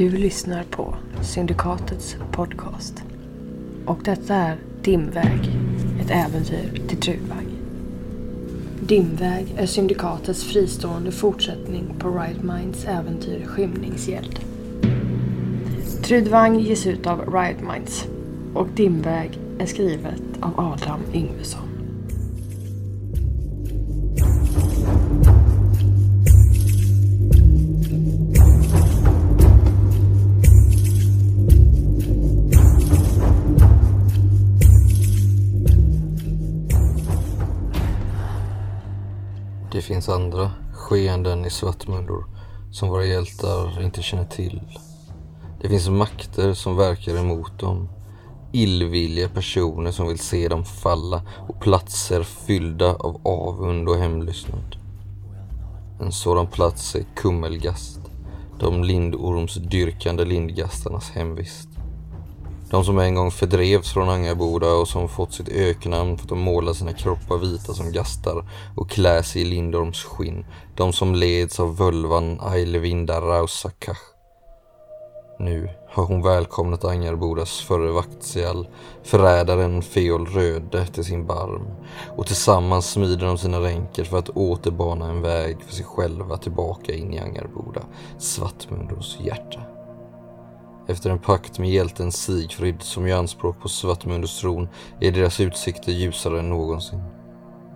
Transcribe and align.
Du 0.00 0.10
lyssnar 0.10 0.64
på 0.64 0.94
Syndikatets 1.22 2.16
podcast. 2.32 3.02
Och 3.86 3.98
detta 4.04 4.34
är 4.34 4.56
Dimväg, 4.82 5.50
ett 6.00 6.10
äventyr 6.10 6.82
till 6.88 7.00
Trudvang. 7.00 7.46
Dimväg 8.80 9.54
är 9.56 9.66
Syndikatets 9.66 10.44
fristående 10.44 11.12
fortsättning 11.12 11.94
på 11.98 12.10
Right 12.10 12.42
Minds 12.42 12.84
äventyr 12.84 13.44
Skymningshjälp. 13.46 14.40
Trudvang 16.02 16.60
ges 16.60 16.86
ut 16.86 17.06
av 17.06 17.34
Riot 17.34 17.60
Minds 17.60 18.06
och 18.54 18.68
Dimväg 18.68 19.38
är 19.58 19.66
skrivet 19.66 20.22
av 20.40 20.60
Adam 20.60 21.00
Yngvesson. 21.14 21.69
Andra 40.10 40.50
skeenden 40.74 41.44
i 41.44 41.50
Svartmundor 41.50 42.24
som 42.72 42.88
våra 42.88 43.04
hjältar 43.04 43.82
inte 43.82 44.02
känner 44.02 44.24
till. 44.24 44.60
Det 45.62 45.68
finns 45.68 45.88
makter 45.88 46.54
som 46.54 46.76
verkar 46.76 47.16
emot 47.16 47.58
dem. 47.58 47.88
Illvilliga 48.52 49.28
personer 49.28 49.90
som 49.90 50.08
vill 50.08 50.18
se 50.18 50.48
dem 50.48 50.64
falla 50.64 51.22
och 51.48 51.60
platser 51.60 52.22
fyllda 52.22 52.94
av 52.94 53.20
avund 53.26 53.88
och 53.88 53.98
hemlystnad. 53.98 54.76
En 56.00 56.12
sådan 56.12 56.46
plats 56.46 56.94
är 56.94 57.04
Kummelgast, 57.16 58.00
de 58.58 58.84
lindormsdyrkande 58.84 60.24
lindgastarnas 60.24 61.10
hemvist. 61.10 61.69
De 62.70 62.84
som 62.84 62.98
en 62.98 63.14
gång 63.14 63.30
fördrevs 63.30 63.92
från 63.92 64.08
Angarboda 64.08 64.72
och 64.72 64.88
som 64.88 65.08
fått 65.08 65.32
sitt 65.32 65.48
öknamn 65.48 66.16
för 66.16 66.24
att 66.24 66.28
de 66.28 66.38
målar 66.38 66.72
sina 66.72 66.92
kroppar 66.92 67.38
vita 67.38 67.74
som 67.74 67.92
gastar 67.92 68.44
och 68.76 68.90
klär 68.90 69.22
sig 69.22 69.42
i 69.42 69.44
Lindorms 69.44 70.04
skinn. 70.04 70.44
De 70.76 70.92
som 70.92 71.14
leds 71.14 71.60
av 71.60 71.76
völvan 71.76 72.40
Ailvinda 72.40 73.20
Rausakach. 73.20 73.98
Nu 75.38 75.68
har 75.88 76.04
hon 76.04 76.22
välkomnat 76.22 76.84
Angarbodas 76.84 77.60
förre 77.60 77.92
vaktsial, 77.92 78.68
förrädaren 79.02 79.82
Feol 79.82 80.26
Röde, 80.26 80.86
till 80.86 81.04
sin 81.04 81.26
barm 81.26 81.62
och 82.16 82.26
tillsammans 82.26 82.90
smider 82.90 83.26
de 83.26 83.38
sina 83.38 83.60
ränker 83.60 84.04
för 84.04 84.18
att 84.18 84.30
återbana 84.30 85.10
en 85.10 85.22
väg 85.22 85.56
för 85.66 85.74
sig 85.74 85.84
själva 85.84 86.36
tillbaka 86.36 86.92
in 86.92 87.14
i 87.14 87.18
Angarboda, 87.18 87.80
Svartmundos 88.18 89.18
hjärta. 89.20 89.79
Efter 90.90 91.10
en 91.10 91.18
pakt 91.18 91.58
med 91.58 91.70
hjälten 91.70 92.12
Sigfrid 92.12 92.82
som 92.82 93.08
gör 93.08 93.18
anspråk 93.18 93.60
på 93.60 93.68
Svartmunders 93.68 94.40
tron 94.40 94.68
är 95.00 95.12
deras 95.12 95.40
utsikter 95.40 95.92
ljusare 95.92 96.38
än 96.38 96.48
någonsin. 96.48 97.02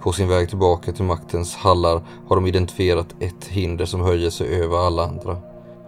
På 0.03 0.13
sin 0.13 0.29
väg 0.29 0.49
tillbaka 0.49 0.93
till 0.93 1.05
maktens 1.05 1.57
hallar 1.57 2.03
har 2.29 2.37
de 2.37 2.47
identifierat 2.47 3.15
ett 3.21 3.45
hinder 3.45 3.85
som 3.85 4.01
höjer 4.01 4.31
sig 4.31 4.63
över 4.63 4.87
alla 4.87 5.05
andra. 5.05 5.37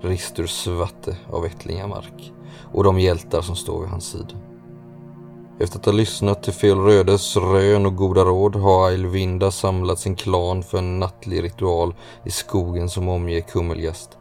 Ristur 0.00 0.46
Svatte 0.46 1.16
av 1.30 1.46
Ättlingamark 1.46 2.32
och 2.72 2.84
de 2.84 2.98
hjältar 2.98 3.42
som 3.42 3.56
står 3.56 3.80
vid 3.80 3.90
hans 3.90 4.10
sida. 4.10 4.34
Efter 5.60 5.78
att 5.78 5.86
ha 5.86 5.92
lyssnat 5.92 6.42
till 6.42 6.52
Fel 6.52 6.78
Rödes 6.78 7.36
rön 7.36 7.86
och 7.86 7.96
goda 7.96 8.24
råd 8.24 8.56
har 8.56 8.86
Ailvinda 8.86 9.50
samlat 9.50 9.98
sin 9.98 10.16
klan 10.16 10.62
för 10.62 10.78
en 10.78 10.98
nattlig 10.98 11.42
ritual 11.42 11.94
i 12.24 12.30
skogen 12.30 12.88
som 12.88 13.08
omger 13.08 13.40
Kummelgast. 13.40 14.15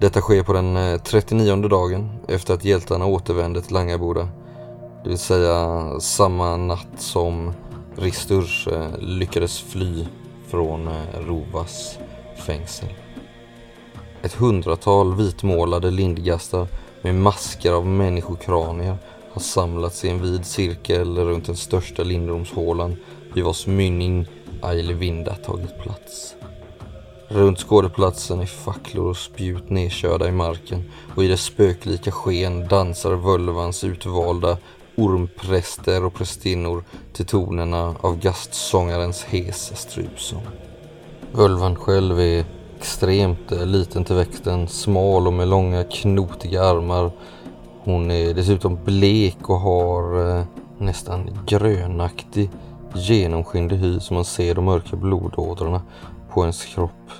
Detta 0.00 0.20
sker 0.20 0.42
på 0.42 0.52
den 0.52 0.76
eh, 0.76 0.98
39 0.98 1.68
dagen 1.68 2.10
efter 2.28 2.54
att 2.54 2.64
hjältarna 2.64 3.06
återvände 3.06 3.62
till 3.62 3.74
Langaboda. 3.74 4.28
Det 5.02 5.08
vill 5.08 5.18
säga 5.18 5.90
samma 6.00 6.56
natt 6.56 6.88
som 6.96 7.52
Ristur 7.96 8.68
eh, 8.72 8.98
lyckades 8.98 9.60
fly 9.60 10.06
från 10.48 10.88
eh, 10.88 11.20
Rovas 11.26 11.98
fängsel. 12.46 12.88
Ett 14.22 14.34
hundratal 14.34 15.14
vitmålade 15.14 15.90
lindgastar 15.90 16.66
med 17.02 17.14
masker 17.14 17.72
av 17.72 17.86
människokranier 17.86 18.96
har 19.32 19.40
samlats 19.40 20.04
i 20.04 20.08
en 20.08 20.22
vid 20.22 20.46
cirkel 20.46 21.18
runt 21.18 21.46
den 21.46 21.56
största 21.56 22.02
lindrumshålan 22.02 22.96
vid 23.34 23.44
vars 23.44 23.66
mynning 23.66 24.26
Ailvinda 24.62 25.34
tagit 25.34 25.78
plats. 25.82 26.34
Runt 27.30 27.58
skådeplatsen 27.58 28.40
är 28.40 28.46
facklor 28.46 29.10
och 29.10 29.16
spjut 29.16 29.70
nedkörda 29.70 30.28
i 30.28 30.32
marken 30.32 30.84
och 31.14 31.24
i 31.24 31.28
dess 31.28 31.42
spöklika 31.42 32.10
sken 32.10 32.68
dansar 32.68 33.12
völvans 33.12 33.84
utvalda 33.84 34.56
ormpräster 34.96 36.04
och 36.04 36.14
prästinnor 36.14 36.84
till 37.12 37.26
tonerna 37.26 37.94
av 38.00 38.18
gastsångarens 38.18 39.24
hesa 39.24 39.74
strupsång. 39.74 40.42
Völvan 41.32 41.76
själv 41.76 42.20
är 42.20 42.44
extremt 42.78 43.50
liten 43.50 44.04
till 44.04 44.16
växten, 44.16 44.68
smal 44.68 45.26
och 45.26 45.32
med 45.32 45.48
långa 45.48 45.84
knotiga 45.84 46.62
armar. 46.62 47.10
Hon 47.84 48.10
är 48.10 48.34
dessutom 48.34 48.84
blek 48.84 49.48
och 49.50 49.60
har 49.60 50.30
eh, 50.38 50.44
nästan 50.78 51.30
grönaktig 51.46 52.50
genomskinlig 52.94 53.76
hy 53.76 54.00
som 54.00 54.14
man 54.14 54.24
ser 54.24 54.54
de 54.54 54.64
mörka 54.64 54.96
blodådrorna 54.96 55.82
på 56.34 56.40
hennes 56.40 56.64
kropp. 56.64 57.10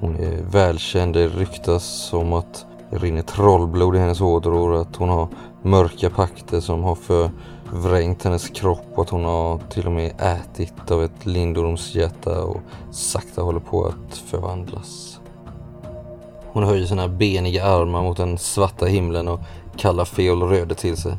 Hon 0.00 0.16
är 0.16 0.42
välkänd, 0.50 1.14
det 1.14 1.28
ryktas 1.28 2.12
om 2.12 2.32
att 2.32 2.66
det 2.90 2.98
rinner 2.98 3.22
trollblod 3.22 3.96
i 3.96 3.98
hennes 3.98 4.20
ådror, 4.20 4.80
att 4.80 4.96
hon 4.96 5.08
har 5.08 5.28
mörka 5.62 6.10
pakter 6.10 6.60
som 6.60 6.82
har 6.84 6.94
förvrängt 6.94 8.24
hennes 8.24 8.48
kropp 8.48 8.86
och 8.94 9.02
att 9.02 9.10
hon 9.10 9.24
har 9.24 9.58
till 9.58 9.86
och 9.86 9.92
med 9.92 10.12
ätit 10.20 10.90
av 10.90 11.04
ett 11.04 11.26
lindormshjärta 11.26 12.42
och 12.42 12.60
sakta 12.90 13.42
håller 13.42 13.60
på 13.60 13.86
att 13.86 14.16
förvandlas. 14.16 15.20
Hon 16.52 16.64
höjer 16.64 16.86
sina 16.86 17.08
beniga 17.08 17.64
armar 17.64 18.02
mot 18.02 18.16
den 18.16 18.38
svarta 18.38 18.86
himlen 18.86 19.28
och 19.28 19.40
kallar 19.76 20.04
Feol 20.04 20.42
Röde 20.42 20.74
till 20.74 20.96
sig. 20.96 21.16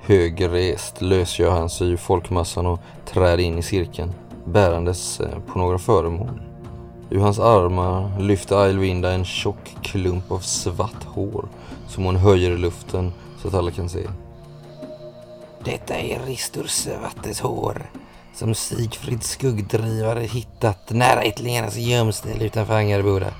Högrest 0.00 1.02
lösgör 1.02 1.50
han 1.50 1.70
sig 1.70 1.88
ur 1.88 1.96
folkmassan 1.96 2.66
och 2.66 2.80
träder 3.06 3.38
in 3.38 3.58
i 3.58 3.62
cirkeln, 3.62 4.12
bärandes 4.44 5.20
eh, 5.20 5.38
på 5.46 5.58
några 5.58 5.78
föremål. 5.78 6.49
Ur 7.10 7.20
hans 7.20 7.38
armar 7.38 8.20
lyfter 8.20 8.56
Ailvinda 8.56 9.12
en 9.12 9.24
tjock 9.24 9.76
klump 9.82 10.30
av 10.32 10.38
svart 10.38 11.04
hår 11.04 11.48
som 11.88 12.04
hon 12.04 12.16
höjer 12.16 12.50
i 12.50 12.56
luften 12.56 13.12
så 13.42 13.48
att 13.48 13.54
alla 13.54 13.70
kan 13.70 13.88
se. 13.88 14.06
Detta 15.64 15.94
är 15.94 16.20
Ristur 16.26 16.66
Svattes 16.66 17.40
hår 17.40 17.90
som 18.34 18.54
Sigfrids 18.54 19.30
skuggdrivare 19.30 20.20
hittat 20.20 20.90
nära 20.90 21.22
ättlingarnas 21.22 21.76
gömställe 21.76 22.44
utanför 22.44 22.74
Angarboda. 22.74 23.34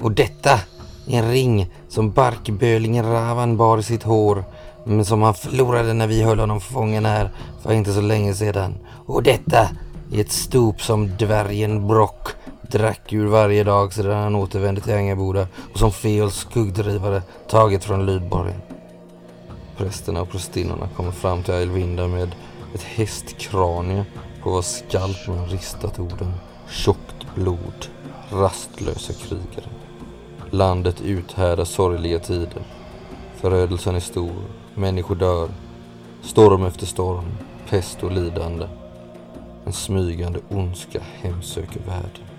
Och 0.00 0.12
detta 0.12 0.60
är 1.08 1.18
en 1.18 1.30
ring 1.30 1.70
som 1.88 2.12
barkbölingen 2.12 3.12
Ravan 3.12 3.56
bar 3.56 3.78
i 3.78 3.82
sitt 3.82 4.02
hår 4.02 4.44
men 4.84 5.04
som 5.04 5.22
han 5.22 5.34
förlorade 5.34 5.94
när 5.94 6.06
vi 6.06 6.22
höll 6.22 6.38
honom 6.38 6.60
fången 6.60 7.04
här 7.04 7.30
för 7.62 7.72
inte 7.72 7.92
så 7.92 8.00
länge 8.00 8.34
sedan. 8.34 8.74
Och 9.06 9.22
detta 9.22 9.68
är 10.12 10.20
ett 10.20 10.32
stop 10.32 10.74
som 10.78 11.16
dvärgen 11.16 11.88
Brock 11.88 12.28
drack 12.72 13.12
ur 13.12 13.26
varje 13.26 13.64
dag 13.64 13.92
sedan 13.92 14.22
han 14.22 14.34
återvände 14.34 14.80
till 14.80 14.92
Ängaboda 14.92 15.46
och 15.72 15.78
som 15.78 15.92
Feols 15.92 16.36
skuggdrivare 16.36 17.22
tagit 17.48 17.84
från 17.84 18.06
Lydborgen. 18.06 18.60
Prästerna 19.76 20.22
och 20.22 20.30
prästinnorna 20.30 20.88
kommer 20.96 21.10
fram 21.10 21.42
till 21.42 21.54
Elvinda 21.54 22.08
med 22.08 22.34
ett 22.74 22.82
hästkranie 22.82 24.04
på 24.42 24.50
vars 24.50 24.64
skalp 24.64 25.26
man 25.28 25.46
ristat 25.46 25.98
orden 25.98 26.32
Tjockt 26.68 27.34
blod, 27.34 27.86
rastlösa 28.30 29.12
krigare. 29.12 29.70
Landet 30.50 31.00
uthärdar 31.00 31.64
sorgliga 31.64 32.18
tider. 32.18 32.62
Förödelsen 33.36 33.96
är 33.96 34.00
stor, 34.00 34.44
människor 34.74 35.14
dör. 35.14 35.48
Storm 36.22 36.64
efter 36.64 36.86
storm, 36.86 37.24
pest 37.68 38.02
och 38.02 38.12
lidande. 38.12 38.66
En 39.64 39.72
smygande 39.72 40.40
ondska 40.48 41.00
hemsöker 41.22 41.80
världen. 41.86 42.31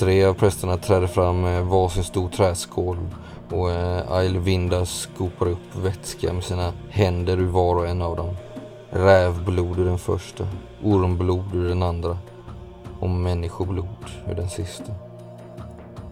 Tre 0.00 0.24
av 0.24 0.34
prästerna 0.34 0.76
träder 0.76 1.06
fram 1.06 1.40
med 1.40 1.64
varsin 1.64 2.04
stor 2.04 2.28
träskål 2.28 2.96
och 3.50 3.70
eh, 3.70 4.12
Ailvinda 4.12 4.86
skopar 4.86 5.48
upp 5.48 5.76
vätska 5.82 6.32
med 6.32 6.44
sina 6.44 6.72
händer 6.90 7.36
ur 7.36 7.46
var 7.46 7.76
och 7.76 7.86
en 7.86 8.02
av 8.02 8.16
dem. 8.16 8.36
Rävblod 8.90 9.78
ur 9.78 9.84
den 9.84 9.98
första, 9.98 10.46
ormblod 10.82 11.54
ur 11.54 11.68
den 11.68 11.82
andra 11.82 12.18
och 13.00 13.10
människoblod 13.10 13.86
ur 14.30 14.34
den 14.34 14.48
sista. 14.48 14.92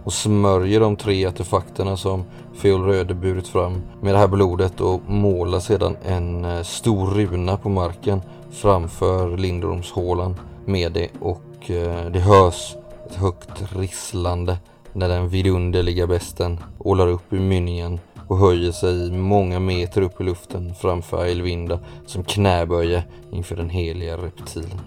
Och 0.04 0.12
smörjer 0.12 0.80
de 0.80 0.96
tre 0.96 1.26
artefakterna 1.26 1.96
som 1.96 2.24
Feol 2.54 2.84
Röde 2.84 3.14
burit 3.14 3.48
fram 3.48 3.82
med 4.00 4.14
det 4.14 4.18
här 4.18 4.28
blodet 4.28 4.80
och 4.80 5.00
målar 5.06 5.60
sedan 5.60 5.96
en 6.04 6.44
eh, 6.44 6.62
stor 6.62 7.06
runa 7.06 7.56
på 7.56 7.68
marken 7.68 8.22
framför 8.50 9.36
Lindormshålan 9.36 10.36
med 10.64 10.92
det 10.92 11.08
och 11.20 11.70
eh, 11.70 12.06
det 12.10 12.20
hörs 12.20 12.74
ett 13.08 13.14
högt 13.14 13.76
risslande 13.76 14.58
när 14.92 15.08
den 15.08 15.28
vidunderliga 15.28 16.06
besten 16.06 16.58
ålar 16.78 17.06
upp 17.06 17.32
ur 17.32 17.40
mynningen 17.40 18.00
och 18.28 18.38
höjer 18.38 18.72
sig 18.72 19.12
många 19.12 19.60
meter 19.60 20.02
upp 20.02 20.20
i 20.20 20.24
luften 20.24 20.74
framför 20.74 21.22
Ailvinda 21.22 21.78
som 22.06 22.24
knäböjer 22.24 23.02
inför 23.32 23.56
den 23.56 23.70
heliga 23.70 24.16
reptilen. 24.16 24.80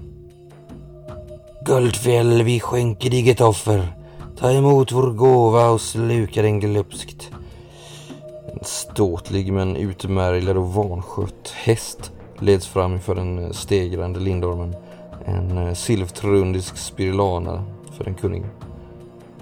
Guldfjäll, 1.65 2.43
vi 2.43 2.59
skänker 2.59 3.09
dig 3.09 3.29
ett 3.29 3.41
offer. 3.41 3.87
Ta 4.37 4.51
emot 4.51 4.91
vår 4.91 5.11
gåva 5.11 5.69
och 5.69 5.81
sluka 5.81 6.41
den 6.41 6.59
glupskt. 6.59 7.31
En 8.53 8.59
ståtlig 8.63 9.53
men 9.53 9.75
utmärglad 9.75 10.57
och 10.57 10.73
vanskött 10.73 11.53
häst 11.55 12.11
leds 12.39 12.67
fram 12.67 12.93
inför 12.93 13.15
den 13.15 13.53
stegrande 13.53 14.19
lindormen. 14.19 14.75
En 15.25 15.57
eh, 15.57 15.73
silvtrundisk 15.73 16.77
spirulana 16.77 17.63
för 18.03 18.05
den 18.05 18.19
kunnige. 18.19 18.45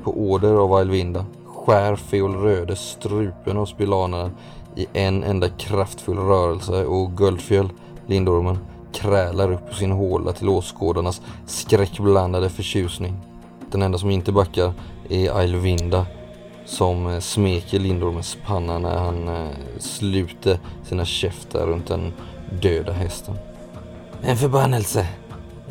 På 0.04 0.12
order 0.12 0.54
av 0.54 0.74
Alvinda 0.74 1.26
skär 1.46 1.96
Feol 1.96 2.36
Röde 2.36 2.76
strupen 2.76 3.58
av 3.58 3.66
spirulanan 3.66 4.32
i 4.76 4.88
en 4.94 5.24
enda 5.24 5.50
kraftfull 5.50 6.18
rörelse 6.18 6.86
och 6.86 7.18
Guldfjäll, 7.18 7.70
lindormen, 8.08 8.58
krälar 8.94 9.52
upp 9.52 9.70
ur 9.70 9.74
sin 9.74 9.92
håla 9.92 10.32
till 10.32 10.50
åskådarnas 10.50 11.22
skräckblandade 11.46 12.50
förtjusning. 12.50 13.14
Den 13.72 13.82
enda 13.82 13.98
som 13.98 14.10
inte 14.10 14.32
backar 14.32 14.74
är 15.10 15.32
Alvinda 15.32 16.06
som 16.66 17.08
eh, 17.08 17.20
smeker 17.20 17.80
lindormens 17.80 18.38
panna 18.46 18.80
när 18.80 18.98
han 18.98 19.28
eh, 19.28 19.48
sluter 19.78 20.60
sina 20.84 21.06
käftar 21.06 21.68
runt 21.68 21.88
den 21.88 22.14
döda 22.62 22.92
hästen. 22.92 23.36
En 24.22 24.38
förbannelse. 24.38 25.08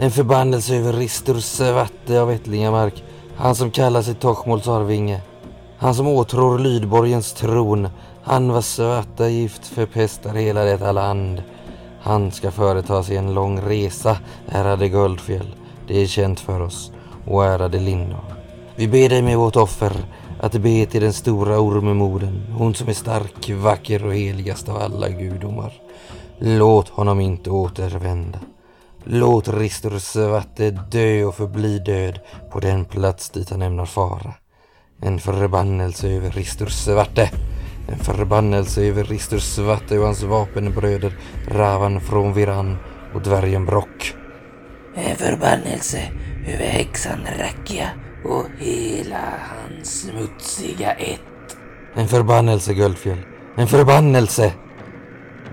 En 0.01 0.11
förbannelse 0.11 0.77
över 0.77 0.93
Ristur 0.93 1.41
Svarte 1.41 2.21
av 2.21 2.31
Ättlingamark. 2.31 3.05
Han 3.37 3.55
som 3.55 3.71
kallar 3.71 4.03
sig 4.03 4.15
Tochmols 4.15 4.69
arvinge. 4.69 5.21
Han 5.79 5.95
som 5.95 6.09
åtrår 6.09 6.59
Lydborgens 6.59 7.33
tron. 7.33 7.89
Han 8.23 8.53
vars 8.53 8.65
svarta 8.65 9.29
gift 9.29 9.67
förpestar 9.67 10.35
hela 10.35 10.65
detta 10.65 10.93
land. 10.93 11.43
Han 12.01 12.31
ska 12.33 12.51
företa 12.51 13.03
sig 13.03 13.17
en 13.17 13.35
lång 13.35 13.61
resa, 13.61 14.17
ärade 14.49 14.89
Guldfjäll. 14.89 15.55
Det 15.89 16.03
är 16.03 16.07
känt 16.07 16.41
för 16.41 16.61
oss. 16.61 16.93
Och 17.27 17.45
ärade 17.45 17.81
Lindor. 17.81 18.25
Vi 18.77 18.89
ber 18.89 19.09
dig 19.09 19.23
med 19.23 19.39
vårt 19.39 19.57
offer 19.57 19.93
att 20.41 20.53
be 20.53 20.87
till 20.87 21.03
den 21.03 21.13
stora 21.13 21.61
ormemoden, 21.61 22.43
hon 22.59 22.75
som 22.75 22.89
är 22.89 22.93
stark, 22.93 23.51
vacker 23.51 24.07
och 24.07 24.15
heligast 24.15 24.69
av 24.69 24.77
alla 24.77 25.09
gudomar. 25.09 25.73
Låt 26.39 26.89
honom 26.89 27.21
inte 27.21 27.51
återvända. 27.51 28.39
Låt 29.11 29.49
Ristur 29.49 29.99
Svarte 29.99 30.71
dö 30.71 31.25
och 31.25 31.35
förbli 31.35 31.79
död 31.79 32.21
på 32.53 32.61
den 32.61 32.85
plats 32.85 33.31
dit 33.31 33.51
han 33.51 33.63
ämnar 33.63 33.87
fara. 33.87 34.35
En 35.03 35.19
förbannelse 35.19 36.09
över 36.09 36.31
Ristur 36.31 36.67
Svarte. 36.67 37.31
En 37.89 37.99
förbannelse 37.99 38.83
över 38.83 39.05
Ristur 39.05 39.39
Svarte 39.39 39.99
och 39.99 40.05
hans 40.05 40.23
vapenbröder 40.23 41.13
Ravan 41.49 42.01
från 42.01 42.33
Viran 42.33 42.77
och 43.15 43.23
dvärgen 43.23 43.67
Brock. 43.67 44.15
En 44.95 45.17
förbannelse 45.17 46.01
över 46.47 46.67
häxan 46.67 47.21
Rakia 47.39 47.91
och 48.25 48.45
hela 48.59 49.25
hans 49.49 50.01
smutsiga 50.01 50.93
ett. 50.93 51.57
En 51.95 52.09
förbannelse 52.09 52.75
Guldfjäll. 52.75 53.19
En 53.57 53.69
förbannelse! 53.69 54.53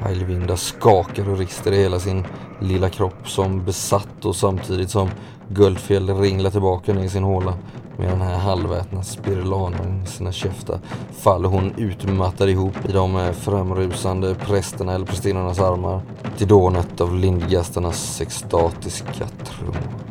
Ailvinda 0.05 0.57
skakar 0.57 1.29
och 1.29 1.37
rister 1.37 1.71
i 1.71 1.83
hela 1.83 1.99
sin 1.99 2.25
lilla 2.59 2.89
kropp 2.89 3.29
som 3.29 3.65
besatt 3.65 4.25
och 4.25 4.35
samtidigt 4.35 4.89
som 4.89 5.09
Guldfjäll 5.49 6.09
ringlar 6.09 6.51
tillbaka 6.51 6.93
ner 6.93 7.03
i 7.03 7.09
sin 7.09 7.23
håla 7.23 7.53
med 7.97 8.09
den 8.09 8.21
här 8.21 8.37
halvätna 8.37 9.03
spirulanen 9.03 10.03
i 10.03 10.07
sina 10.07 10.31
käftar 10.31 10.79
faller 11.11 11.49
hon 11.49 11.73
utmattad 11.77 12.49
ihop 12.49 12.89
i 12.89 12.91
de 12.91 13.15
eh, 13.15 13.31
framrusande 13.31 14.35
prästerna 14.35 14.93
eller 14.93 15.05
prästinnornas 15.05 15.59
armar 15.59 16.01
till 16.37 16.47
dånet 16.47 17.01
av 17.01 17.15
lindgastarnas 17.15 18.21
extatiska 18.21 19.27
trummor. 19.43 20.05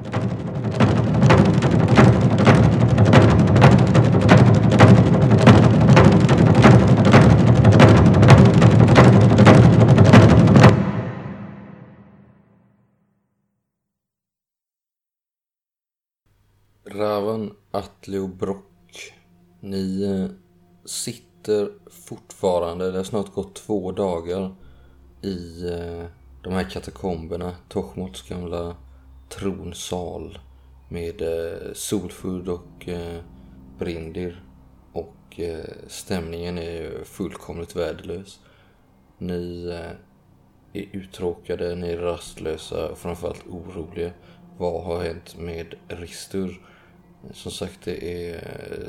Ravan, 16.94 17.55
Atli 17.70 18.19
och 18.19 18.29
Brock. 18.29 19.12
Ni 19.61 20.02
eh, 20.02 20.26
sitter 20.85 21.70
fortfarande, 21.91 22.91
det 22.91 22.96
har 22.96 23.05
snart 23.05 23.35
gått 23.35 23.55
två 23.55 23.93
dagar 23.93 24.55
i 25.23 25.69
eh, 25.70 26.05
de 26.43 26.52
här 26.52 26.70
katakomberna, 26.70 27.55
Tochmots 27.69 28.29
gamla 28.29 28.76
tronsal 29.29 30.38
med 30.88 31.23
eh, 31.23 31.73
Solfurd 31.73 32.49
och 32.49 32.88
Brindir. 33.79 34.44
Och 34.93 35.41
stämningen 35.87 36.58
är 36.58 36.82
ju 36.82 37.05
fullkomligt 37.05 37.76
värdelös. 37.76 38.41
Ni 39.19 39.69
är 40.73 40.88
uttråkade, 40.93 41.75
ni 41.75 41.88
är 41.88 41.99
rastlösa 41.99 42.88
och 42.88 42.99
framförallt 42.99 43.46
oroliga. 43.46 44.11
Vad 44.58 44.85
har 44.85 45.02
hänt 45.02 45.37
med 45.38 45.75
Ristur? 45.88 46.61
Som 47.32 47.53
sagt, 47.53 47.79
det 47.85 48.29
är 48.31 48.41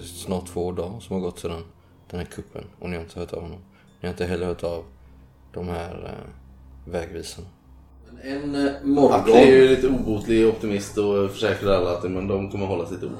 snart 0.01 0.47
två 0.47 0.71
dagar 0.71 0.99
som 0.99 1.15
har 1.15 1.21
gått 1.21 1.39
sedan 1.39 1.63
den 2.09 2.19
här 2.19 2.27
kuppen 2.27 2.63
och 2.79 2.89
ni 2.89 2.95
har 2.95 3.03
inte 3.03 3.19
hört 3.19 3.33
av 3.33 3.41
honom. 3.41 3.59
Ni 4.01 4.07
har 4.07 4.13
inte 4.13 4.25
heller 4.25 4.45
hört 4.45 4.63
av 4.63 4.83
de 5.53 5.67
här 5.67 6.03
eh, 6.05 6.91
vägvisarna. 6.91 7.47
En 8.23 8.55
eh, 8.55 8.71
morgon 8.83 9.37
är 9.37 9.45
ju 9.45 9.67
lite 9.67 9.87
obotlig 9.87 10.47
optimist 10.47 10.97
och 10.97 11.31
försäkrar 11.31 11.71
alla 11.71 11.97
att 11.97 12.03
men 12.03 12.27
de 12.27 12.51
kommer 12.51 12.65
hålla 12.65 12.85
sitt 12.85 13.03
ord. 13.03 13.11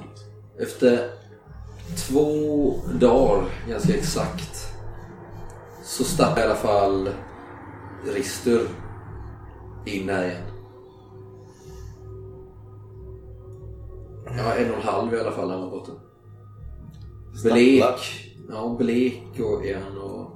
efter 0.60 1.10
två 2.08 2.74
dagar, 3.00 3.46
ganska 3.70 3.94
exakt, 3.94 4.68
så 5.84 6.04
stack 6.04 6.40
i 6.40 6.42
alla 6.42 6.56
fall 6.56 7.10
Ristur 8.14 8.68
in 9.86 10.10
här 10.10 10.26
igen. 10.26 10.55
Ja, 14.38 14.54
en 14.56 14.72
och 14.72 14.78
en 14.78 14.84
halv 14.84 15.14
i 15.14 15.20
alla 15.20 15.32
fall 15.32 15.50
han 15.50 15.62
var 15.62 15.70
borta. 15.70 15.92
Blek. 17.44 18.32
Ja, 18.50 18.76
blek 18.80 19.40
och 19.40 19.66
är 19.66 19.80
han 19.80 19.98
och... 19.98 20.32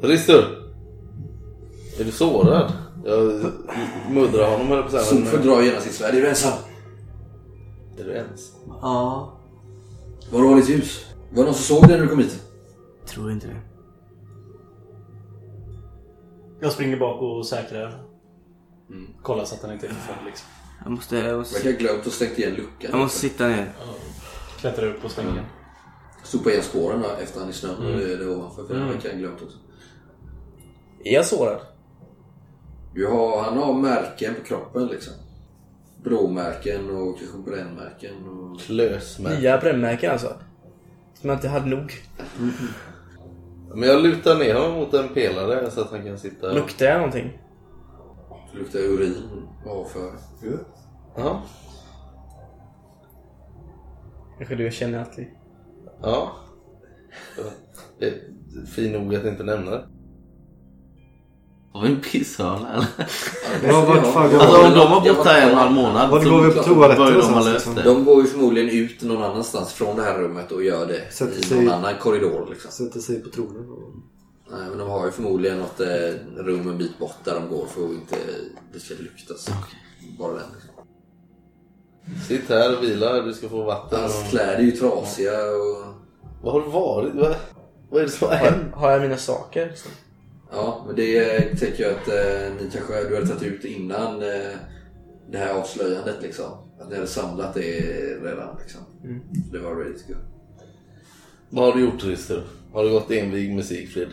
Ristur! 0.00 0.44
Är 2.00 2.04
du 2.04 2.10
sårad? 2.12 2.72
Jag 3.04 3.42
muddrar 4.10 4.50
honom 4.50 4.66
höll 4.66 4.80
på 4.80 4.86
att 4.86 4.90
säga. 4.90 5.02
Solfur 5.02 5.38
men- 5.38 5.46
drar 5.46 5.62
gärna 5.62 5.80
sitt 5.80 5.92
svärd. 5.92 6.14
Är 6.14 6.20
du 6.20 6.28
ensam? 6.28 6.52
Är 7.98 8.04
du 8.04 8.12
ens? 8.12 8.52
Ja, 8.82 9.32
Var 10.32 10.40
har 10.40 10.56
ditt 10.56 10.68
ljus? 10.68 11.06
Var 11.30 11.36
det 11.36 11.44
någon 11.44 11.54
som 11.54 11.76
såg 11.76 11.88
dig 11.88 11.96
när 11.96 12.04
du 12.04 12.08
kom 12.10 12.18
hit? 12.18 12.42
tror 13.06 13.32
inte 13.32 13.46
det. 13.46 13.60
Jag 16.60 16.72
springer 16.72 16.98
bak 16.98 17.22
och 17.22 17.46
säkrar. 17.46 18.02
Kollar 19.22 19.44
så 19.44 19.54
att 19.54 19.60
den 19.62 19.72
inte 19.72 19.86
är 19.86 19.90
förföljd 19.90 20.26
liksom. 20.26 20.48
Jag 20.84 20.92
måste, 20.92 21.16
jag 21.16 21.38
måste, 21.38 21.54
verkar 21.54 21.70
ha 21.70 21.78
glömt 21.78 22.06
att 22.06 22.12
stängt 22.12 22.38
igen 22.38 22.54
luckan. 22.54 22.90
jag 22.90 22.98
måste 22.98 23.18
sitta 23.18 23.48
ner. 23.48 23.72
Klättrar 24.60 24.86
upp 24.86 25.02
på 25.02 25.08
svängen. 25.08 25.44
Sopa 26.24 26.50
igen 26.50 26.62
spåren 26.62 27.02
då, 27.02 27.08
efter 27.22 27.40
han 27.40 27.50
i 27.50 27.52
snön. 27.52 27.76
Mm. 27.76 27.98
Det 27.98 28.12
är 28.12 28.16
det 28.16 28.26
ovanför. 28.26 28.66
För 28.66 28.74
den 28.74 28.88
verkar 28.88 29.10
ha 29.10 29.18
glömt 29.18 29.42
också. 29.42 29.56
Är 31.04 31.14
jag 31.14 31.26
sårad? 31.26 31.60
Du 32.94 33.06
har, 33.06 33.42
han 33.42 33.58
har 33.58 33.74
märken 33.74 34.34
på 34.34 34.42
kroppen 34.42 34.86
liksom. 34.86 35.12
Bråmärken 36.04 36.90
och 36.90 37.18
kanske 37.18 37.38
brännmärken. 37.38 38.28
Och... 38.28 38.60
Klösmärken. 38.60 39.40
Nya 39.40 39.58
brännmärken 39.58 40.10
alltså? 40.10 40.36
Som 41.20 41.30
jag 41.30 41.36
inte 41.36 41.48
hade 41.48 41.66
nog. 41.66 41.92
Men 43.74 43.88
jag 43.88 44.02
lutar 44.02 44.38
ner 44.38 44.54
honom 44.54 44.74
mot 44.74 44.94
en 44.94 45.08
pelare 45.08 45.70
så 45.70 45.80
att 45.80 45.90
han 45.90 46.04
kan 46.04 46.18
sitta... 46.18 46.52
Luktar 46.52 46.86
jag 46.86 46.96
någonting? 46.96 47.38
Det 48.52 48.58
luktar 48.58 48.78
urin 48.78 49.14
avför. 49.66 50.12
Ja. 51.16 51.42
Kanske 54.38 54.54
du 54.54 54.70
känner 54.70 54.98
Atli? 55.02 55.28
Ja. 56.02 56.32
Det 57.98 58.06
är 58.06 58.20
fin 58.66 58.92
nog 58.92 59.14
att 59.14 59.24
inte 59.24 59.42
nämna 59.42 59.70
det. 59.70 59.86
Har 61.72 61.82
vi 61.82 61.88
en 61.92 62.00
pisshörna 62.00 62.72
eller? 62.74 62.86
Ja, 63.68 63.84
vart 63.84 64.06
fan 64.06 64.30
går 64.30 64.38
Alltså 64.38 64.56
om 64.56 64.70
de? 64.70 64.78
de 64.78 64.90
var 64.90 65.00
borta 65.16 65.36
en 65.38 65.44
och 65.44 65.50
en 65.50 65.56
halv 65.58 65.72
månad 65.72 66.10
Var 66.10 66.20
så 66.22 66.30
går 66.30 66.40
vi 66.42 66.50
på 66.54 66.62
toaletten 66.62 67.04
de 67.04 67.10
ha 67.10 67.10
någonstans, 67.10 67.44
löst 67.46 67.54
liksom? 67.66 67.74
det. 67.74 67.82
De 67.82 68.04
går 68.04 68.20
ju 68.22 68.26
förmodligen 68.28 68.68
ut 68.84 69.02
någon 69.02 69.22
annanstans 69.22 69.72
från 69.72 69.96
det 69.96 70.02
här 70.02 70.18
rummet 70.18 70.52
och 70.52 70.64
gör 70.64 70.86
det 70.86 71.12
Sätter 71.12 71.38
i 71.38 71.42
sig- 71.42 71.64
någon 71.64 71.74
annan 71.74 71.94
korridor 72.00 72.46
liksom. 72.50 72.70
Sätter 72.70 73.00
sig 73.00 73.22
på 73.22 73.30
tronen. 73.30 73.70
och- 73.70 73.92
Nej, 74.50 74.68
men 74.68 74.78
de 74.78 74.88
har 74.88 75.06
ju 75.06 75.12
förmodligen 75.12 75.58
något 75.58 75.80
eh, 75.80 76.14
rum 76.36 76.68
en 76.68 76.78
bit 76.78 76.98
bort 76.98 77.24
där 77.24 77.34
de 77.34 77.48
går 77.48 77.66
för 77.66 77.84
att 77.84 77.90
inte 77.90 78.16
det 78.72 78.80
ska 78.80 78.94
luktas. 78.94 79.48
Bara 80.18 80.32
den. 80.32 80.42
Liksom. 80.54 80.84
Sitt 82.28 82.48
här 82.48 82.76
och 82.76 82.84
vila. 82.84 83.20
Du 83.20 83.32
ska 83.32 83.48
få 83.48 83.62
vatten. 83.62 84.00
Hans 84.00 84.30
kläder 84.30 84.58
är 84.58 84.62
ju 84.62 84.70
trasiga 84.70 85.32
och... 85.32 85.94
Vad 86.42 86.52
har 86.52 86.60
du 86.60 86.70
varit? 86.70 87.14
Vad, 87.14 87.36
vad 87.90 88.00
är 88.00 88.04
det 88.04 88.12
som 88.12 88.28
har 88.28 88.34
hänt? 88.34 88.74
Har 88.74 88.90
jag 88.90 89.02
mina 89.02 89.16
saker? 89.16 89.68
Liksom? 89.68 89.90
Ja, 90.52 90.84
men 90.86 90.96
det 90.96 91.40
tänker 91.58 91.82
jag 91.82 91.92
att 91.92 92.08
eh, 92.08 92.54
ni 92.60 92.70
kanske 92.72 93.08
du 93.08 93.14
hade 93.14 93.26
tagit 93.26 93.42
ut 93.42 93.64
innan 93.64 94.22
eh, 94.22 94.56
det 95.30 95.38
här 95.38 95.54
avslöjandet 95.54 96.22
liksom. 96.22 96.52
Att 96.80 96.88
ni 96.88 96.94
hade 96.94 97.06
samlat 97.06 97.54
det 97.54 97.80
redan 98.22 98.56
liksom. 98.60 98.80
Så 99.46 99.52
det 99.52 99.58
var 99.58 99.76
ready 99.76 99.98
to 99.98 100.12
go. 100.12 100.14
Vad 101.50 101.64
har 101.64 101.72
du 101.72 101.84
gjort 101.84 102.04
Rister? 102.04 102.44
Har 102.72 102.84
du 102.84 102.90
gått 102.90 103.10
invig 103.10 103.54
med 103.54 103.64
Sigfrid? 103.64 104.08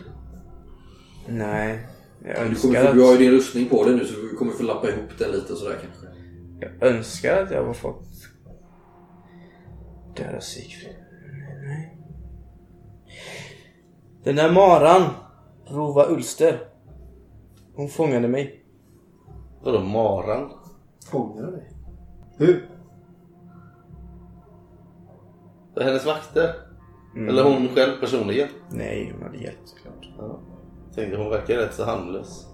Nej. 1.30 1.86
Jag 2.24 2.50
Du, 2.50 2.54
kommer, 2.54 2.86
få- 2.86 2.92
du 2.92 3.00
har 3.00 3.08
ju 3.08 3.12
att, 3.12 3.18
din 3.18 3.30
rustning 3.30 3.68
på 3.68 3.84
dig 3.84 3.94
nu 3.96 4.04
så 4.04 4.20
du 4.20 4.36
kommer 4.36 4.52
få 4.52 4.62
lappa 4.62 4.88
ihop 4.88 5.10
den 5.18 5.30
lite 5.30 5.52
och 5.52 5.58
sådär 5.58 5.76
kanske. 5.82 6.06
jag 6.80 6.88
önskar 6.90 7.42
att 7.42 7.50
jag 7.50 7.64
var 7.64 7.74
fått 7.74 8.04
döda 10.16 10.40
Sigfrid. 10.40 10.96
Nej. 11.66 11.96
Den 14.24 14.36
där 14.36 14.52
maran, 14.52 15.02
Rova 15.66 16.06
Ulster. 16.08 16.60
Hon 17.74 17.88
fångade 17.88 18.28
mig. 18.28 18.64
Vadå 19.62 19.80
maran? 19.80 20.50
Fångar 21.10 21.50
dig? 21.50 21.70
Hur? 22.38 22.68
Det 25.74 25.80
är 25.80 25.84
hennes 25.84 26.06
vakter? 26.06 26.54
Mm. 27.16 27.28
Eller 27.28 27.42
hon 27.44 27.68
själv 27.68 28.00
personligen? 28.00 28.48
Nej, 28.70 29.12
hon 29.14 29.22
hade 29.22 29.38
hjälpt 29.38 29.68
såklart. 29.68 30.08
Ja. 30.18 30.40
Tänkte 31.00 31.18
hon 31.18 31.30
verkar 31.30 31.56
rätt 31.56 31.74
så 31.74 31.84
handlös. 31.84 32.46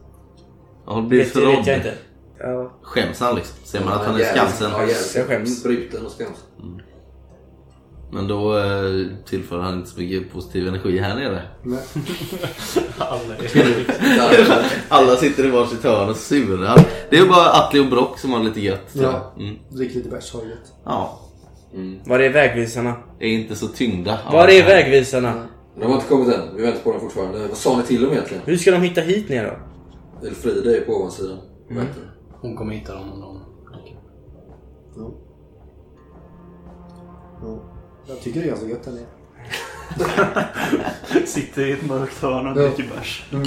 Du 0.89 1.03
blivit 1.03 1.27
Vet, 1.27 1.35
det 1.35 1.41
vet 1.41 1.55
jag 1.57 1.65
förrådd? 1.65 1.77
inte. 1.77 1.95
Ja, 2.39 2.73
Skäms 2.83 3.21
han 3.21 3.35
liksom? 3.35 3.57
Ser 3.65 3.85
man 3.85 3.93
att 3.93 4.07
han 4.07 4.15
är 4.15 4.19
jävligt- 4.19 4.41
skamsen? 4.43 4.71
Ja, 4.71 4.81
jävligt 4.81 5.15
Jag 5.15 5.27
skäms. 5.27 5.63
bruten 5.63 6.07
och 6.07 6.13
skamsen. 6.13 6.83
Men 8.13 8.29
då 8.29 8.59
eh, 8.59 9.07
tillför 9.29 9.59
han 9.59 9.75
inte 9.75 9.91
så 9.91 10.01
mycket 10.01 10.33
positiv 10.33 10.69
energi 10.69 10.99
här 10.99 11.15
nere. 11.15 11.43
Nej. 11.63 11.79
Alla 12.99 13.37
är... 13.37 14.65
Alla 14.89 15.17
sitter 15.17 15.45
i 15.47 15.51
varsitt 15.51 15.85
hörn 15.85 16.09
och 16.09 16.17
surar. 16.17 16.79
Det 17.11 17.19
är 17.19 17.27
bara 17.27 17.51
Atli 17.53 17.81
och 17.81 17.87
Brock 17.87 18.19
som 18.19 18.33
har 18.33 18.41
lite 18.41 18.61
gött. 18.61 18.93
tror 18.93 19.05
Ja. 19.05 19.33
jag. 19.37 19.43
Mm. 19.47 19.59
Drick 19.71 19.95
lite 19.95 20.09
bärs, 20.09 20.33
har 20.33 20.41
det 20.43 20.49
gött. 20.49 20.73
ja. 20.85 21.21
Var 22.07 22.19
är 22.19 22.31
vägvisarna? 22.33 22.95
Är 23.21 23.29
inte 23.29 23.57
så 23.57 23.67
tyngda. 23.69 24.19
av 24.27 24.33
Var 24.33 24.47
det 24.47 24.59
är 24.59 24.63
här. 24.63 24.69
vägvisarna? 24.69 25.33
De 25.81 25.87
har 25.87 25.95
inte 25.95 26.07
kommit 26.09 26.35
än. 26.35 26.57
Vi 26.57 26.63
väntar 26.63 26.81
på 26.81 26.93
dem 26.93 27.01
fortfarande. 27.01 27.39
Vad 27.49 27.57
sa 27.57 27.77
ni 27.77 27.83
till 27.83 28.03
dem 28.03 28.13
egentligen? 28.13 28.43
Hur 28.47 28.57
ska 28.57 28.71
de 28.71 28.83
hitta 28.83 29.01
hit 29.01 29.29
ner 29.29 29.45
då? 30.21 30.27
Elfrida 30.27 30.77
är 30.77 30.81
på 30.81 30.93
ovansidan. 30.93 31.39
Mm. 31.71 31.87
Hon 32.41 32.57
kommer 32.57 32.75
hitta 32.75 32.95
dem 32.95 33.13
om 33.13 33.21
de... 33.21 33.41
Ja. 34.97 35.11
Ja. 37.43 37.59
Jag 38.09 38.21
tycker 38.21 38.41
det 38.41 38.47
är 38.47 38.49
ganska 38.49 38.67
gött 38.69 38.85
där 38.85 38.93
nere. 38.93 39.07
Sitter 41.27 41.67
i 41.67 41.73
ett 41.73 41.87
mörkt 41.87 42.23
hörn 42.23 42.47
och 42.47 42.55
dricker 42.55 42.91
bärs. 42.97 43.27
Mm. 43.33 43.43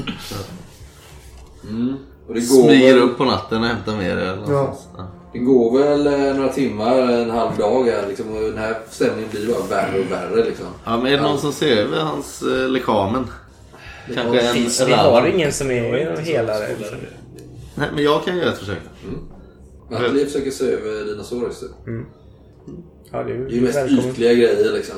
Och 2.27 2.33
det 2.33 2.39
går, 2.39 2.63
Smyger 2.63 2.97
upp 2.97 3.17
på 3.17 3.25
natten 3.25 3.61
och 3.61 3.67
hämtar 3.67 3.97
med 3.97 4.17
det. 4.17 4.29
eller 4.29 4.41
Ja. 4.41 4.47
någonstans. 4.61 5.09
Det 5.33 5.39
går 5.39 5.79
väl 5.79 6.07
eh, 6.07 6.35
några 6.35 6.53
timmar, 6.53 6.97
en 6.99 7.29
halv 7.29 7.57
dag 7.57 7.83
här 7.83 8.07
liksom. 8.07 8.35
Och 8.35 8.41
den 8.41 8.57
här 8.57 8.75
stämningen 8.89 9.29
blir 9.31 9.47
bara 9.47 9.63
värre 9.69 9.99
och 9.99 10.11
värre 10.11 10.45
liksom. 10.45 10.65
Ja, 10.85 10.97
men 10.97 11.07
är 11.13 11.17
det 11.17 11.23
någon 11.23 11.39
som 11.39 11.53
ser 11.53 11.77
över 11.77 11.97
hans 11.97 12.41
eh, 12.41 12.69
lekamen? 12.69 13.27
Kanske 14.15 14.39
en 14.41 14.53
Finns, 14.53 14.81
vi 14.87 14.91
har 14.93 15.27
ingen 15.27 15.51
som 15.51 15.71
är 15.71 16.17
helare. 16.21 16.67
liksom. 16.79 16.97
Nej, 17.75 17.87
men 17.95 18.03
jag 18.03 18.23
kan 18.25 18.37
göra 18.37 18.49
ett 18.51 18.57
försök. 18.57 18.77
Nathalie 19.89 20.25
försöker 20.25 20.51
se 20.51 20.65
över 20.71 21.05
dina 21.05 21.23
sår 21.23 21.43
just 21.47 21.61
nu. 21.85 22.05
Ja, 23.11 23.23
det 23.23 23.33
är 23.33 23.37
Det 23.37 23.43
är 23.45 23.49
ju 23.55 23.61
mest 23.61 23.77
välkommen. 23.77 24.05
ytliga 24.09 24.33
grejer 24.33 24.71
liksom. 24.73 24.95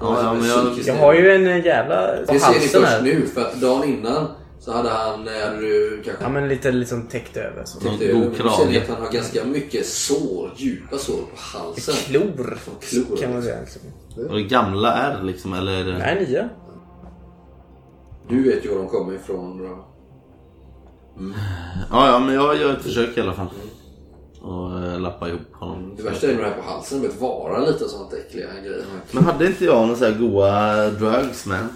Ja, 0.00 0.18
ja, 0.22 0.34
men 0.34 0.48
jag- 0.48 0.78
Jag 0.86 0.94
har 0.94 1.14
ju 1.14 1.30
en 1.34 1.46
eh, 1.46 1.66
jävla 1.66 2.06
på 2.26 2.32
Det 2.32 2.38
ser 2.38 2.52
ni 2.52 2.58
först 2.60 2.84
här. 2.86 3.02
nu 3.02 3.26
för 3.34 3.40
att 3.40 3.60
dagen 3.60 3.84
innan 3.84 4.26
så 4.64 4.72
hade 4.72 4.88
han, 4.88 5.28
eh, 5.28 5.34
hade 5.34 5.60
du 5.60 6.02
kanske 6.04 6.24
Ja 6.24 6.28
men 6.28 6.48
lite 6.48 6.72
liksom 6.72 7.02
täckt 7.02 7.36
över. 7.36 7.64
Så. 7.64 7.80
Täckt 7.80 7.98
god 7.98 8.24
över. 8.24 8.34
Ser 8.34 8.42
krage. 8.42 8.76
att 8.76 8.88
han 8.88 9.02
har 9.02 9.12
ganska 9.12 9.44
mycket 9.44 9.86
sår, 9.86 10.52
djupa 10.56 10.98
sår 10.98 11.16
på 11.16 11.58
halsen. 11.58 11.94
Klor, 11.94 12.58
klor, 12.80 13.16
kan 13.16 13.32
man 13.32 13.42
säga. 13.42 13.60
Liksom. 13.60 13.82
Och 14.28 14.34
det 14.34 14.42
gamla 14.42 14.92
är 14.92 15.22
liksom, 15.22 15.52
eller 15.52 15.72
är 15.72 15.84
det... 15.84 15.98
Nej, 15.98 16.26
nya. 16.28 16.48
Du 18.28 18.42
vet 18.42 18.64
ju 18.64 18.68
var 18.68 18.78
de 18.78 18.88
kommer 18.88 19.14
ifrån. 19.14 19.58
Bra. 19.58 19.88
Ja, 21.90 22.08
ja, 22.08 22.18
men 22.18 22.34
jag 22.34 22.56
gör 22.56 22.72
ett 22.72 22.82
försök 22.82 23.18
i 23.18 23.20
alla 23.20 23.34
fall. 23.34 23.48
Och 24.42 24.84
äh, 24.84 25.00
lappa 25.00 25.28
ihop 25.28 25.52
honom. 25.52 25.94
Det 25.96 26.02
värsta 26.02 26.26
är 26.26 26.32
nog 26.32 26.42
det 26.42 26.48
här 26.48 26.56
på 26.56 26.62
halsen, 26.62 27.02
det 27.02 27.08
vet 27.08 27.20
vara 27.20 27.58
lite 27.58 27.88
sånt 27.88 28.12
äckliga 28.12 28.46
grejer. 28.60 28.84
Men 29.12 29.24
hade 29.24 29.46
inte 29.46 29.64
jag 29.64 29.82
några 29.82 29.96
så 29.96 30.04
här 30.04 30.18
goa 30.18 30.90
drugs 30.90 31.46
med? 31.46 31.68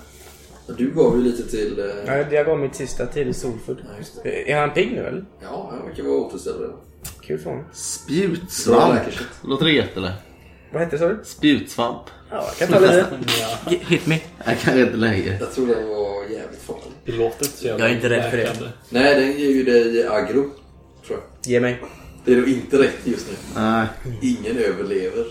Du 0.79 0.91
gav 0.91 1.17
ju 1.17 1.23
lite 1.25 1.43
till... 1.51 1.79
eh, 1.79 1.87
Ja, 2.07 2.25
jag 2.31 2.47
gav 2.47 2.59
mitt 2.59 2.75
sista 2.75 3.07
till 3.07 3.35
Solfood. 3.35 3.79
Ja, 3.99 4.05
det. 4.23 4.53
Är 4.53 4.61
han 4.61 4.71
pigg 4.75 4.93
nu 4.93 5.07
eller? 5.07 5.25
Ja, 5.43 5.69
han 5.79 5.89
verkar 5.89 6.03
vara 6.03 6.15
återställd 6.19 6.61
redan. 6.61 6.77
Kul 7.21 7.39
för 7.39 7.51
honom. 7.51 7.65
Spjutsvamp. 7.73 9.01
Låter 9.45 9.65
det 9.65 9.73
gött 9.73 9.97
eller? 9.97 10.13
Vad 10.73 10.83
hette 10.83 10.97
det 10.97 11.01
sa 11.01 11.09
du? 11.09 11.19
Spjutsvamp. 11.25 12.03
Ja, 12.31 12.45
jag 12.59 12.69
kan 12.69 12.69
ta 12.69 12.81
lite. 12.81 13.07
Hit 13.89 14.07
me. 14.07 14.21
Jag 14.47 14.59
kan 14.61 14.79
inte 14.81 14.97
längre. 14.97 15.37
Jag 15.41 15.53
tror 15.53 15.67
den 15.67 15.89
var 15.89 16.23
jävligt 16.23 16.63
farlig. 16.63 16.83
Det 17.05 17.13
låter 17.13 17.45
inte 17.45 17.59
så 17.59 17.67
jävla 17.67 17.85
Jag 17.85 17.91
är 17.93 17.97
inte 17.97 18.09
rädd 18.11 18.31
för 18.31 18.37
det. 18.37 18.73
Nej, 18.91 19.15
den 19.21 19.33
ger 19.41 19.51
ju 19.51 19.65
dig 19.65 20.07
aggro. 20.09 20.51
Tror 21.07 21.19
jag. 21.19 21.53
Ge 21.53 21.61
mig. 21.61 21.83
Det 22.25 22.33
är 22.33 22.37
nog 22.37 22.49
inte 22.49 22.83
rätt 22.83 22.99
just 23.05 23.27
nu. 23.31 23.35
Nej. 23.61 23.87
Ingen 24.23 24.57
överlever. 24.59 25.27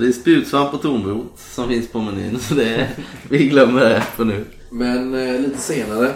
Det 0.00 0.06
är 0.06 0.12
spjutsvamp 0.12 0.74
och 0.74 0.82
tornrot 0.82 1.38
som 1.38 1.68
finns 1.68 1.88
på 1.88 2.00
menyn. 2.00 2.38
Så 2.38 2.54
det 2.54 2.90
vi 3.30 3.48
glömmer 3.48 3.84
det 3.84 4.00
för 4.00 4.24
nu. 4.24 4.44
Men 4.70 5.14
eh, 5.14 5.40
lite 5.40 5.58
senare 5.58 6.14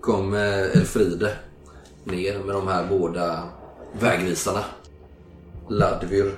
kom 0.00 0.34
eh, 0.34 0.76
Elfride 0.76 1.36
ner 2.04 2.38
med 2.38 2.54
de 2.54 2.68
här 2.68 2.86
båda 2.88 3.48
vägvisarna. 4.00 4.64
Ladvir 5.68 6.30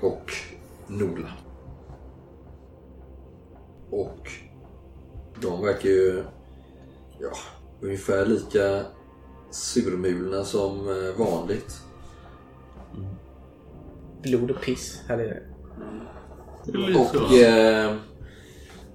och 0.00 0.32
Nola. 0.86 1.28
Och 3.90 4.30
de 5.40 5.62
verkar 5.62 5.88
ju 5.88 6.24
ja, 7.18 7.32
ungefär 7.80 8.26
lika 8.26 8.82
surmulna 9.50 10.44
som 10.44 10.88
eh, 10.88 11.26
vanligt. 11.26 11.80
Blod 14.22 14.50
och 14.50 14.60
piss. 14.60 15.02
Här 15.08 15.18
är 15.18 15.28
det. 15.28 15.42
Och, 16.96 17.32
eh, 17.34 17.86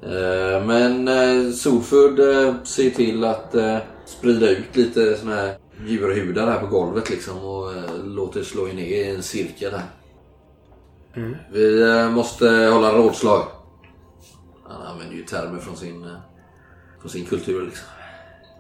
eh, 0.02 0.66
men 0.66 1.08
eh, 1.08 1.52
Solford 1.52 2.20
eh, 2.20 2.54
ser 2.64 2.90
till 2.90 3.24
att 3.24 3.56
eh, 3.56 3.78
sprida 4.06 4.50
ut 4.50 4.76
lite 4.76 5.18
såna 5.18 5.36
här 5.36 5.58
djurhudar 5.88 6.48
här 6.52 6.60
på 6.60 6.68
golvet 6.68 7.10
liksom 7.10 7.38
och 7.46 7.74
eh, 7.74 8.04
låter 8.04 8.44
slå 8.44 8.64
ner 8.66 8.74
i 8.86 9.10
en 9.16 9.24
cirkel 9.24 9.72
här. 9.72 9.84
Vi 11.52 11.82
eh, 11.82 12.10
måste 12.10 12.48
hålla 12.74 12.94
rådslag. 12.94 13.44
Han 14.68 14.82
använder 14.82 15.16
ju 15.16 15.24
termer 15.24 15.60
från 15.60 15.76
sin, 15.78 16.04
eh, 16.04 16.10
från 17.02 17.10
sin 17.12 17.26
kultur 17.26 17.66
liksom. 17.66 17.88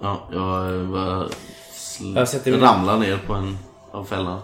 Ja, 0.02 0.30
jag 0.32 0.76
eh, 0.82 0.90
bara 0.92 1.28
sl- 1.74 2.18
Jag 2.18 2.30
sätter 2.30 2.52
mig- 2.52 2.60
ramlar 2.60 2.98
ner 3.00 3.18
på 3.28 3.34
en 3.34 3.58
av 3.92 4.04
fällan. 4.06 4.40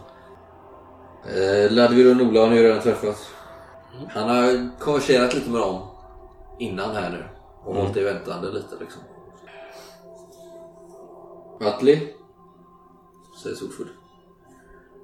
Eh, 1.35 1.71
Ladvir 1.71 2.09
och 2.11 2.17
Nola 2.17 2.39
har 2.39 2.49
ni 2.49 2.55
ju 2.57 2.63
redan 2.63 2.81
träffat. 2.81 3.17
Han 4.09 4.29
har 4.29 4.79
konverserat 4.79 5.33
lite 5.33 5.49
med 5.49 5.61
dem 5.61 5.87
innan 6.59 6.95
här 6.95 7.09
nu. 7.11 7.23
Och 7.63 7.75
hållit 7.75 7.97
i 7.97 8.03
väntande 8.03 8.51
lite 8.51 8.75
liksom. 8.79 9.01
Atli? 11.61 12.13
Säger 13.43 13.55
Solford. 13.55 13.87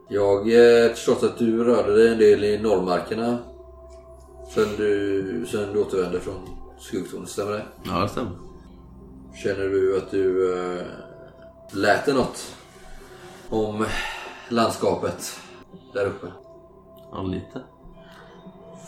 Jag 0.09 0.35
har 0.35 0.89
förstått 0.89 1.23
att 1.23 1.37
du 1.37 1.63
rörde 1.63 1.95
dig 1.95 2.11
en 2.11 2.17
del 2.17 2.43
i 2.43 2.57
norrmarkerna. 2.59 3.37
Sen 4.53 4.67
du, 4.77 5.45
sen 5.51 5.73
du 5.73 5.81
återvände 5.81 6.19
från 6.19 6.49
skuggtornet, 6.79 7.29
stämmer 7.29 7.51
det? 7.51 7.65
Ja, 7.83 7.99
det 7.99 8.09
stämmer. 8.09 8.31
Känner 9.43 9.69
du 9.69 9.97
att 9.97 10.11
du 10.11 10.53
äh, 10.59 10.85
lät 11.71 12.05
dig 12.05 12.13
något 12.13 12.55
om 13.49 13.85
landskapet 14.49 15.39
där 15.93 16.05
uppe? 16.05 16.27
Ja, 17.11 17.21
lite. 17.21 17.61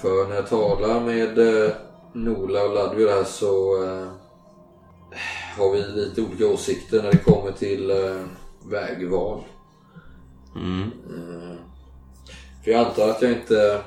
För 0.01 0.27
när 0.27 0.35
jag 0.35 0.47
talar 0.47 0.99
med 0.99 1.37
eh, 1.37 1.71
Nola 2.13 2.63
och 2.63 2.73
Ladvir 2.73 3.07
här 3.07 3.23
så 3.23 3.83
eh, 3.83 4.07
har 5.57 5.71
vi 5.71 5.81
lite 5.81 6.21
olika 6.21 6.47
åsikter 6.47 7.03
när 7.03 7.11
det 7.11 7.17
kommer 7.17 7.51
till 7.51 7.89
eh, 7.89 8.25
vägval. 8.69 9.43
Mm. 10.55 10.89
För 12.63 12.71
jag 12.71 12.87
antar 12.87 13.09
att 13.09 13.21
jag 13.21 13.31
inte 13.31 13.81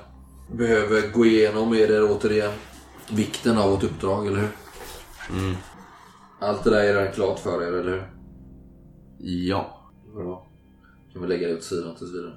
behöver 0.52 1.12
gå 1.12 1.26
igenom 1.26 1.70
med 1.70 1.90
er 1.90 2.10
återigen 2.10 2.52
vikten 3.10 3.58
av 3.58 3.70
vårt 3.70 3.84
uppdrag, 3.84 4.26
eller 4.26 4.40
hur? 4.40 4.50
Mm. 5.38 5.54
Allt 6.40 6.64
det 6.64 6.70
där 6.70 6.84
är 6.84 6.94
redan 6.94 7.12
klart 7.12 7.38
för 7.38 7.62
er, 7.62 7.72
eller 7.72 7.90
hur? 7.90 8.04
Ja. 9.18 9.90
Bra. 10.14 10.46
Kan 11.12 11.22
vi 11.22 11.28
lägga 11.28 11.48
det 11.48 11.54
åt 11.54 11.62
sidan 11.62 11.94
tills 11.96 12.14
vidare. 12.14 12.34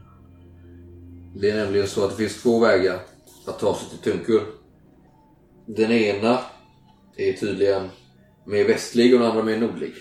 Det 1.35 1.49
är 1.49 1.55
nämligen 1.55 1.87
så 1.87 2.05
att 2.05 2.09
det 2.11 2.17
finns 2.17 2.41
två 2.43 2.59
vägar 2.59 2.99
att 3.47 3.59
ta 3.59 3.75
sig 3.75 3.89
till 3.89 4.11
Tunkur. 4.11 4.41
Den 5.65 5.91
ena 5.91 6.39
är 7.17 7.33
tydligen 7.33 7.89
mer 8.45 8.67
västlig 8.67 9.13
och 9.13 9.19
den 9.19 9.29
andra 9.29 9.43
mer 9.43 9.57
nordlig. 9.57 9.93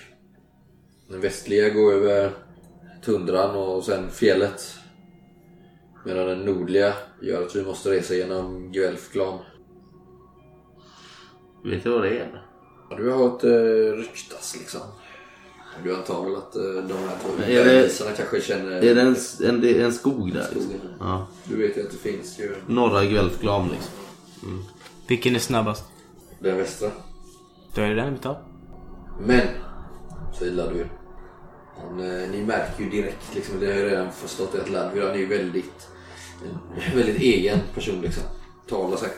Den 1.08 1.20
västliga 1.20 1.68
går 1.68 1.92
över 1.92 2.32
tundran 3.04 3.56
och 3.56 3.84
sen 3.84 4.10
fjället. 4.10 4.74
Medan 6.04 6.26
den 6.26 6.40
nordliga 6.40 6.94
gör 7.22 7.42
att 7.42 7.56
vi 7.56 7.64
måste 7.64 7.90
resa 7.90 8.14
genom 8.14 8.72
Guelfklan. 8.72 9.38
Vet 11.64 11.84
du 11.84 11.90
vad 11.90 12.02
det 12.02 12.18
är? 12.18 12.44
Du 12.96 13.10
har 13.10 13.18
hört 13.18 13.44
eh, 13.44 13.98
ryktas 13.98 14.56
liksom. 14.58 14.80
Du 15.82 15.96
antar 15.96 16.24
väl 16.24 16.36
att 16.36 16.56
eh, 16.56 16.62
de 16.62 16.92
här 16.92 17.64
bergisarna 17.64 18.10
kanske 18.10 18.40
känner... 18.40 18.72
Är 18.72 18.94
det 18.94 19.00
en, 19.00 19.16
en, 19.44 19.60
det 19.60 19.80
är 19.80 19.84
en 19.84 19.92
skog 19.92 20.32
där? 20.32 20.44
Skogen. 20.44 20.80
Ja. 21.00 21.26
Du 21.44 21.56
vet 21.56 21.76
ju 21.76 21.82
att 21.82 21.90
det 21.90 22.10
finns 22.10 22.38
ju 22.38 22.54
Norra 22.66 23.04
Guelfklam 23.04 23.70
liksom. 23.70 24.64
Vilken 25.06 25.34
är 25.34 25.38
snabbast? 25.38 25.84
den 26.44 26.56
västra. 26.56 26.90
Då 27.74 27.82
är 27.82 27.88
det 27.88 27.94
den 27.94 28.12
vi 28.12 28.18
tar. 28.18 28.42
Men, 29.20 29.46
säger 30.38 30.52
Ladvir. 30.52 30.92
Han, 31.76 32.00
eh, 32.00 32.30
ni 32.30 32.44
märker 32.44 32.84
ju 32.84 32.90
direkt, 32.90 33.34
liksom, 33.34 33.60
det 33.60 33.66
har 33.66 33.72
jag 33.72 33.92
redan 33.92 34.12
förstått, 34.12 34.54
att 34.54 34.70
Ladvir 34.70 35.02
han 35.02 35.10
är 35.10 35.18
ju 35.18 35.26
väldigt, 35.26 35.88
en 36.90 36.96
väldigt 36.96 37.20
egen 37.20 37.58
person. 37.74 38.00
Liksom. 38.00 38.22
Talar 38.68 38.96
sig 38.96 39.08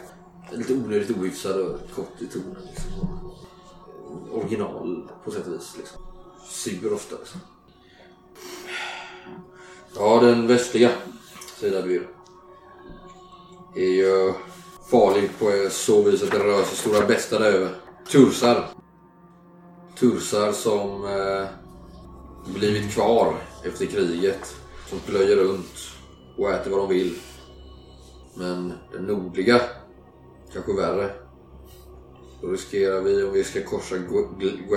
lite 0.52 0.72
onödigt 0.72 1.10
ohyfsad 1.10 1.60
och 1.60 1.78
kort 1.94 2.22
i 2.22 2.26
tonen. 2.26 2.56
Liksom. 2.66 2.92
Original 4.32 5.10
på 5.24 5.30
sätt 5.30 5.46
och 5.46 5.52
vis. 5.52 5.74
Liksom 5.78 6.02
suger 6.48 6.92
ofta. 6.92 7.16
Liksom. 7.18 7.40
Ja, 9.96 10.20
den 10.20 10.46
västliga, 10.46 10.90
säger 11.60 11.74
Ladvir. 11.74 12.08
Är 13.76 13.90
ju 13.90 14.32
farlig 14.90 15.30
på 15.38 15.68
så 15.70 16.02
vis 16.02 16.22
att 16.22 16.30
det 16.30 16.38
rör 16.38 16.62
sig 16.64 16.76
stora 16.76 17.06
bästa 17.06 17.38
där 17.38 17.52
över. 17.52 17.74
Tursar. 18.12 18.68
Tursar 19.98 20.52
som 20.52 21.04
eh, 21.04 21.46
blivit 22.54 22.92
kvar 22.94 23.34
efter 23.64 23.86
kriget. 23.86 24.56
Som 24.90 24.98
plöjer 25.00 25.36
runt 25.36 25.90
och 26.36 26.50
äter 26.50 26.70
vad 26.70 26.80
de 26.80 26.88
vill. 26.88 27.18
Men 28.34 28.72
den 28.92 29.02
nordliga, 29.02 29.60
kanske 30.52 30.72
värre. 30.72 31.10
Då 32.42 32.48
riskerar 32.48 33.00
vi 33.00 33.24
om 33.24 33.32
vi 33.32 33.44
ska 33.44 33.64
korsa 33.64 33.96
Gu- 33.96 34.68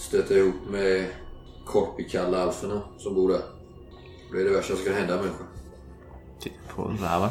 stöta 0.00 0.34
ihop 0.34 0.54
med 0.70 1.06
Korpikalla-alferna 1.66 2.82
som 2.98 3.14
bor 3.14 3.28
där. 3.28 3.42
Det 4.32 4.40
är 4.40 4.44
det 4.44 4.50
värsta 4.50 4.76
som 4.76 4.84
kan 4.84 4.94
hända 4.94 5.14
en 5.14 5.20
människa. 5.20 5.44
Typ 6.40 6.52
på 6.74 6.82
räven. 6.82 7.28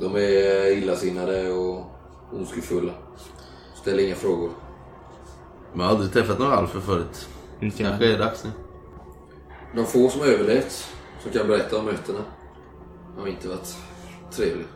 De 0.00 0.16
är 0.16 0.72
illasinnade 0.72 1.52
och 1.52 1.84
ondskefulla. 2.32 2.92
Ställer 3.74 4.06
inga 4.06 4.14
frågor. 4.14 4.50
Men 5.72 5.80
jag 5.80 5.86
har 5.86 5.94
aldrig 5.94 6.12
träffat 6.12 6.38
några 6.38 6.56
alfer 6.56 6.80
förut. 6.80 7.28
Inte 7.60 7.82
jag. 7.82 7.90
Kanske 7.90 8.06
är 8.06 8.10
det 8.10 8.24
dags 8.24 8.44
nu. 8.44 8.50
De 9.74 9.86
få 9.86 10.08
som 10.08 10.20
har 10.20 10.28
överlevt, 10.28 10.88
som 11.22 11.32
kan 11.32 11.46
berätta 11.46 11.78
om 11.78 11.84
mötena, 11.84 12.24
har 13.18 13.26
inte 13.26 13.48
varit 13.48 13.76
trevliga. 14.30 14.66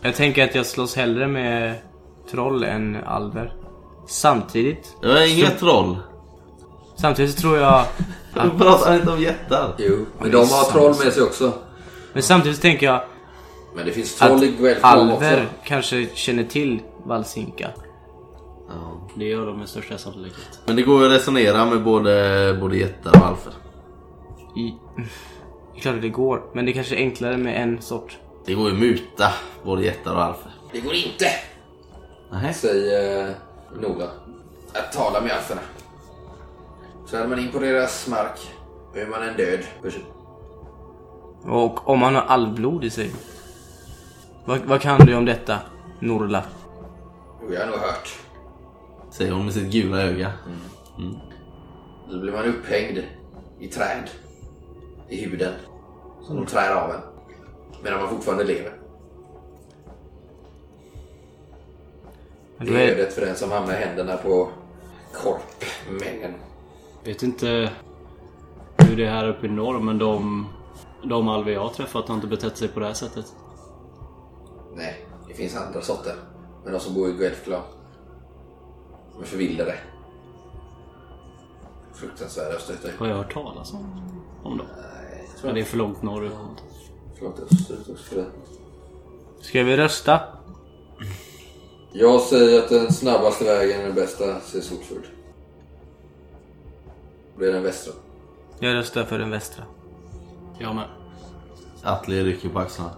Jag 0.00 0.14
tänker 0.14 0.44
att 0.44 0.54
jag 0.54 0.66
slåss 0.66 0.96
hellre 0.96 1.28
med 1.28 1.78
troll 2.30 2.64
än 2.64 2.96
alver. 3.06 3.54
Samtidigt, 4.06 4.96
Jag 5.00 5.22
är 5.22 5.38
inga 5.38 5.50
troll. 5.50 5.96
samtidigt 6.96 7.34
så 7.34 7.40
tror 7.40 7.56
jag... 7.56 7.84
Du 8.42 8.50
pratar 8.58 8.94
inte 8.94 9.10
om 9.10 9.20
jättar. 9.20 9.74
Jo, 9.78 10.06
men 10.20 10.30
de 10.30 10.36
har 10.36 10.70
troll 10.72 10.94
med 11.04 11.12
sig 11.12 11.22
också. 11.22 11.52
Men 12.12 12.22
samtidigt 12.22 12.56
så 12.56 12.62
tänker 12.62 12.86
jag 12.86 13.00
Men 13.76 13.86
det 13.86 13.92
finns 13.92 14.14
troll 14.14 14.44
i 14.44 14.48
att 14.48 14.58
Guelfklan 14.58 15.10
också. 15.10 15.24
alver 15.24 15.48
kanske 15.64 16.06
känner 16.14 16.44
till 16.44 16.80
Valsinka. 17.04 17.70
Det 19.16 19.24
gör 19.24 19.46
de 19.46 19.58
med 19.58 19.68
största 19.68 19.98
sannolikhet. 19.98 20.60
Men 20.66 20.76
det 20.76 20.82
går 20.82 21.00
ju 21.00 21.06
att 21.06 21.12
resonera 21.12 21.64
med 21.66 21.82
både, 21.82 22.56
både 22.60 22.76
jättar 22.76 23.10
och 23.20 23.26
alfer. 23.26 23.52
I... 24.56 24.74
Det 25.72 25.78
är 25.78 25.82
klart 25.82 25.94
att 25.94 26.02
det 26.02 26.08
går, 26.08 26.42
men 26.54 26.64
det 26.64 26.70
är 26.70 26.74
kanske 26.74 26.94
är 26.94 26.98
enklare 26.98 27.36
med 27.36 27.62
en 27.62 27.82
sort. 27.82 28.18
Det 28.46 28.54
går 28.54 28.68
ju 28.68 28.74
att 28.74 28.80
muta 28.80 29.32
både 29.64 29.84
jättar 29.84 30.14
och 30.14 30.22
alfer. 30.22 30.52
Det 30.72 30.80
går 30.80 30.94
inte, 30.94 31.26
Nej. 32.42 32.54
säger 32.54 33.28
eh, 33.28 33.34
Nola. 33.80 34.10
Att 34.72 34.92
tala 34.92 35.20
med 35.20 35.32
alferna. 35.32 35.60
Så 37.06 37.16
är 37.16 37.26
man 37.26 37.38
in 37.38 37.52
på 37.52 37.58
deras 37.58 38.08
mark, 38.08 38.52
då 38.94 39.00
är 39.00 39.06
man 39.06 39.22
en 39.22 39.36
död 39.36 39.60
person. 39.82 40.02
Och 41.44 41.88
om 41.88 42.02
han 42.02 42.14
har 42.14 42.22
alvblod 42.22 42.84
i 42.84 42.90
sig. 42.90 43.14
Vad, 44.44 44.60
vad 44.60 44.80
kan 44.80 45.06
du 45.06 45.14
om 45.14 45.24
detta, 45.24 45.58
Norla? 46.00 46.42
Jag 47.50 47.60
har 47.60 47.66
nog 47.66 47.76
hört. 47.76 48.18
Säger 49.10 49.32
hon 49.32 49.44
med 49.44 49.54
sitt 49.54 49.72
gula 49.72 50.02
öga. 50.02 50.32
Då 52.10 52.20
blir 52.20 52.32
man 52.32 52.44
upphängd 52.44 52.98
i 53.60 53.68
träd. 53.68 54.10
I 55.08 55.24
huden. 55.24 55.52
Som 56.22 56.36
de 56.36 56.46
trär 56.46 56.74
av 56.74 56.90
en. 56.90 57.00
Medan 57.82 58.00
man 58.00 58.10
fortfarande 58.10 58.44
lever. 58.44 58.83
Det 62.58 62.84
är 62.84 62.92
ödet 62.92 63.12
för 63.12 63.20
den 63.20 63.36
som 63.36 63.50
hamnar 63.50 63.74
händerna 63.74 64.16
på 64.16 64.48
korpmännen. 65.12 66.34
Vet 67.04 67.22
inte 67.22 67.70
hur 68.76 68.96
det 68.96 69.04
är 69.04 69.10
här 69.10 69.28
uppe 69.28 69.46
i 69.46 69.48
norr 69.48 69.80
men 69.80 69.98
de, 69.98 70.46
de 71.02 71.28
alver 71.28 71.52
jag 71.52 71.60
har 71.60 71.70
träffat 71.70 72.08
har 72.08 72.14
inte 72.14 72.26
betett 72.26 72.56
sig 72.56 72.68
på 72.68 72.80
det 72.80 72.86
här 72.86 72.94
sättet. 72.94 73.26
Nej, 74.76 75.06
det 75.28 75.34
finns 75.34 75.56
andra 75.56 75.80
sorter. 75.82 76.14
Men 76.64 76.72
de 76.72 76.80
som 76.80 76.94
bor 76.94 77.08
i 77.08 77.12
Guelfklan. 77.12 77.62
De 79.12 79.22
är 79.22 79.26
förvildade. 79.26 79.74
Fruktansvärda 81.94 82.54
att 82.54 82.62
stöta 82.62 82.88
ut. 82.88 82.98
Har 82.98 83.06
jag 83.06 83.16
hört 83.16 83.32
talas 83.34 83.72
om, 83.72 84.10
om 84.42 84.58
dem? 84.58 84.66
Nej, 84.76 85.28
jag 85.28 85.36
tror 85.38 85.46
Men 85.46 85.54
det 85.54 85.60
är 85.60 85.64
för 85.64 85.76
långt 85.76 86.02
norrut. 86.02 86.32
Förlåt, 87.18 87.40
österut 87.52 87.88
också 87.88 88.04
för 88.04 88.16
det. 88.16 88.26
ska 89.40 89.62
vi 89.62 89.76
rösta? 89.76 90.20
Jag 91.96 92.20
säger 92.20 92.62
att 92.62 92.68
den 92.68 92.92
snabbaste 92.92 93.44
vägen 93.44 93.80
är 93.80 93.84
den 93.84 93.94
bästa, 93.94 94.40
säger 94.40 94.64
Solfjord. 94.64 95.02
Det 97.38 97.48
är 97.48 97.52
den 97.52 97.62
västra. 97.62 97.92
Jag 98.58 98.74
röstar 98.74 99.04
för 99.04 99.18
den 99.18 99.30
västra. 99.30 99.64
Jag 100.58 100.74
med. 100.74 100.88
Atle 101.82 102.24
rycker 102.24 102.48
på 102.48 102.58
axlarna. 102.58 102.90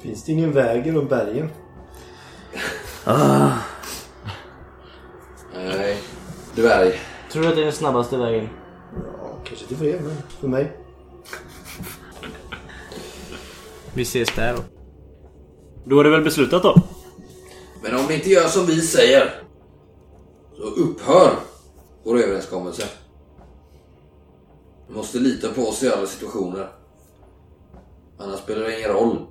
Finns 0.00 0.24
det 0.24 0.32
ingen 0.32 0.52
väg 0.52 0.86
genom 0.86 1.06
bergen? 1.08 1.50
Nej, 5.54 5.98
dvärg. 6.54 7.00
Tror 7.32 7.42
du 7.42 7.48
att 7.48 7.54
det 7.54 7.60
är 7.60 7.64
den 7.64 7.72
snabbaste 7.72 8.16
vägen? 8.16 8.48
Ja, 8.94 9.38
kanske 9.44 9.66
till 9.66 9.76
fler, 9.76 10.00
men 10.00 10.16
för 10.40 10.48
mig. 10.48 10.72
Vi 13.94 14.02
ses 14.02 14.34
där 14.34 14.54
då. 14.56 14.62
Då 15.84 16.00
är 16.00 16.04
det 16.04 16.10
väl 16.10 16.24
beslutat 16.24 16.62
då? 16.62 16.82
Men 17.84 17.94
om 17.94 18.06
ni 18.08 18.14
inte 18.14 18.30
gör 18.30 18.48
som 18.48 18.66
vi 18.66 18.80
säger 18.80 19.42
så 20.56 20.62
upphör 20.62 21.38
vår 22.04 22.18
överenskommelse. 22.18 22.88
Ni 24.88 24.94
måste 24.94 25.18
lita 25.18 25.52
på 25.52 25.62
oss 25.62 25.82
i 25.82 25.88
alla 25.88 26.06
situationer. 26.06 26.72
Annars 28.18 28.40
spelar 28.40 28.62
det 28.62 28.78
ingen 28.78 28.90
roll 28.90 29.26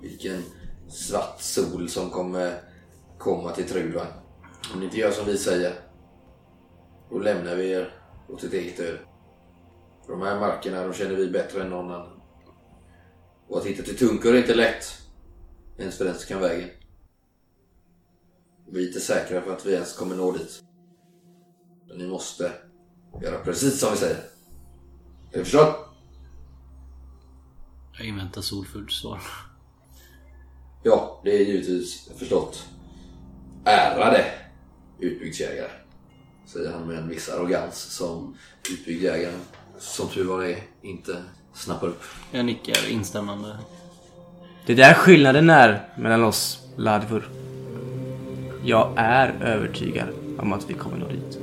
vilken 0.00 0.42
svart 0.88 1.40
sol 1.40 1.88
som 1.88 2.10
kommer 2.10 2.60
komma 3.18 3.52
till 3.52 3.68
Truva. 3.68 4.06
Om 4.74 4.80
ni 4.80 4.84
inte 4.84 4.98
gör 4.98 5.10
som 5.10 5.26
vi 5.26 5.38
säger 5.38 5.72
då 7.10 7.18
lämnar 7.18 7.56
vi 7.56 7.70
er 7.70 7.94
åt 8.28 8.44
ett 8.44 8.52
eget 8.52 8.80
öde. 8.80 8.98
För 10.06 10.12
de 10.12 10.22
här 10.22 10.40
markerna 10.40 10.86
de 10.86 10.92
känner 10.92 11.14
vi 11.14 11.30
bättre 11.30 11.62
än 11.62 11.70
någon 11.70 11.90
annan. 11.90 12.20
Och 13.48 13.58
att 13.58 13.66
hitta 13.66 13.82
till 13.82 13.98
Tunkur 13.98 14.34
är 14.34 14.38
inte 14.38 14.54
lätt. 14.54 14.84
Ens 15.78 15.98
för 15.98 16.04
den 16.04 16.14
som 16.14 16.28
kan 16.28 16.40
vägen. 16.40 16.68
Vi 18.72 18.82
är 18.82 18.86
inte 18.86 19.00
säkra 19.00 19.40
på 19.40 19.50
att 19.50 19.66
vi 19.66 19.72
ens 19.72 19.96
kommer 19.96 20.16
nå 20.16 20.32
dit. 20.32 20.62
Men 21.88 21.98
ni 21.98 22.06
måste 22.06 22.52
göra 23.22 23.38
precis 23.38 23.80
som 23.80 23.90
vi 23.92 23.96
säger. 23.96 24.16
Är 25.32 25.38
du 25.38 25.44
förstått? 25.44 25.76
Jag 27.98 28.06
inväntar 28.06 28.40
Solfurds 28.40 29.00
svar. 29.00 29.20
Ja, 30.82 31.20
det 31.24 31.30
är 31.30 31.44
givetvis 31.44 32.10
förstått. 32.16 32.68
Ärade 33.64 34.24
utbygdsjägare. 34.98 35.70
Säger 36.46 36.72
han 36.72 36.86
med 36.86 36.98
en 36.98 37.08
viss 37.08 37.28
arrogans 37.28 37.76
som 37.76 38.36
utbygdjägaren, 38.70 39.40
som 39.78 40.08
tur 40.08 40.24
var 40.24 40.44
är, 40.44 40.58
inte 40.82 41.22
snappar 41.54 41.86
upp. 41.86 42.02
Jag 42.30 42.44
nickar 42.44 42.90
instämmande. 42.90 43.58
Det 44.66 44.72
är 44.72 44.76
där 44.76 44.94
skillnaden 44.94 45.50
är 45.50 45.94
mellan 45.98 46.24
oss, 46.24 46.68
Ladvur. 46.76 47.41
Jag 48.64 48.92
är 48.96 49.34
övertygad 49.42 50.08
om 50.38 50.52
att 50.52 50.70
vi 50.70 50.74
kommer 50.74 50.96
nå 50.96 51.06
dit. 51.08 51.38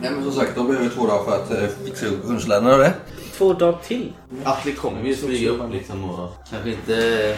Nej 0.00 0.10
men 0.10 0.22
som 0.22 0.32
sagt, 0.32 0.56
då 0.56 0.64
behöver 0.64 0.84
vi 0.84 0.90
två 0.90 1.06
dagar 1.06 1.24
för 1.24 1.36
att 1.36 1.50
eh, 1.50 1.68
fixa 1.84 2.06
upp 2.06 2.24
och 2.24 2.78
det. 2.78 2.94
Två 3.36 3.52
dagar 3.52 3.78
till? 3.82 4.12
Atli 4.44 4.72
kommer 4.72 5.02
vi 5.02 5.08
ju 5.08 5.14
smyga 5.14 5.50
upp 5.50 5.72
liksom 5.72 6.10
och 6.10 6.30
kanske 6.50 6.70
inte 6.70 7.36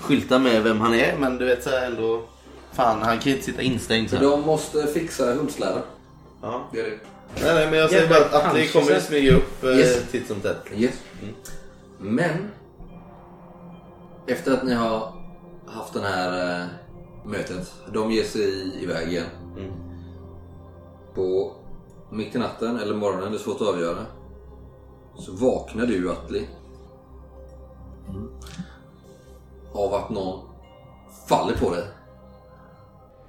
skylta 0.00 0.38
med 0.38 0.62
vem 0.62 0.80
han 0.80 0.94
är 0.94 1.14
men 1.18 1.38
du 1.38 1.44
vet 1.44 1.64
så 1.64 1.70
här 1.70 1.86
ändå 1.86 2.22
Fan 2.76 3.02
han 3.02 3.18
kan 3.18 3.30
ju 3.30 3.32
inte 3.32 3.44
sitta 3.44 3.62
instängd 3.62 4.10
så 4.10 4.16
här. 4.16 4.22
de 4.22 4.40
måste 4.42 4.86
fixa 4.86 5.34
hundslädar. 5.34 5.82
Ja. 6.42 6.68
Det 6.72 6.80
är 6.80 6.84
det. 6.84 6.98
Nej, 7.44 7.54
nej 7.54 7.70
men 7.70 7.78
jag 7.78 7.90
säger 7.90 8.08
bara 8.08 8.18
att 8.24 8.34
Atli 8.34 8.60
Kanske 8.60 8.78
kommer 8.80 9.00
så. 9.00 9.06
smyga 9.06 9.36
upp 9.36 9.64
eh, 9.64 9.70
Yes. 9.70 10.10
titt 10.10 10.26
som 10.28 10.40
tätt. 10.40 10.62
Yes. 10.74 10.94
Men 11.98 12.50
efter 14.26 14.52
att 14.52 14.64
ni 14.64 14.74
har 14.74 15.12
haft 15.66 15.92
det 15.94 16.00
här 16.00 16.60
eh, 16.60 16.66
mötet. 17.24 17.72
De 17.92 18.10
ger 18.10 18.24
sig 18.24 18.72
iväg 18.82 19.08
igen. 19.08 19.26
På 21.14 21.52
mitt 22.10 22.34
i 22.34 22.38
natten 22.38 22.78
eller 22.80 22.94
morgonen, 22.94 23.32
det 23.32 23.38
är 23.38 23.42
svårt 23.42 23.60
att 23.60 23.68
avgöra. 23.68 24.06
Så 25.18 25.32
vaknar 25.32 25.86
du 25.86 26.10
Atli. 26.10 26.48
Av 29.72 29.94
att 29.94 30.10
någon 30.10 30.40
faller 31.28 31.56
på 31.56 31.70
dig. 31.70 31.84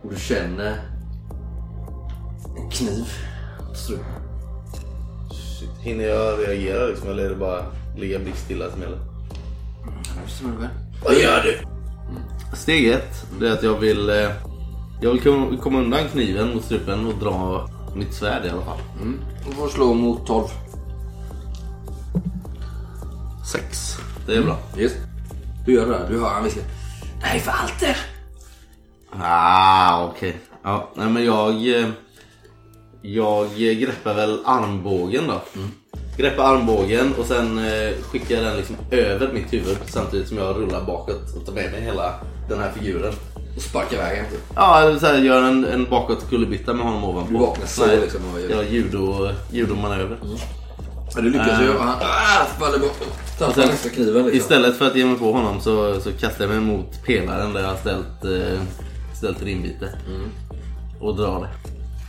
Och 0.07 0.13
du 0.13 0.19
känner 0.19 0.79
en 2.57 2.69
kniv 2.69 3.05
strupen. 3.75 4.05
Shit. 5.31 5.69
Hinner 5.81 6.03
jag 6.03 6.39
reagera 6.39 6.85
liksom 6.85 7.09
eller 7.09 7.23
är 7.23 7.29
det 7.29 7.35
bara 7.35 7.65
ligga 7.97 8.19
blickstilla 8.19 8.71
som 8.71 8.81
gäller? 8.81 8.99
Vad 11.03 11.13
gör 11.15 11.43
du? 11.43 11.59
Steg 12.55 12.87
ett, 12.87 13.25
det 13.39 13.49
är 13.49 13.53
att 13.53 13.63
jag 13.63 13.79
vill... 13.79 14.09
Eh, 14.09 14.31
jag 15.01 15.11
vill 15.11 15.21
komma, 15.59 15.79
undan 15.79 16.09
kniven 16.11 16.53
mot 16.53 16.65
strupen 16.65 17.07
och 17.07 17.13
dra 17.13 17.67
mitt 17.95 18.13
svärd 18.13 18.45
i 18.45 18.49
alla 18.49 18.65
fall. 18.65 18.79
Mm. 19.01 19.19
Du 19.47 19.51
får 19.51 19.67
slå 19.67 19.93
mot 19.93 20.27
12. 20.27 20.47
Sex. 23.51 23.97
Det 24.25 24.35
är 24.35 24.43
bra. 24.43 24.57
Yes. 24.77 24.93
Du 25.65 25.73
gör 25.73 25.85
det 25.85 25.91
där. 25.91 26.09
Du 26.09 26.19
hör 26.19 26.29
han 26.29 26.43
viska. 26.43 26.61
Nej, 27.21 27.39
för 27.39 27.51
Alter! 27.51 28.16
Ah, 29.11 30.05
okej. 30.05 30.37
Ja, 30.63 30.89
nej 30.95 31.07
men 31.09 31.25
jag... 31.25 31.79
eh, 31.79 31.87
Jag 33.01 33.47
greppar 33.57 34.13
väl 34.13 34.39
armbågen 34.45 35.27
då. 35.27 35.41
Greppar 36.17 36.43
armbågen 36.43 37.13
och 37.19 37.25
sen 37.25 37.57
eh, 37.57 37.91
skickar 38.11 38.35
jag 38.35 38.43
den 38.45 38.57
liksom 38.57 38.75
över 38.91 39.33
mitt 39.33 39.53
huvud 39.53 39.77
samtidigt 39.87 40.27
som 40.27 40.37
jag 40.37 40.55
rullar 40.55 40.81
bakåt 40.85 41.35
och 41.35 41.45
tar 41.45 41.53
med 41.53 41.71
mig 41.71 41.81
hela 41.81 42.13
den 42.49 42.59
här 42.59 42.71
figuren. 42.71 43.13
Och 43.55 43.61
sparkar 43.61 43.97
iväg 43.97 44.29
typ. 44.31 44.39
Ja, 44.55 44.81
eller 44.81 44.99
så 44.99 45.05
här, 45.05 45.17
gör 45.17 45.41
en, 45.43 45.65
en 45.65 45.85
bakåt 45.89 46.29
kullerbytta 46.29 46.73
med 46.73 46.85
honom 46.85 47.03
ovanpå. 47.03 47.31
Du 47.33 47.37
vaknar 47.39 47.65
så 47.65 47.85
Nej, 47.85 47.99
liksom 48.01 48.21
Ja, 48.49 48.63
judo, 48.63 49.29
judomanöver. 49.51 50.17
Ja, 51.15 51.21
du 51.21 51.29
lyckas 51.29 51.61
ju. 51.61 51.69
Äh. 51.69 51.75
och 51.75 51.83
Han 51.83 51.95
ah, 52.01 52.45
faller 52.59 52.79
bort. 52.79 52.97
Tappar 53.39 53.53
sen- 53.53 53.69
nästa 53.69 53.89
kniven 53.89 54.23
liksom. 54.25 54.37
Istället 54.41 54.77
för 54.77 54.87
att 54.87 54.95
ge 54.95 55.05
mig 55.05 55.17
på 55.17 55.31
honom 55.31 55.61
så, 55.61 55.99
så 56.01 56.11
kastar 56.11 56.45
jag 56.45 56.49
mig 56.49 56.59
mot 56.59 57.03
pelaren 57.05 57.53
där 57.53 57.61
jag 57.61 57.69
har 57.69 57.75
ställt, 57.77 58.23
eh, 58.25 58.59
ställt 59.17 59.43
rinbite. 59.43 59.99
Och 60.99 61.15
drar 61.15 61.41
det. 61.41 61.49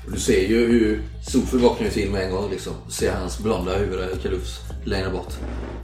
Och 0.07 0.13
Du 0.13 0.21
ser 0.21 0.49
ju 0.49 0.67
hur 0.67 1.03
Solfur 1.31 1.59
vaknar 1.59 1.87
ju 1.87 1.93
till 1.93 2.11
med 2.11 2.23
en 2.23 2.31
gång 2.31 2.51
liksom. 2.51 2.73
Du 2.87 2.93
ser 2.93 3.13
hans 3.13 3.39
blonda 3.39 3.77
huvud, 3.77 4.23
kalufs, 4.23 4.61
längre 4.85 5.11
bort. 5.11 5.33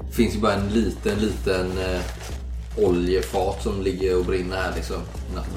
Det 0.09 0.15
finns 0.15 0.35
ju 0.35 0.39
bara 0.39 0.53
en 0.55 0.69
liten, 0.69 1.19
liten 1.19 1.79
eh, 1.79 2.01
oljefat 2.77 3.63
som 3.63 3.83
ligger 3.83 4.19
och 4.19 4.25
brinner 4.25 4.57
här 4.57 4.73
liksom. 4.77 4.97
natten. 5.35 5.53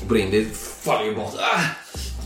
Och 0.00 0.06
Brinner 0.06 0.44
faller 0.54 1.04
ju 1.04 1.14
bort. 1.14 1.34
Ah! 1.38 1.62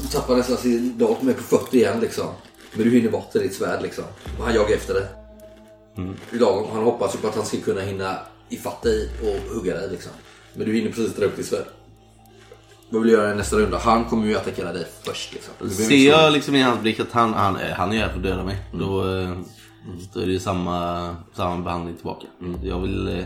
Du 0.02 0.08
tappar 0.08 0.36
nästan 0.36 0.56
sin 0.56 0.98
dolk 0.98 1.22
med 1.22 1.36
på 1.36 1.42
fötter 1.42 1.78
igen 1.78 2.00
liksom. 2.00 2.26
Men 2.74 2.84
du 2.84 2.90
hinner 2.90 3.10
bort 3.10 3.34
med 3.34 3.42
ditt 3.42 3.54
svärd 3.54 3.82
liksom. 3.82 4.04
Och 4.38 4.44
han 4.44 4.54
jagar 4.54 4.76
efter 4.76 4.94
det. 4.94 5.08
Lagom. 6.30 6.70
Han 6.72 6.84
hoppas 6.84 7.14
ju 7.14 7.18
på 7.18 7.28
att 7.28 7.34
han 7.34 7.46
ska 7.46 7.56
kunna 7.56 7.80
hinna 7.80 8.18
ifatt 8.48 8.82
dig 8.82 9.08
och 9.22 9.54
hugga 9.54 9.74
dig 9.74 9.90
liksom. 9.90 10.12
Men 10.54 10.66
du 10.66 10.74
hinner 10.74 10.90
precis 10.90 11.14
dra 11.14 11.24
upp 11.24 11.36
ditt 11.36 11.46
svärd. 11.46 11.66
Vad 12.92 13.02
vill 13.02 13.10
du 13.10 13.16
göra 13.18 13.32
i 13.32 13.36
nästa 13.36 13.56
runda? 13.56 13.78
Han 13.78 14.04
kommer 14.04 14.26
ju 14.26 14.36
attackera 14.36 14.72
dig 14.72 14.86
först 15.04 15.32
liksom. 15.32 15.70
Ser 15.70 16.08
jag 16.08 16.32
liksom 16.32 16.54
i 16.54 16.62
hans 16.62 16.80
blick 16.80 17.00
att 17.00 17.12
han, 17.12 17.34
han, 17.34 17.56
är- 17.56 17.72
han 17.74 17.92
är 17.92 17.98
här 17.98 18.08
för 18.08 18.16
att 18.16 18.22
döda 18.22 18.44
mig. 18.44 18.56
Då, 18.72 19.00
eh, 19.00 19.30
då 20.14 20.20
är 20.20 20.26
det 20.26 20.32
ju 20.32 20.38
samma, 20.38 21.16
samma 21.36 21.64
behandling 21.64 21.96
tillbaka. 21.96 22.26
Jag, 22.62 22.78
vill, 22.80 23.08
eh, 23.08 23.24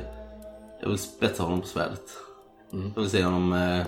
jag 0.82 0.88
vill 0.88 0.98
spetsa 0.98 1.42
honom 1.42 1.60
på 1.60 1.66
svärdet. 1.66 2.02
Jag 2.94 3.02
vill 3.02 3.10
se 3.10 3.22
honom 3.24 3.52
eh, 3.52 3.86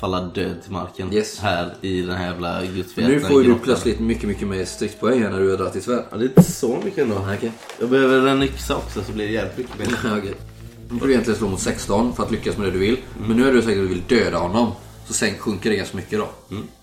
falla 0.00 0.20
död 0.22 0.62
till 0.62 0.72
marken. 0.72 1.12
Yes. 1.12 1.38
Här 1.40 1.74
i 1.80 2.02
den 2.02 2.16
här 2.16 2.26
jävla 2.26 2.62
gudsförgätna 2.64 3.14
Nu 3.14 3.20
får 3.20 3.42
ju 3.42 3.48
du 3.52 3.58
plötsligt 3.58 4.00
mycket, 4.00 4.28
mycket 4.28 4.48
mer 4.48 4.64
stridspoäng 4.64 5.22
här 5.22 5.30
när 5.30 5.40
du 5.40 5.50
har 5.50 5.56
dragit 5.56 5.72
ditt 5.72 5.84
svärd. 5.84 6.04
Ja, 6.10 6.16
det 6.16 6.24
är 6.24 6.28
inte 6.28 6.42
så 6.42 6.78
mycket 6.84 6.98
ändå. 7.04 7.16
Okej. 7.36 7.52
Jag 7.80 7.88
behöver 7.88 8.26
en 8.26 8.42
yxa 8.42 8.76
också 8.76 9.02
så 9.04 9.12
blir 9.12 9.26
det 9.26 9.32
jävligt 9.32 9.56
mycket 9.78 9.78
mer. 10.04 10.18
Okej. 10.18 10.34
Nu 10.90 10.98
får 10.98 11.06
du 11.06 11.12
egentligen 11.12 11.38
slå 11.38 11.48
mot 11.48 11.60
16 11.60 12.12
för 12.12 12.22
att 12.22 12.30
lyckas 12.30 12.56
med 12.56 12.66
det 12.66 12.72
du 12.72 12.78
vill. 12.78 12.96
Men 13.28 13.36
nu 13.36 13.48
är 13.48 13.52
du 13.52 13.62
säker 13.62 13.82
att 13.82 13.88
du 13.88 13.94
vill 13.94 14.02
döda 14.08 14.38
honom. 14.38 14.72
Så 15.06 15.12
sen 15.12 15.38
sjunker 15.38 15.70
det 15.70 15.76
ganska 15.76 15.96
mycket 15.96 16.18
då. 16.18 16.28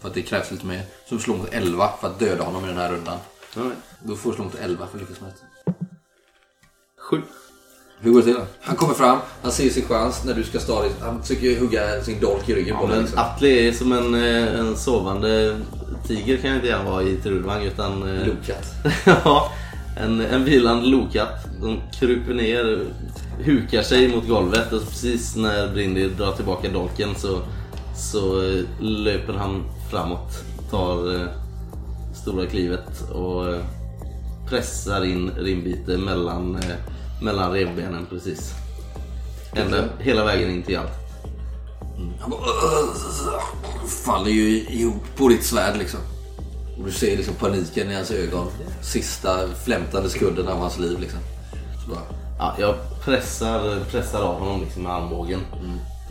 För 0.01 0.07
att 0.07 0.13
det 0.13 0.21
krävs 0.21 0.51
lite 0.51 0.65
mer. 0.65 0.81
Så 1.09 1.15
du 1.15 1.21
slår 1.21 1.37
mot 1.37 1.47
11 1.53 1.89
för 2.01 2.07
att 2.07 2.19
döda 2.19 2.43
honom 2.43 2.63
i 2.65 2.67
den 2.67 2.77
här 2.77 2.91
rundan. 2.91 3.17
Alright. 3.57 3.77
Då 4.03 4.15
får 4.15 4.29
du 4.29 4.35
slå 4.35 4.45
mot 4.45 4.55
11 4.55 4.87
för 4.87 4.97
att 4.97 5.01
lyckas 5.01 5.21
med 5.21 5.29
det. 5.29 5.73
Sju. 7.01 7.21
Hur 7.99 8.11
går 8.11 8.19
det 8.19 8.25
till 8.25 8.33
då? 8.33 8.45
Han 8.61 8.75
kommer 8.75 8.93
fram, 8.93 9.17
han 9.41 9.51
ser 9.51 9.69
sin 9.69 9.85
chans 9.85 10.23
när 10.25 10.33
du 10.33 10.43
ska 10.43 10.59
stå 10.59 10.85
Han 11.01 11.21
försöker 11.21 11.59
hugga 11.59 12.03
sin 12.03 12.19
dolk 12.19 12.49
i 12.49 12.55
ryggen 12.55 12.77
på 12.77 12.87
dig. 12.87 12.99
Liksom. 13.01 13.19
Atli 13.19 13.67
är 13.67 13.71
som 13.71 13.91
en, 13.91 14.15
eh, 14.15 14.59
en 14.59 14.77
sovande 14.77 15.59
tiger 16.07 16.37
kan 16.37 16.49
jag 16.49 16.57
inte 16.57 16.67
gärna 16.67 16.89
vara 16.91 17.03
i 17.03 17.15
Trudvang 17.15 17.63
utan... 17.63 18.17
eh, 18.17 18.27
Lokat. 18.27 18.65
ja, 19.05 19.51
en, 19.99 20.21
en 20.21 20.45
vilande 20.45 20.85
lokatt. 20.87 21.45
De 21.61 21.81
kryper 21.99 22.33
ner, 22.33 22.85
hukar 23.43 23.81
sig 23.81 24.07
mot 24.07 24.27
golvet 24.27 24.73
och 24.73 24.81
precis 24.89 25.35
när 25.35 25.73
Brindy 25.73 26.07
drar 26.09 26.31
tillbaka 26.31 26.69
dolken 26.69 27.15
så, 27.15 27.41
så 27.95 28.41
eh, 28.41 28.63
löper 28.79 29.33
han 29.33 29.63
framåt. 29.91 30.43
Tar 30.69 31.15
eh, 31.15 31.27
stora 32.13 32.45
klivet 32.45 33.09
och 33.13 33.53
eh, 33.53 33.63
pressar 34.49 35.05
in 35.05 35.31
rinbite 35.31 35.97
mellan, 35.97 36.61
mellan 37.21 37.51
revbenen 37.51 38.05
precis. 38.09 38.53
Ända, 39.55 39.83
hela 39.99 40.25
vägen 40.25 40.49
in 40.49 40.63
till 40.63 40.77
allt. 40.77 40.91
Han 42.19 42.29
bara, 42.29 42.41
faller 43.87 44.31
ju 44.31 44.59
ihop 44.59 45.03
på 45.17 45.27
ditt 45.27 45.45
svärd 45.45 45.77
liksom. 45.77 45.99
Och 46.77 46.85
du 46.85 46.91
ser 46.91 47.17
liksom 47.17 47.35
paniken 47.35 47.91
i 47.91 47.95
hans 47.95 48.11
ögon. 48.11 48.47
Sista 48.81 49.47
flämtande 49.65 50.09
sekunden 50.09 50.47
av 50.47 50.57
hans 50.57 50.79
liv 50.79 50.99
liksom. 50.99 51.19
Så 51.83 51.89
bara, 51.89 52.03
Ja, 52.39 52.55
jag 52.59 52.75
pressar, 53.03 53.79
pressar 53.91 54.21
av 54.21 54.39
honom 54.39 54.61
liksom 54.61 54.83
med 54.83 54.91
armbågen. 54.91 55.39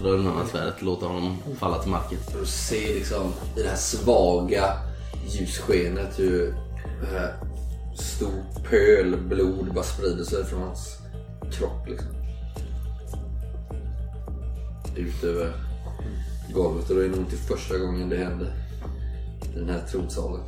Drar 0.03 0.13
undan 0.13 0.49
svärdet, 0.49 0.83
låter 0.83 1.07
honom 1.07 1.37
falla 1.59 1.79
till 1.79 1.91
marken. 1.91 2.19
Du 2.41 2.47
ser 2.47 2.95
liksom 2.95 3.33
i 3.57 3.63
det 3.63 3.69
här 3.69 3.77
svaga 3.77 4.65
ljusskenet 5.27 6.19
hur 6.19 6.55
det 7.01 7.07
här 7.07 7.35
stor 7.99 8.63
pöl 8.71 9.17
blod 9.17 9.75
bara 9.75 9.85
sprider 9.85 10.25
sig 10.25 10.45
från 10.45 10.63
hans 10.63 10.99
kropp 11.53 11.89
liksom. 11.89 12.09
Ut 14.97 15.25
över 15.25 15.53
golvet 16.55 16.91
och 16.91 16.97
det 16.97 17.05
är 17.05 17.09
nog 17.09 17.19
inte 17.19 17.37
första 17.37 17.79
gången 17.79 18.09
det 18.09 18.17
händer. 18.17 18.53
I 19.55 19.59
den 19.59 19.69
här 19.69 19.87
tronsalen. 19.91 20.41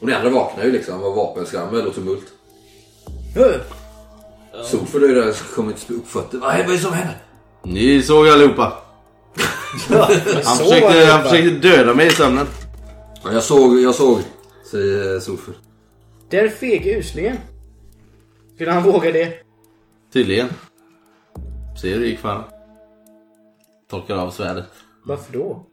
Och 0.00 0.06
ni 0.06 0.12
andra 0.12 0.30
vaknar 0.30 0.64
ju 0.64 0.72
liksom 0.72 1.04
av 1.04 1.14
vapenskrammel 1.14 1.86
och 1.86 1.94
tumult. 1.94 2.32
Solfur 3.34 3.83
ju 5.08 5.14
där 5.14 5.32
som 5.32 5.46
kommit 5.54 5.90
upp 5.90 6.08
fötter. 6.08 6.38
Vad 6.38 6.54
är 6.54 6.66
det 6.68 6.78
som 6.78 6.92
händer? 6.92 7.16
Ni 7.62 8.02
såg 8.02 8.28
allihopa. 8.28 8.72
Han 10.44 10.56
försökte, 10.56 11.06
han 11.10 11.22
försökte 11.22 11.50
döda 11.68 11.94
mig 11.94 12.06
i 12.06 12.10
sömnen. 12.10 12.46
Ja, 13.24 13.32
jag 13.32 13.42
såg, 13.42 13.80
jag 13.80 13.94
såg. 13.94 14.20
Säger 14.70 15.20
Solfur. 15.20 15.54
Där 16.30 16.48
feg 16.48 16.86
uslingen. 16.86 17.36
Skulle 18.54 18.70
han 18.70 18.82
våga 18.82 19.12
det? 19.12 19.32
Tydligen. 20.12 20.48
Se 21.82 21.92
hur 21.92 22.00
det 22.00 22.06
gick 22.06 22.18
för 22.18 22.28
honom. 22.28 22.44
Torkar 23.90 24.16
av 24.16 24.30
svärdet. 24.30 24.70
Varför 25.02 25.32
då? 25.32 25.66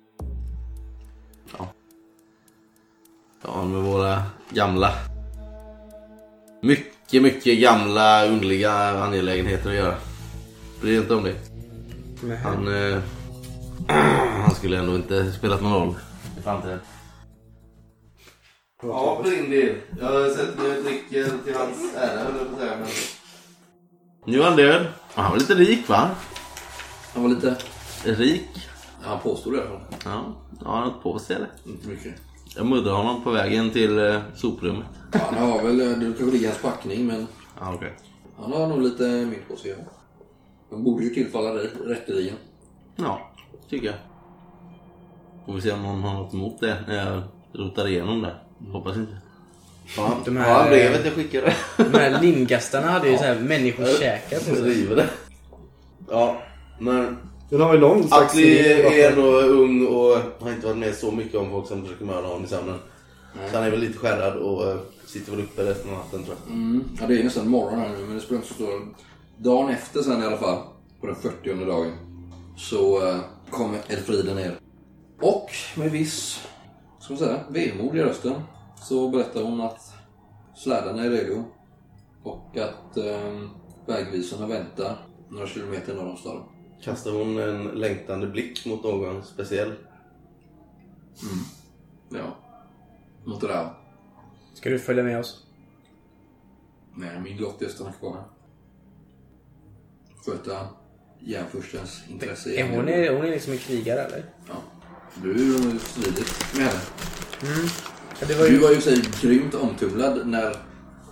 Ja, 3.44 3.66
med 3.66 3.82
våra 3.82 4.24
gamla... 4.50 4.94
Mycket, 6.62 6.94
mycket 7.20 7.60
gamla 7.60 8.26
underliga 8.26 8.74
angelägenheter 9.04 9.70
att 9.70 9.76
göra. 9.76 9.96
Bry 10.82 10.92
dig 10.92 11.00
inte 11.02 11.16
om 11.16 11.24
det. 11.24 11.36
Han... 12.44 12.68
Eh, 12.68 13.00
han 14.42 14.56
skulle 14.56 14.78
ändå 14.78 14.96
inte 14.96 15.32
spelat 15.32 15.62
någon 15.62 15.74
roll 15.74 15.96
i 16.40 16.42
framtiden. 16.42 16.80
Ja, 18.84 19.22
för 19.24 19.32
din 19.32 19.50
del. 19.50 19.76
Jag 20.00 20.32
sätter 20.32 20.62
mig 20.62 20.78
och 20.78 20.84
dricker 20.84 21.24
till 21.46 21.56
hans 21.56 21.96
ära, 21.96 22.24
höll 22.24 22.38
jag 22.38 22.48
på 22.48 22.54
att 22.54 22.60
säga. 22.60 22.78
Men... 22.78 22.88
Nu 24.26 24.40
är 24.40 24.44
han 24.44 24.56
död. 24.56 24.88
Och 25.16 25.22
han 25.22 25.32
var 25.32 25.40
lite 25.40 25.56
rik, 25.56 25.90
va? 25.90 26.10
Han 27.14 27.24
var 27.24 27.30
lite... 27.30 27.58
Rik. 28.04 28.68
Han 29.02 29.20
påstod 29.20 29.54
det 29.54 29.58
i 29.58 29.62
alla 29.62 29.70
fall. 29.70 29.82
Ja, 30.06 30.36
har 30.66 30.78
han 30.78 30.88
något 30.88 31.04
på 31.04 31.20
sig 31.20 31.36
eller? 31.36 31.50
Inte 31.66 31.88
mycket. 31.88 32.31
Jag 32.56 32.66
muddrar 32.66 32.94
honom 32.94 33.24
på 33.24 33.32
vägen 33.32 33.70
till 33.72 34.00
eh, 34.00 34.20
soprummet. 34.36 34.86
Han 35.14 35.36
har 35.50 35.64
väl, 35.64 35.78
du 35.78 36.14
kanske 36.14 36.26
ligger 36.36 36.48
hans 36.48 36.62
packning 36.62 37.08
men 37.08 37.28
Ja, 37.60 37.74
okej. 37.76 37.94
han 38.42 38.54
har 38.54 38.68
nog 38.68 38.82
lite 38.82 39.04
mynt 39.04 39.48
på 39.48 39.56
sig. 39.56 39.72
Ja. 39.72 39.86
De 40.70 40.84
borde 40.84 41.04
ju 41.04 41.10
tillfalla 41.10 41.54
dig 41.54 41.70
rätteligen. 41.86 42.36
Ja, 42.96 43.32
tycker 43.70 43.86
jag. 43.88 43.96
Får 45.46 45.54
vi 45.54 45.62
se 45.62 45.72
om 45.72 45.84
någon 45.84 46.04
har 46.04 46.14
något 46.14 46.34
emot 46.34 46.60
det 46.60 46.78
när 46.88 46.96
jag 47.06 47.22
rotar 47.54 47.88
igenom 47.88 48.22
det. 48.22 48.36
Hoppas 48.72 48.96
inte. 48.98 49.18
Ja, 49.98 50.18
De 50.26 50.36
ja, 50.36 50.42
här- 50.44 50.70
brevet 50.70 51.06
jag 51.06 51.14
skickade. 51.14 51.54
De 51.78 51.98
här 52.00 52.22
limgastarna 52.22 52.88
hade 52.88 53.10
ju 53.10 53.18
så 53.18 53.24
här 53.24 53.40
människors 53.40 54.00
käkar 54.00 54.38
på 54.40 54.56
sig. 54.56 54.62
River 54.64 54.96
det. 54.96 55.10
Ja, 56.10 56.38
men 56.80 57.18
Den 57.52 57.62
har 57.62 57.74
ju 57.74 57.80
någon 57.80 58.04
slags 58.04 58.34
Atli 58.34 58.72
är 58.82 59.12
ändå 59.12 59.42
ung 59.42 59.88
och 59.88 60.18
har 60.40 60.52
inte 60.52 60.68
varit 60.68 60.78
med 60.78 60.96
så 60.96 61.12
mycket 61.12 61.36
om 61.36 61.50
folk 61.50 61.68
som 61.68 61.82
försöker 61.82 62.06
mörda 62.06 62.28
honom 62.28 62.44
i 62.44 62.48
sömnen. 62.48 62.80
Så 63.52 63.58
han 63.58 63.66
är 63.66 63.72
väl 63.72 63.80
lite 63.80 63.98
skärrad 63.98 64.38
och 64.38 64.70
eh, 64.70 64.78
sitter 65.06 65.32
väl 65.32 65.42
uppe 65.42 65.66
resten 65.66 65.92
av 65.92 65.98
natten 65.98 66.24
tror 66.24 66.38
jag. 66.46 66.54
Mm. 66.54 66.84
Ja, 67.00 67.08
det 67.08 67.20
är 67.20 67.24
nästan 67.24 67.50
morgon 67.50 67.80
här 67.80 67.90
nu 67.90 68.06
men 68.06 68.16
det 68.16 68.22
spelar 68.22 68.38
inte 68.38 68.48
så 68.48 68.54
stor. 68.54 68.88
Dagen 69.38 69.70
efter 69.70 70.02
sen 70.02 70.24
i 70.24 70.26
alla 70.26 70.38
fall, 70.38 70.58
på 71.02 71.08
den 71.08 71.16
40 71.16 71.66
dagen, 71.66 71.92
så 72.58 73.08
eh, 73.08 73.20
kommer 73.50 73.80
Elfrida 73.88 74.34
ner. 74.34 74.58
Och 75.22 75.52
med 75.76 75.92
viss, 75.92 76.48
ska 77.00 77.14
man 77.14 77.20
säga, 77.20 77.40
vemod 77.50 77.96
i 77.96 78.00
rösten 78.00 78.34
så 78.82 79.10
berättar 79.10 79.44
hon 79.44 79.62
att 79.62 79.94
slädarna 80.56 81.04
är 81.04 81.10
redo 81.10 81.44
och 82.24 82.58
att 82.58 82.98
eh, 82.98 83.40
vägvisarna 83.86 84.48
väntar 84.48 84.98
några 85.30 85.48
kilometer 85.48 85.96
norr 85.96 86.10
om 86.10 86.18
staden. 86.18 86.44
Kastar 86.82 87.12
hon 87.12 87.38
en 87.40 87.64
längtande 87.64 88.28
blick 88.28 88.66
mot 88.66 88.84
någon 88.84 89.24
speciell? 89.24 89.74
Ja, 92.10 92.36
mot 93.26 93.44
Rav. 93.44 93.70
Ska 94.54 94.70
du 94.70 94.80
följa 94.80 95.04
med 95.04 95.20
oss? 95.20 95.46
Nej, 96.96 97.20
min 97.20 97.38
lott 97.38 97.62
är 97.62 97.66
att 97.66 97.72
stanna 97.72 97.92
kvar 97.92 98.14
här. 98.14 98.24
Sköta 100.26 100.68
järnfurstens 101.20 102.02
intresse. 102.10 102.50
Är 102.56 102.76
hon, 102.76 102.90
är, 102.90 103.14
hon 103.16 103.26
är 103.26 103.30
liksom 103.30 103.54
en 103.54 103.60
krigare 103.60 104.02
eller? 104.02 104.26
Ja. 104.48 104.54
Du 105.24 105.38
ju 105.38 105.80
stridit 105.80 106.56
med 106.58 106.66
henne. 106.66 106.80
Ja, 108.20 108.28
det 108.28 108.36
var 108.36 108.46
Du 108.46 108.52
ju... 108.52 108.60
var 108.60 108.70
ju 108.72 108.82
sig 108.82 109.02
grymt 109.22 109.54
omtumlad 109.56 110.28
när 110.28 110.56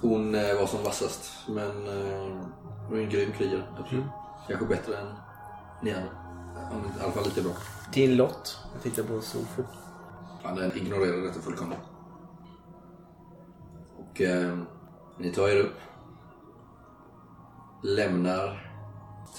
hon 0.01 0.35
eh, 0.35 0.55
var 0.59 0.67
som 0.67 0.83
vassast. 0.83 1.31
Men 1.47 1.87
eh, 1.87 2.41
hon 2.87 2.97
är 2.99 3.03
en 3.03 3.09
grym 3.09 3.31
krigare. 3.37 3.63
Absolut. 3.79 4.05
Kanske 4.47 4.65
bättre 4.65 4.97
än 4.97 5.07
ni 5.81 5.89
inte- 5.89 6.99
I 6.99 7.03
alla 7.03 7.11
fall 7.11 7.23
lite 7.23 7.41
bra. 7.41 7.51
Din 7.93 8.15
lott. 8.15 8.57
Jag 8.73 8.83
tittar 8.83 9.03
på 9.03 9.21
Solfur. 9.21 9.65
Ja, 10.43 10.49
den 10.51 10.77
ignorerar 10.77 11.21
detta 11.21 11.39
fullkomligt. 11.41 11.79
Och 13.99 14.21
eh, 14.21 14.57
ni 15.17 15.31
tar 15.31 15.47
er 15.49 15.59
upp. 15.59 15.75
Lämnar 17.83 18.71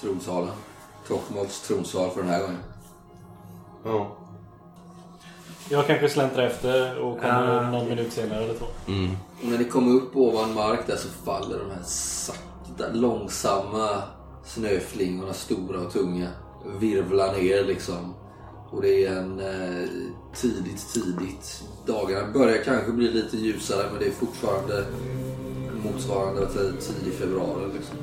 tronsalen. 0.01 0.53
Tokmols 1.07 1.61
tronsal 1.67 2.09
för 2.09 2.21
den 2.21 2.29
här 2.29 2.41
gången. 2.41 2.63
Ja. 3.85 4.17
Jag 5.69 5.87
kanske 5.87 6.09
släntrar 6.09 6.43
efter 6.43 6.99
och 6.99 7.17
kommer 7.19 7.57
Ah, 7.57 7.71
någon 7.71 7.89
minut 7.89 8.13
senare 8.13 8.43
eller 8.43 8.53
två. 8.53 8.65
Och 9.41 9.47
när 9.47 9.57
ni 9.57 9.63
kommer 9.65 9.91
upp 9.95 10.15
ovan 10.15 10.53
mark 10.53 10.87
där 10.87 10.95
så 10.95 11.07
faller 11.09 11.59
de 11.59 11.71
här 11.71 11.83
sakta, 11.83 12.87
långsamma 12.93 14.03
snöflingorna, 14.45 15.33
stora 15.33 15.79
och 15.79 15.93
tunga, 15.93 16.29
virvlar 16.79 17.33
ner 17.33 17.63
liksom. 17.63 18.13
Och 18.69 18.81
det 18.81 19.05
är 19.05 19.15
en 19.15 19.39
eh, 19.39 19.89
tidigt, 20.33 20.93
tidigt. 20.93 21.63
Dagarna 21.85 22.33
börjar 22.33 22.63
kanske 22.63 22.91
bli 22.91 23.11
lite 23.11 23.37
ljusare 23.37 23.87
men 23.91 23.99
det 23.99 24.07
är 24.07 24.11
fortfarande 24.11 24.85
motsvarande 25.83 26.47
tidig 26.79 27.13
februari 27.13 27.73
liksom. 27.73 27.97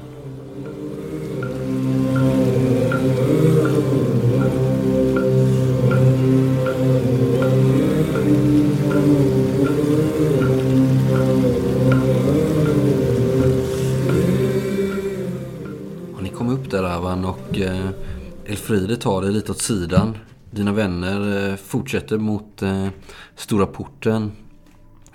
Elfride 18.70 18.96
tar 18.96 19.22
dig 19.22 19.32
lite 19.32 19.52
åt 19.52 19.62
sidan. 19.62 20.16
Dina 20.50 20.72
vänner 20.72 21.50
eh, 21.50 21.56
fortsätter 21.56 22.18
mot 22.18 22.62
eh, 22.62 22.88
stora 23.36 23.66
porten. 23.66 24.32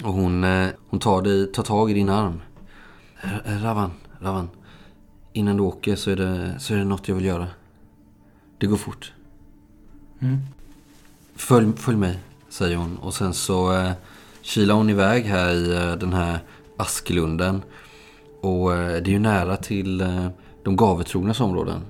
Och 0.04 0.14
hon, 0.14 0.44
eh, 0.44 0.68
hon 0.90 1.00
tar, 1.00 1.22
dig, 1.22 1.52
tar 1.52 1.64
tag 1.64 1.92
i 1.92 1.94
din 1.94 2.10
arm. 2.10 2.42
Ravan, 3.46 3.92
Ravan. 4.20 4.50
Innan 5.34 5.58
du 5.58 5.64
åker 5.64 5.96
så 5.96 6.12
är, 6.12 6.16
det, 6.16 6.56
så 6.60 6.74
är 6.74 6.78
det 6.78 6.84
något 6.84 7.08
jag 7.08 7.16
vill 7.16 7.26
göra. 7.26 7.48
Det 8.58 8.68
går 8.68 8.78
fort. 8.78 9.14
Följ, 11.36 11.74
följ 11.78 11.98
mig, 11.98 12.20
säger 12.50 12.78
hon. 12.78 12.98
Och 12.98 13.14
sen 13.14 13.34
så 13.34 13.74
eh, 13.74 13.92
kilar 14.42 14.76
hon 14.76 14.90
iväg 14.90 15.24
här 15.24 15.54
i 15.54 15.76
eh, 15.76 15.96
den 15.96 16.14
här 16.14 16.40
Asklunden. 16.78 17.62
Och 18.42 18.74
eh, 18.74 19.04
det 19.04 19.10
är 19.10 19.14
ju 19.14 19.20
nära 19.20 19.58
till 19.58 20.02
eh, 20.02 20.28
de 20.64 20.76
gavetrognas 20.76 21.40
områden. 21.40 21.82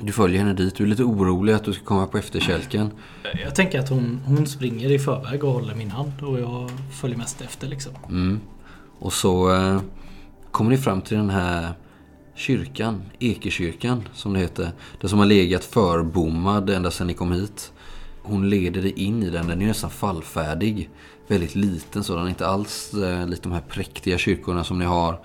Du 0.00 0.12
följer 0.12 0.38
henne 0.38 0.52
dit. 0.52 0.74
Du 0.76 0.84
är 0.84 0.88
lite 0.88 1.04
orolig 1.04 1.52
att 1.52 1.64
du 1.64 1.72
ska 1.72 1.84
komma 1.84 2.06
på 2.06 2.18
efterkälken. 2.18 2.90
Jag 3.44 3.54
tänker 3.54 3.80
att 3.80 3.88
hon, 3.88 4.20
hon 4.24 4.46
springer 4.46 4.92
i 4.92 4.98
förväg 4.98 5.44
och 5.44 5.52
håller 5.52 5.74
min 5.74 5.90
hand 5.90 6.12
och 6.22 6.40
jag 6.40 6.70
följer 7.00 7.18
mest 7.18 7.40
efter 7.40 7.66
liksom. 7.66 7.92
Mm. 8.08 8.40
Och 8.98 9.12
så 9.12 9.54
eh, 9.54 9.80
kommer 10.50 10.70
ni 10.70 10.78
fram 10.78 11.00
till 11.02 11.16
den 11.16 11.30
här 11.30 11.72
kyrkan, 12.34 13.02
Ekekyrkan 13.18 14.08
som 14.12 14.32
det 14.32 14.40
heter. 14.40 14.70
Den 15.00 15.10
som 15.10 15.18
har 15.18 15.26
legat 15.26 15.64
förbommad 15.64 16.70
ända 16.70 16.90
sedan 16.90 17.06
ni 17.06 17.14
kom 17.14 17.32
hit. 17.32 17.72
Hon 18.22 18.50
leder 18.50 18.82
dig 18.82 18.92
in 18.92 19.22
i 19.22 19.30
den, 19.30 19.46
den 19.46 19.62
är 19.62 19.66
nästan 19.66 19.90
fallfärdig. 19.90 20.90
Väldigt 21.28 21.54
liten 21.54 22.04
sådan, 22.04 22.28
inte 22.28 22.46
alls 22.46 22.94
eh, 22.94 23.28
likt 23.28 23.42
de 23.42 23.52
här 23.52 23.60
präktiga 23.60 24.18
kyrkorna 24.18 24.64
som 24.64 24.78
ni 24.78 24.84
har 24.84 25.20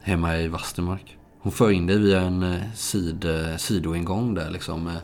hemma 0.00 0.36
i 0.36 0.48
Vastermark. 0.48 1.16
Hon 1.42 1.52
för 1.52 1.70
in 1.70 1.86
dig 1.86 1.98
via 1.98 2.20
en 2.20 2.42
eh, 2.42 2.60
sid, 2.74 3.24
eh, 3.24 3.56
sidoingång 3.56 4.34
där 4.34 4.50
liksom. 4.50 4.86
Eh, 4.86 4.96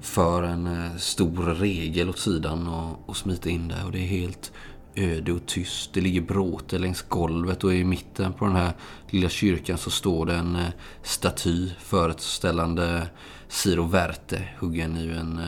för 0.00 0.42
en 0.42 0.90
stor 0.98 1.54
regel 1.54 2.08
åt 2.08 2.18
sidan 2.18 2.68
och, 2.68 3.08
och 3.08 3.16
smiter 3.16 3.50
in 3.50 3.68
där. 3.68 3.86
Och 3.86 3.92
det 3.92 3.98
är 3.98 4.06
helt 4.06 4.52
öde 4.94 5.32
och 5.32 5.46
tyst. 5.46 5.92
Det 5.92 6.00
ligger 6.00 6.20
bråte 6.20 6.78
längs 6.78 7.02
golvet 7.02 7.64
och 7.64 7.74
i 7.74 7.84
mitten 7.84 8.32
på 8.32 8.44
den 8.44 8.56
här 8.56 8.72
lilla 9.10 9.28
kyrkan 9.28 9.78
så 9.78 9.90
står 9.90 10.26
det 10.26 10.34
en 10.34 10.58
staty 11.02 11.70
föreställande 11.78 13.06
Siro 13.48 13.84
Verte 13.84 14.48
huggen 14.58 14.96
i 14.96 15.08
en 15.08 15.40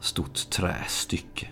stort 0.00 0.50
trästycke. 0.50 1.48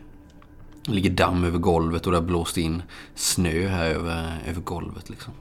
Det 0.85 0.93
ligger 0.93 1.11
damm 1.11 1.45
över 1.45 1.59
golvet 1.59 2.07
och 2.07 2.13
det 2.13 2.19
har 2.19 2.25
blåst 2.25 2.57
in 2.57 2.83
snö 3.15 3.69
här 3.69 3.87
över, 3.87 4.43
över 4.47 4.61
golvet 4.61 5.11
liksom. 5.11 5.33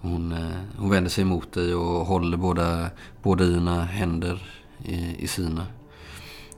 Hon, 0.00 0.32
eh, 0.32 0.56
hon 0.76 0.90
vänder 0.90 1.10
sig 1.10 1.24
mot 1.24 1.52
dig 1.52 1.74
och 1.74 2.06
håller 2.06 2.36
båda, 2.36 2.90
båda 3.22 3.44
dina 3.44 3.84
händer 3.84 4.50
i, 4.84 5.24
i 5.24 5.26
sina. 5.28 5.66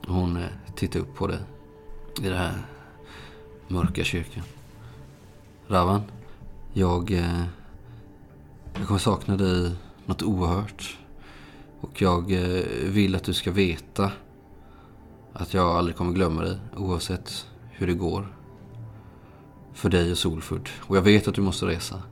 Hon 0.07 0.37
eh, 0.37 0.47
tittar 0.75 0.99
upp 0.99 1.15
på 1.15 1.27
dig 1.27 1.39
i 2.21 2.23
den 2.23 2.37
här 2.37 2.53
mörka 3.67 4.03
kyrkan. 4.03 4.43
Ravan, 5.67 6.01
jag, 6.73 7.11
eh, 7.11 7.43
jag 8.77 8.87
kommer 8.87 8.99
sakna 8.99 9.37
dig 9.37 9.71
något 10.05 10.23
oerhört. 10.23 10.97
Och 11.81 12.01
jag 12.01 12.25
vill 12.85 13.15
att 13.15 13.23
du 13.23 13.33
ska 13.33 13.51
veta 13.51 14.11
att 15.33 15.53
jag 15.53 15.67
aldrig 15.67 15.97
kommer 15.97 16.13
glömma 16.13 16.41
dig 16.41 16.57
oavsett 16.77 17.47
hur 17.69 17.87
det 17.87 17.93
går. 17.93 18.35
För 19.73 19.89
dig 19.89 20.11
och 20.11 20.17
Solfurt. 20.17 20.71
Och 20.79 20.97
jag 20.97 21.01
vet 21.01 21.27
att 21.27 21.35
du 21.35 21.41
måste 21.41 21.65
resa. 21.65 22.03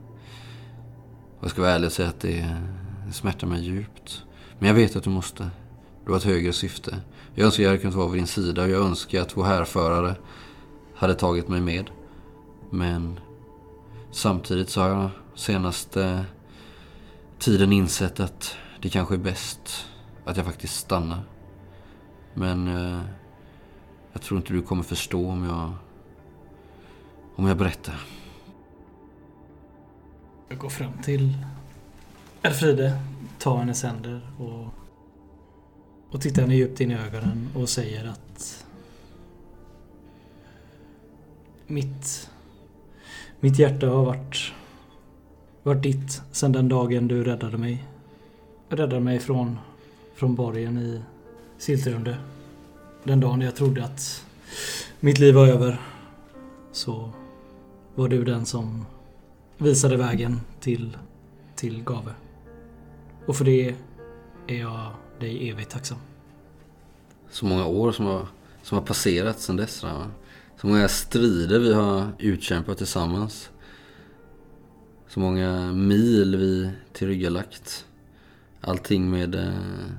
Jag 1.40 1.50
ska 1.50 1.62
vara 1.62 1.72
ärlig 1.72 1.86
och 1.86 1.92
säga 1.92 2.08
att 2.08 2.20
det 2.20 2.56
smärtar 3.12 3.46
mig 3.46 3.60
djupt. 3.60 4.24
Men 4.58 4.68
jag 4.68 4.74
vet 4.74 4.96
att 4.96 5.04
du 5.04 5.10
måste. 5.10 5.50
Du 6.04 6.10
har 6.10 6.18
ett 6.18 6.24
högre 6.24 6.52
syfte. 6.52 7.00
Jag 7.34 7.46
önskar 7.46 7.62
jag 7.62 7.70
hade 7.70 7.80
kunnat 7.80 7.96
vara 7.96 8.08
vid 8.08 8.20
din 8.20 8.26
sida 8.26 8.62
och 8.62 8.70
jag 8.70 8.80
önskar 8.82 9.22
att 9.22 9.36
vår 9.36 9.44
härförare 9.44 10.14
hade 10.94 11.14
tagit 11.14 11.48
mig 11.48 11.60
med. 11.60 11.90
Men 12.70 13.20
samtidigt 14.10 14.70
så 14.70 14.80
har 14.80 14.88
jag 14.88 15.10
senaste 15.34 16.24
tiden 17.38 17.72
insett 17.72 18.20
att 18.20 18.56
det 18.82 18.88
kanske 18.88 19.14
är 19.14 19.18
bäst 19.18 19.86
att 20.24 20.36
jag 20.36 20.46
faktiskt 20.46 20.76
stannar. 20.76 21.22
Men 22.34 22.68
eh, 22.68 23.00
jag 24.12 24.22
tror 24.22 24.40
inte 24.40 24.52
du 24.52 24.62
kommer 24.62 24.82
förstå 24.82 25.30
om 25.30 25.44
jag 25.44 25.72
om 27.36 27.46
jag 27.46 27.56
berättar. 27.56 28.19
Jag 30.50 30.58
går 30.58 30.68
fram 30.68 30.92
till 31.02 31.36
Elfride, 32.42 33.00
tar 33.38 33.58
hennes 33.58 33.82
händer 33.82 34.20
och, 34.38 34.66
och 36.10 36.20
tittar 36.20 36.42
henne 36.42 36.54
djupt 36.54 36.80
in 36.80 36.90
i 36.90 36.94
ögonen 36.94 37.48
och 37.54 37.68
säger 37.68 38.08
att 38.08 38.64
mitt, 41.66 42.30
mitt 43.40 43.58
hjärta 43.58 43.86
har 43.86 44.04
varit, 44.04 44.52
varit 45.62 45.82
ditt 45.82 46.22
sedan 46.32 46.52
den 46.52 46.68
dagen 46.68 47.08
du 47.08 47.24
räddade 47.24 47.58
mig. 47.58 47.84
Räddade 48.68 49.00
mig 49.00 49.18
från, 49.18 49.58
från 50.14 50.34
borgen 50.34 50.78
i 50.78 51.02
Siltrunde. 51.58 52.16
Den 53.04 53.20
dagen 53.20 53.40
jag 53.40 53.56
trodde 53.56 53.84
att 53.84 54.24
mitt 55.00 55.18
liv 55.18 55.34
var 55.34 55.46
över 55.46 55.80
så 56.72 57.10
var 57.94 58.08
du 58.08 58.24
den 58.24 58.46
som 58.46 58.86
visade 59.60 59.96
vägen 59.96 60.40
till, 60.60 60.96
till 61.56 61.84
Gave. 61.84 62.14
Och 63.26 63.36
för 63.36 63.44
det 63.44 63.74
är 64.46 64.60
jag 64.60 64.92
dig 65.20 65.50
evigt 65.50 65.70
tacksam. 65.70 65.98
Så 67.30 67.46
många 67.46 67.66
år 67.66 67.92
som 67.92 68.06
har, 68.06 68.26
som 68.62 68.78
har 68.78 68.84
passerat 68.84 69.40
sedan 69.40 69.56
dess. 69.56 69.82
va? 69.82 70.10
Så 70.60 70.66
många 70.66 70.88
strider 70.88 71.58
vi 71.58 71.74
har 71.74 72.08
utkämpat 72.18 72.78
tillsammans. 72.78 73.50
Så 75.08 75.20
många 75.20 75.72
mil 75.72 76.36
vi 76.36 76.70
tillryggalagt. 76.92 77.86
Allting 78.60 79.10
med 79.10 79.34
eh, 79.34 79.92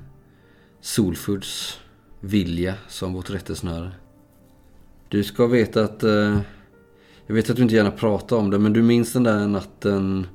Solfoods 0.80 1.80
vilja 2.20 2.74
som 2.88 3.12
vårt 3.12 3.30
rättesnöre. 3.30 3.92
Du 5.08 5.24
ska 5.24 5.46
veta 5.46 5.84
att... 5.84 6.02
Eh, 6.02 6.40
jag 7.26 7.34
vet 7.34 7.50
att 7.50 7.56
du 7.56 7.62
inte 7.62 7.74
gärna 7.74 7.90
pratar 7.90 8.36
om 8.36 8.50
det, 8.50 8.58
men 8.58 8.72
du 8.72 8.82
minns 8.82 9.12
den 9.12 9.22
där 9.22 9.46
natten 9.46 10.26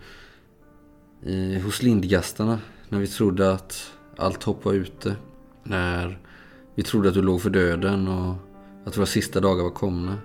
eh, 1.25 1.63
hos 1.63 1.81
Lindgastarna. 1.81 2.59
När 2.89 2.99
vi 2.99 3.07
trodde 3.07 3.51
att 3.51 3.91
allt 4.17 4.43
hopp 4.43 4.65
var 4.65 4.73
ute. 4.73 5.15
När 5.63 6.19
vi 6.75 6.83
trodde 6.83 7.09
att 7.09 7.15
du 7.15 7.21
låg 7.21 7.41
för 7.41 7.49
döden 7.49 8.07
och 8.07 8.35
att 8.85 8.97
våra 8.97 9.05
sista 9.05 9.39
dagar 9.39 9.63
var 9.63 9.71
komna. 9.71 10.17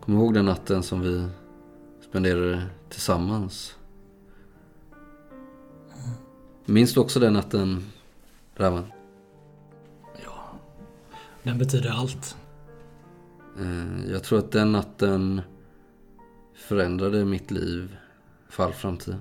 Kommer 0.00 0.18
du 0.18 0.24
ihåg 0.24 0.34
den 0.34 0.44
natten 0.44 0.82
som 0.82 1.00
vi 1.00 1.28
spenderade 2.08 2.62
tillsammans? 2.88 3.74
Minns 6.64 6.94
du 6.94 7.00
också 7.00 7.20
den 7.20 7.32
natten, 7.32 7.84
Ravan? 8.56 8.84
Ja. 10.24 10.58
Den 11.42 11.58
betyder 11.58 11.90
allt. 11.90 12.36
Eh, 13.60 14.12
jag 14.12 14.22
tror 14.22 14.38
att 14.38 14.52
den 14.52 14.72
natten 14.72 15.40
förändrade 16.54 17.24
mitt 17.24 17.50
liv 17.50 17.96
för 18.48 18.64
all 18.64 18.72
framtid. 18.72 19.16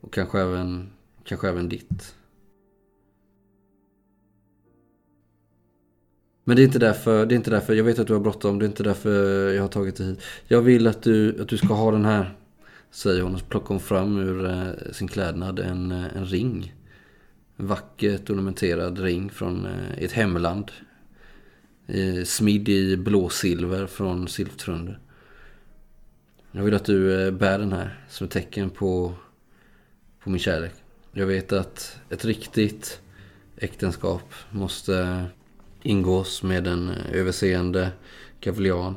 Och 0.00 0.12
kanske 0.12 0.40
även, 0.40 0.90
kanske 1.24 1.48
även 1.48 1.68
ditt. 1.68 2.14
Men 6.44 6.56
det 6.56 6.62
är 6.62 6.64
inte 6.64 6.78
därför, 6.78 7.26
det 7.26 7.34
är 7.34 7.36
inte 7.36 7.50
därför, 7.50 7.74
jag 7.74 7.84
vet 7.84 7.98
att 7.98 8.06
du 8.06 8.12
har 8.12 8.20
bråttom, 8.20 8.58
det 8.58 8.64
är 8.64 8.68
inte 8.68 8.82
därför 8.82 9.48
jag 9.52 9.62
har 9.62 9.68
tagit 9.68 9.96
dig 9.96 10.06
hit. 10.06 10.22
Jag 10.46 10.62
vill 10.62 10.86
att 10.86 11.02
du, 11.02 11.42
att 11.42 11.48
du 11.48 11.56
ska 11.56 11.74
ha 11.74 11.90
den 11.90 12.04
här, 12.04 12.38
säger 12.90 13.22
hon 13.22 13.34
och 13.34 13.48
plockar 13.48 13.68
hon 13.68 13.80
fram 13.80 14.18
ur 14.18 14.50
eh, 14.50 14.92
sin 14.92 15.08
klädnad 15.08 15.58
en, 15.58 15.92
eh, 15.92 16.16
en 16.16 16.26
ring. 16.26 16.74
En 17.56 17.66
vackert 17.66 18.30
ornamenterad 18.30 18.98
ring 18.98 19.30
från 19.30 19.66
ett 19.98 20.12
hemland. 20.12 20.70
Eh, 21.92 22.24
smidd 22.24 22.68
i 22.68 22.96
blåsilver 22.96 23.86
från 23.86 24.28
Silftrunde. 24.28 24.96
Jag 26.52 26.62
vill 26.62 26.74
att 26.74 26.84
du 26.84 27.26
eh, 27.26 27.30
bär 27.30 27.58
den 27.58 27.72
här 27.72 28.04
som 28.08 28.24
ett 28.24 28.32
tecken 28.32 28.70
på, 28.70 29.12
på 30.22 30.30
min 30.30 30.38
kärlek. 30.38 30.72
Jag 31.12 31.26
vet 31.26 31.52
att 31.52 32.00
ett 32.10 32.24
riktigt 32.24 33.00
äktenskap 33.56 34.34
måste 34.50 35.26
ingås 35.82 36.42
med 36.42 36.66
en 36.66 36.88
eh, 36.88 37.12
överseende 37.12 37.90
kavaljan. 38.40 38.96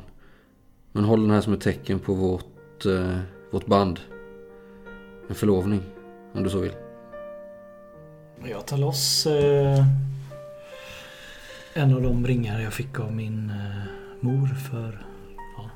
Men 0.92 1.04
håll 1.04 1.22
den 1.22 1.30
här 1.30 1.40
som 1.40 1.52
ett 1.52 1.60
tecken 1.60 1.98
på 1.98 2.14
vårt, 2.14 2.86
eh, 2.86 3.18
vårt 3.50 3.66
band. 3.66 4.00
En 5.28 5.34
förlovning, 5.34 5.82
om 6.32 6.42
du 6.42 6.50
så 6.50 6.58
vill. 6.58 6.72
Jag 8.44 8.66
tar 8.66 8.78
loss 8.78 9.26
eh, 9.26 9.84
en 11.76 11.94
av 11.94 12.02
de 12.02 12.26
ringar 12.26 12.60
jag 12.60 12.72
fick 12.72 13.00
av 13.00 13.12
min 13.12 13.50
eh, 13.50 13.90
mor 14.20 14.46
för 14.46 15.06
ja, 15.56 15.70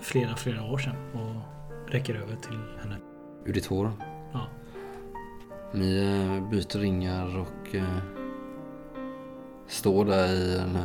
flera, 0.00 0.36
flera 0.36 0.64
år 0.64 0.78
sedan 0.78 0.96
och 1.12 1.92
räcker 1.92 2.14
över 2.14 2.36
till 2.36 2.60
henne. 2.82 2.96
Ur 3.44 3.52
ditt 3.52 3.66
hår. 3.66 3.90
Ja. 4.32 4.46
Ni 5.72 5.96
eh, 5.96 6.50
byter 6.50 6.78
ringar 6.78 7.38
och 7.38 7.74
eh, 7.74 7.98
står 9.66 10.04
där 10.04 10.32
i 10.32 10.54
den 10.54 10.78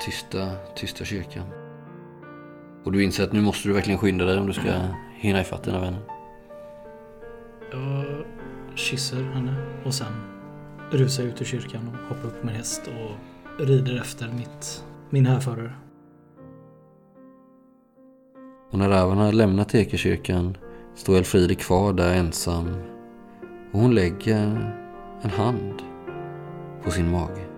tysta, 0.00 0.56
tysta 0.76 1.04
kyrkan. 1.04 1.46
Och 2.84 2.92
du 2.92 3.04
inser 3.04 3.24
att 3.24 3.32
nu 3.32 3.40
måste 3.40 3.68
du 3.68 3.74
verkligen 3.74 3.98
skynda 3.98 4.24
dig 4.24 4.38
om 4.38 4.46
du 4.46 4.52
ska 4.52 4.72
hinna 5.14 5.40
ifatt 5.40 5.64
dina 5.64 5.80
vänner. 5.80 6.00
Jag 7.72 8.24
kysser 8.74 9.22
henne 9.22 9.54
och 9.84 9.94
sen 9.94 10.39
rusar 10.98 11.22
jag 11.22 11.32
ut 11.32 11.40
ur 11.40 11.44
kyrkan 11.44 11.88
och 11.88 12.08
hoppar 12.08 12.28
upp 12.28 12.40
på 12.40 12.46
min 12.46 12.54
häst 12.54 12.82
och 12.86 13.66
rider 13.66 14.00
efter 14.00 14.28
mitt, 14.28 14.84
min 15.10 15.26
härförare. 15.26 15.72
Och 18.70 18.78
när 18.78 18.88
räven 18.88 19.18
har 19.18 19.32
lämnat 19.32 19.74
Ekekyrkan 19.74 20.56
står 20.94 21.16
Elfriede 21.16 21.54
kvar 21.54 21.92
där 21.92 22.14
ensam. 22.14 22.74
Och 23.72 23.80
hon 23.80 23.94
lägger 23.94 24.74
en 25.22 25.30
hand 25.30 25.82
på 26.84 26.90
sin 26.90 27.10
mage. 27.10 27.49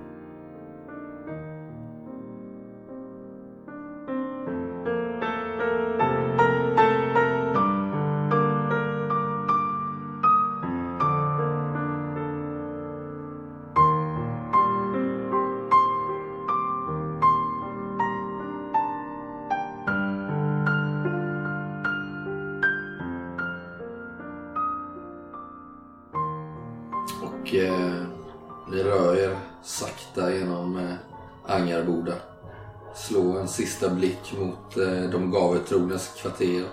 De 35.33 35.39
gavetrognas 35.39 36.15
kvarter. 36.23 36.65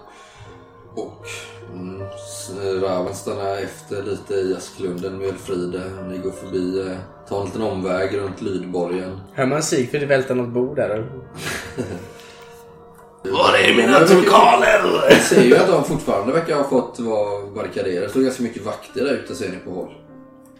Och 0.95 1.27
mm, 1.73 2.01
Raven 2.81 3.13
stannar 3.13 3.57
efter 3.57 4.03
lite 4.03 4.33
i 4.33 4.55
Asklunden 4.55 5.17
med 5.17 5.27
Elfride. 5.27 5.81
Ni 6.09 6.17
går 6.17 6.31
förbi, 6.31 6.79
eh, 6.79 6.97
tar 7.29 7.39
en 7.39 7.45
liten 7.45 7.61
omväg 7.61 8.17
runt 8.17 8.41
Lydborgen. 8.41 9.19
Hör 9.33 9.45
man 9.45 9.63
Sigfrid 9.63 10.07
välta 10.07 10.33
något 10.33 10.49
bord 10.49 10.75
där? 10.75 10.89
eller? 10.89 11.07
Var 13.23 13.57
är 13.57 13.75
mina 13.75 13.99
turkaler? 13.99 15.09
Jag 15.09 15.21
ser 15.21 15.43
ju 15.43 15.57
att 15.57 15.67
de 15.67 15.83
fortfarande 15.83 16.33
verkar 16.33 16.55
ha 16.55 16.63
fått 16.63 16.99
vara 16.99 17.45
barrikaderade. 17.55 18.05
Det 18.05 18.09
står 18.09 18.21
ganska 18.21 18.43
mycket 18.43 18.65
vakter 18.65 19.03
där 19.03 19.13
ute 19.13 19.35
ser 19.35 19.49
ni 19.49 19.57
på 19.57 19.71
håll. 19.71 19.93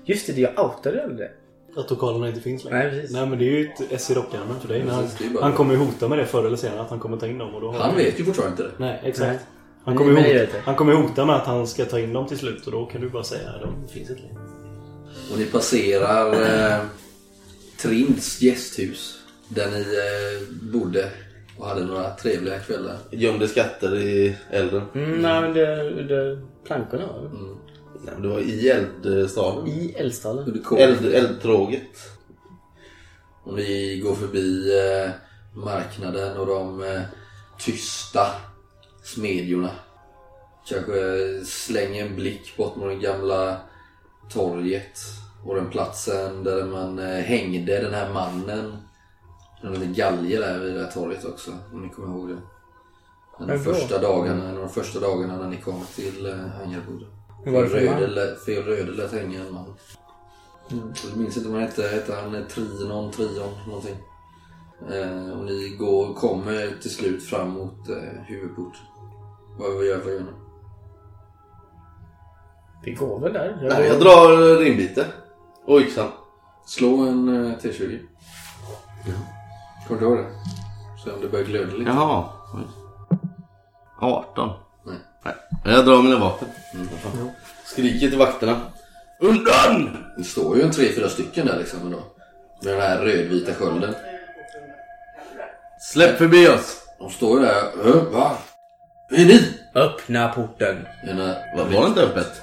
Just 0.06 0.28
det, 0.28 0.42
jag 0.42 0.60
outade 0.66 1.04
aldrig 1.04 1.18
det. 1.18 1.32
Att 1.76 1.90
lokalerna 1.90 2.28
inte 2.28 2.42
finns 2.42 2.64
längre. 2.64 2.78
Nej, 2.80 2.90
precis. 2.92 3.12
Nej 3.12 3.26
men 3.26 3.40
det 3.40 3.46
är 3.46 3.52
ju 3.60 3.66
ett 3.66 3.82
S 3.92 4.12
i 4.12 4.14
rockärmen 4.14 4.60
för 4.62 4.68
dig. 4.68 4.86
Han, 4.90 5.04
Precis, 5.04 5.34
bara- 5.34 5.44
han 5.44 5.54
kommer 5.54 5.74
ju 5.74 5.80
hota 5.80 6.08
med 6.08 6.18
det 6.18 6.26
förr 6.26 6.46
eller 6.46 6.58
senare 6.58 6.82
att 6.82 6.90
han 6.90 7.00
kommer 7.00 7.18
ta 7.18 7.28
in 7.28 7.38
dem. 7.38 7.56
Och 7.56 7.62
då 7.62 7.72
har 7.72 7.80
Han 7.80 7.96
vet 7.96 8.20
ju 8.20 8.24
fortfarande 8.26 8.52
inte 8.52 8.64
det. 8.64 8.72
Nej, 8.86 9.00
exakt. 9.04 9.28
Nej. 9.30 9.40
Han 9.84 9.98
kommer, 9.98 10.12
ju 10.28 10.40
hota, 10.40 10.58
han 10.64 10.76
kommer 10.76 10.94
hota 10.94 11.26
med 11.26 11.36
att 11.36 11.46
han 11.46 11.68
ska 11.68 11.86
ta 11.86 12.00
in 12.00 12.14
dem 12.14 12.28
till 12.28 12.38
slut 12.38 12.66
och 12.66 12.72
då 12.72 12.86
kan 12.86 13.02
du 13.02 13.10
bara 13.10 13.24
säga 13.24 13.50
att 13.50 13.62
de 13.62 13.88
finns 13.88 14.10
inte 14.10 14.22
längre. 14.22 14.36
Och 15.34 15.40
ni 15.40 15.46
passerar 15.46 16.34
eh, 16.34 16.82
Trinds 17.82 18.42
gästhus. 18.42 19.16
Där 19.48 19.68
ni 19.72 19.80
eh, 19.80 20.72
bodde 20.74 21.10
och 21.58 21.66
hade 21.68 21.86
några 21.86 22.10
trevliga 22.10 22.60
kvällar. 22.60 22.98
Gömde 23.12 23.48
skatter 23.48 23.96
i 23.98 24.36
elden. 24.52 24.82
Mm, 24.96 25.22
nej, 25.22 25.42
men 25.42 25.54
det, 25.54 26.04
det 26.04 26.42
plankorna 26.68 27.06
va? 27.08 27.14
Nej, 28.04 28.14
men 28.14 28.22
det 28.22 28.28
var 28.28 28.40
i 28.40 28.70
eldstaden. 28.70 29.68
I 29.68 29.94
kom, 30.64 30.78
Eld, 30.78 31.06
eldtråget. 31.06 31.98
och 33.44 33.54
ni 33.54 34.00
går 34.04 34.16
förbi 34.16 34.78
eh, 34.80 35.12
marknaden 35.54 36.38
och 36.38 36.46
de 36.48 36.84
eh, 36.84 37.02
tysta 37.60 38.28
smedjorna. 39.04 39.72
Kanske 40.68 40.96
slänger 41.46 42.06
en 42.06 42.16
blick 42.16 42.58
bort 42.58 42.76
mot 42.76 42.90
det 42.90 42.96
gamla 42.96 43.58
torget 44.30 45.00
och 45.46 45.56
den 45.56 45.70
platsen 45.70 46.44
där 46.44 46.64
man 46.66 47.00
eh, 47.00 47.20
hängde 47.20 47.82
den 47.82 47.94
här 47.94 48.14
mannen. 48.14 48.78
En 49.64 49.74
liten 49.74 49.94
galge 49.94 50.38
där 50.40 50.60
vid 50.60 50.74
det 50.76 50.84
här 50.84 50.92
torget 50.92 51.26
också, 51.26 51.52
om 51.74 51.82
ni 51.82 51.90
kommer 51.90 52.08
ihåg 52.18 52.30
det. 52.30 52.38
En 53.40 53.44
av 53.44 53.48
de 53.48 53.60
första 53.60 54.02
dagarna, 54.02 54.44
en 54.50 54.56
av 54.56 54.62
de 54.62 54.70
första 54.70 55.00
dagarna 55.00 55.38
när 55.38 55.50
ni 55.50 55.58
kom 55.58 55.86
till 55.96 56.26
eh, 56.26 56.34
Fel 58.46 58.64
Röde 58.64 58.92
lät 58.92 59.12
hänga 59.12 59.40
en 59.40 59.54
man. 59.54 59.66
Mm. 60.72 60.94
Jag 61.10 61.18
minns 61.18 61.38
inte 61.38 61.50
vad 61.50 61.60
han 61.60 61.70
hette. 61.70 61.88
Hette 61.88 62.16
han 62.16 62.48
Trinon, 62.48 63.12
Trion, 63.12 63.52
någonting? 63.68 63.96
Eh, 64.92 65.40
och 65.40 65.46
ni 65.46 65.76
går, 65.80 66.14
kommer 66.14 66.82
till 66.82 66.92
slut 66.92 67.24
fram 67.24 67.50
mot 67.50 67.90
eh, 67.90 68.22
huvudporten. 68.26 68.82
Vad 69.60 69.74
vad 69.74 69.86
gör 69.86 70.20
ni? 70.20 70.26
Vi 72.84 72.92
går 72.92 73.20
väl 73.20 73.34
där? 73.34 73.68
Nej, 73.70 73.88
jag 73.88 74.00
drar 74.00 74.58
rimbitet. 74.60 75.08
Och 75.66 75.80
yxan. 75.80 76.08
Slå 76.66 77.08
en 77.08 77.30
eh, 77.30 77.58
T20. 77.58 78.00
Kommer 79.88 80.02
du 80.02 80.08
ihåg 80.08 80.18
det? 80.18 80.30
Se 81.04 81.12
om 81.12 81.22
det 81.22 81.28
börjar 81.28 81.46
glöda 81.46 81.74
lite. 81.74 81.92
Jaha. 81.92 82.30
Oj. 82.54 82.64
18. 84.00 84.50
Jag 85.64 85.86
drar 85.86 86.02
mina 86.04 86.20
vapen. 86.20 86.48
Skriker 87.66 88.10
till 88.10 88.18
vakterna. 88.20 88.56
Undan! 89.20 89.98
Det 90.18 90.24
står 90.24 90.58
ju 90.58 90.64
en 90.64 90.72
tre, 90.72 90.90
fyra 90.96 91.10
stycken 91.10 91.46
där 91.48 91.58
liksom 91.58 91.80
ändå. 91.82 91.98
Med 92.64 92.74
den 92.74 92.82
här 92.82 92.98
rödvita 92.98 93.54
skölden. 93.54 93.94
Släpp 95.82 96.18
förbi 96.18 96.48
oss! 96.48 96.78
De 97.00 97.10
står 97.10 97.40
ju 97.40 97.46
där. 97.46 97.64
"Ö, 97.86 98.02
Va? 98.12 98.32
Är 99.12 99.26
ni? 99.26 99.42
Öppna 99.76 100.28
porten. 100.30 100.78
Ena, 101.10 101.36
Var, 101.56 101.64
var 101.66 101.82
det 101.82 101.88
inte 101.88 102.02
öppet? 102.02 102.42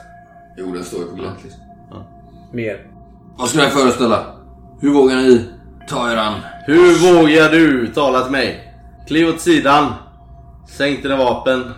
Jo, 0.57 0.73
den 0.73 0.85
står 0.85 1.01
ju 1.01 1.07
på 1.07 1.15
glänt 1.15 1.39
liksom. 1.45 1.61
Mer. 2.53 2.87
Vad 3.39 3.49
ska 3.49 3.59
här 3.61 3.69
föreställa? 3.71 4.37
Hur 4.81 4.91
vågar 4.93 5.17
ni 5.17 5.45
ta 5.89 6.13
er 6.13 6.17
an? 6.17 6.41
Hur 6.67 7.13
vågar 7.13 7.51
du 7.51 7.87
tala 7.87 8.23
till 8.23 8.33
mig? 8.33 8.75
Kliv 9.07 9.29
åt 9.29 9.41
sidan. 9.41 9.93
Sänk 10.69 11.03
dina 11.03 11.17
vapen. 11.17 11.73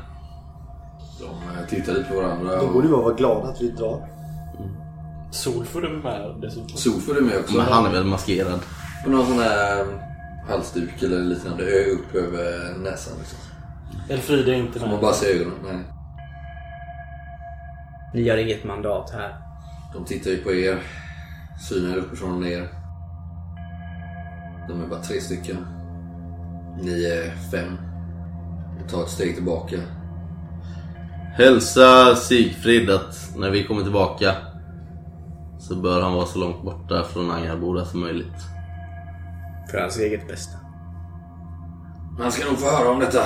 De 1.71 1.77
tittar 1.77 1.93
lite 1.93 2.09
på 2.11 2.14
varandra. 2.21 2.57
Då 2.57 2.66
Och 2.66 2.73
borde 2.73 2.87
vi 2.89 2.93
vara 2.93 3.14
glada 3.14 3.49
att 3.49 3.61
vi 3.62 3.71
drar. 3.71 4.09
Solfur 5.31 5.85
är 5.85 5.91
med 6.03 6.35
dessutom. 6.41 6.69
Solfur 6.77 7.16
är 7.16 7.21
med 7.23 7.39
också. 7.39 7.57
Men 7.57 7.66
han 7.66 7.87
är 7.87 7.91
väl 7.91 8.05
maskerad? 8.05 8.61
På 9.05 9.11
någon 9.11 9.27
sån 9.27 9.39
här 9.39 9.85
halsduk 10.49 11.03
eller 11.03 11.19
liknande 11.19 11.64
ö 11.64 11.85
upp 11.91 12.14
över 12.14 12.79
näsan 12.79 13.14
liksom. 13.19 13.39
Elfrida 14.09 14.53
är 14.53 14.57
inte 14.57 14.79
Så 14.79 14.85
man 14.85 14.95
med. 14.95 15.01
bara 15.01 15.12
ser 15.12 15.35
ögonen. 15.35 15.55
Nej. 15.64 15.79
Ni 18.14 18.29
har 18.31 18.37
inget 18.37 18.64
mandat 18.64 19.11
här. 19.11 19.37
De 19.95 20.05
tittar 20.05 20.31
ju 20.31 20.37
på 20.37 20.53
er. 20.55 20.79
Synar 21.69 21.97
uppifrån 21.97 22.33
och 22.35 22.41
ner. 22.41 22.69
De 24.69 24.83
är 24.83 24.87
bara 24.87 25.03
tre 25.03 25.21
stycken. 25.21 25.66
Ni 26.83 27.05
är 27.05 27.35
fem. 27.51 27.79
Och 28.85 28.91
tar 28.91 29.03
ett 29.03 29.09
steg 29.11 29.35
tillbaka. 29.35 29.77
Hälsa 31.39 32.16
Sigfrid 32.16 32.91
att 32.91 33.36
när 33.36 33.51
vi 33.51 33.64
kommer 33.64 33.82
tillbaka 33.82 34.34
så 35.59 35.76
bör 35.76 36.03
han 36.03 36.14
vara 36.14 36.26
så 36.26 36.39
långt 36.39 36.62
borta 36.62 37.05
från 37.05 37.30
Angarboda 37.30 37.84
som 37.84 38.01
möjligt. 38.01 38.34
För 39.70 39.78
hans 39.78 39.99
eget 39.99 40.28
bästa. 40.28 40.59
Man 42.18 42.32
ska 42.32 42.49
nog 42.51 42.59
få 42.59 42.70
höra 42.70 42.91
om 42.91 43.01
detta. 43.01 43.22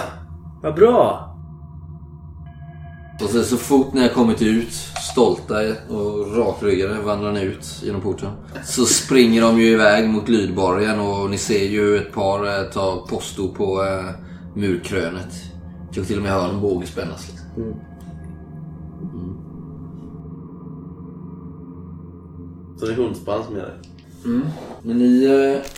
Vad 0.63 0.75
bra! 0.75 1.29
Och 3.23 3.31
så, 3.31 3.43
så 3.43 3.57
fort 3.57 3.93
ni 3.93 4.01
har 4.01 4.09
kommit 4.09 4.43
ut, 4.43 4.73
stolta 5.13 5.55
och 5.89 6.37
rakryggade, 6.37 7.01
vandrar 7.01 7.33
ni 7.33 7.43
ut 7.43 7.81
genom 7.83 8.01
porten. 8.01 8.31
Så 8.65 8.85
springer 8.85 9.43
de 9.43 9.61
ju 9.61 9.67
iväg 9.67 10.09
mot 10.09 10.29
Lydborgen 10.29 11.01
och 11.01 11.31
ni 11.31 11.39
ser 11.39 11.65
ju 11.65 11.97
ett 11.97 12.13
par 12.13 12.47
eh, 12.47 12.71
ta 12.73 13.07
posto 13.09 13.55
på 13.55 13.85
eh, 13.85 14.15
murkrönet. 14.55 15.35
Jag 15.93 16.07
till 16.07 16.17
och 16.17 16.23
med 16.23 16.33
hör 16.33 16.49
en 16.49 16.61
båge 16.61 16.87
spännas. 16.87 17.29
Liksom. 17.29 17.92
Så 22.83 22.89
det 22.89 22.95
är 22.95 22.97
hundspann 22.97 23.45
som 23.45 23.57
gäller. 23.57 23.79
Men 24.83 24.99
ni 24.99 25.25
eh, 25.25 25.71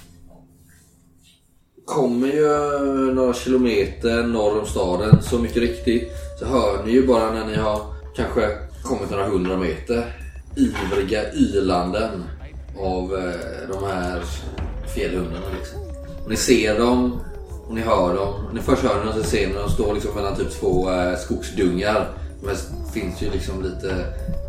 kommer 1.84 2.26
ju 2.26 3.14
några 3.14 3.34
kilometer 3.34 4.22
norr 4.22 4.60
om 4.60 4.66
staden. 4.66 5.22
Så 5.22 5.38
mycket 5.38 5.56
riktigt 5.56 6.12
så 6.38 6.44
hör 6.44 6.84
ni 6.84 6.92
ju 6.92 7.06
bara 7.06 7.30
när 7.30 7.46
ni 7.46 7.54
har 7.56 7.80
kanske 8.16 8.58
kommit 8.82 9.10
några 9.10 9.28
hundra 9.28 9.56
meter 9.56 10.16
ivriga 10.56 11.32
ylanden 11.32 12.24
av 12.78 13.14
eh, 13.14 13.68
de 13.72 13.84
här 13.86 14.22
fjällhundarna. 14.94 15.46
Liksom. 15.58 15.80
Och 16.24 16.30
ni 16.30 16.36
ser 16.36 16.78
dem 16.78 17.20
och 17.66 17.74
ni 17.74 17.80
hör 17.80 18.14
dem. 18.14 18.34
Ni 18.54 18.60
först 18.60 18.82
hör 18.82 18.98
ni 18.98 19.04
dem 19.04 19.14
sen 19.14 19.24
ser 19.24 19.46
ni 19.46 19.54
dem 19.54 19.70
stå 19.70 19.92
liksom 19.92 20.14
mellan 20.14 20.36
typ 20.36 20.60
två 20.60 20.90
eh, 20.90 21.18
skogsdungar. 21.18 22.08
Men 22.42 22.54
det 22.54 23.00
finns 23.00 23.22
ju 23.22 23.30
liksom 23.30 23.62
lite 23.62 24.04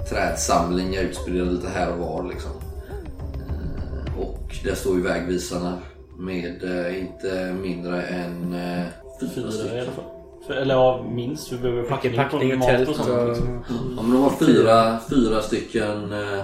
trädsamlingar 0.10 1.02
utspridda 1.02 1.44
lite 1.44 1.68
här 1.70 1.92
och 1.92 1.98
var. 2.00 2.24
Liksom. 2.30 2.52
Eh, 3.36 4.20
Och 4.20 4.56
där 4.64 4.76
står 4.76 4.96
ju 4.96 5.02
vägvisarna 5.02 5.78
med 6.18 6.64
eh, 6.64 7.00
inte 7.00 7.56
mindre 7.62 8.02
än 8.04 8.54
eh, 8.54 8.86
fyra 9.36 9.48
i 9.48 9.52
stycken. 9.52 9.78
alla 9.78 9.92
fall. 9.92 10.06
För, 10.48 10.54
eller 10.54 10.74
ja, 10.76 11.06
minst. 11.12 11.52
Vi 11.52 11.58
behöver 11.58 11.84
packning, 11.84 12.16
packning 12.16 12.50
på 12.50 12.54
och 12.54 12.60
mat 12.60 12.68
tält 12.68 12.90
och 12.90 12.96
sånt. 12.96 13.10
och... 13.10 13.28
Liksom. 13.28 13.64
Ja, 13.70 14.02
men 14.02 14.12
de 14.12 14.22
har 14.24 14.30
fyra, 14.46 14.98
fyra 15.10 15.42
stycken 15.42 16.14
eh, 16.14 16.44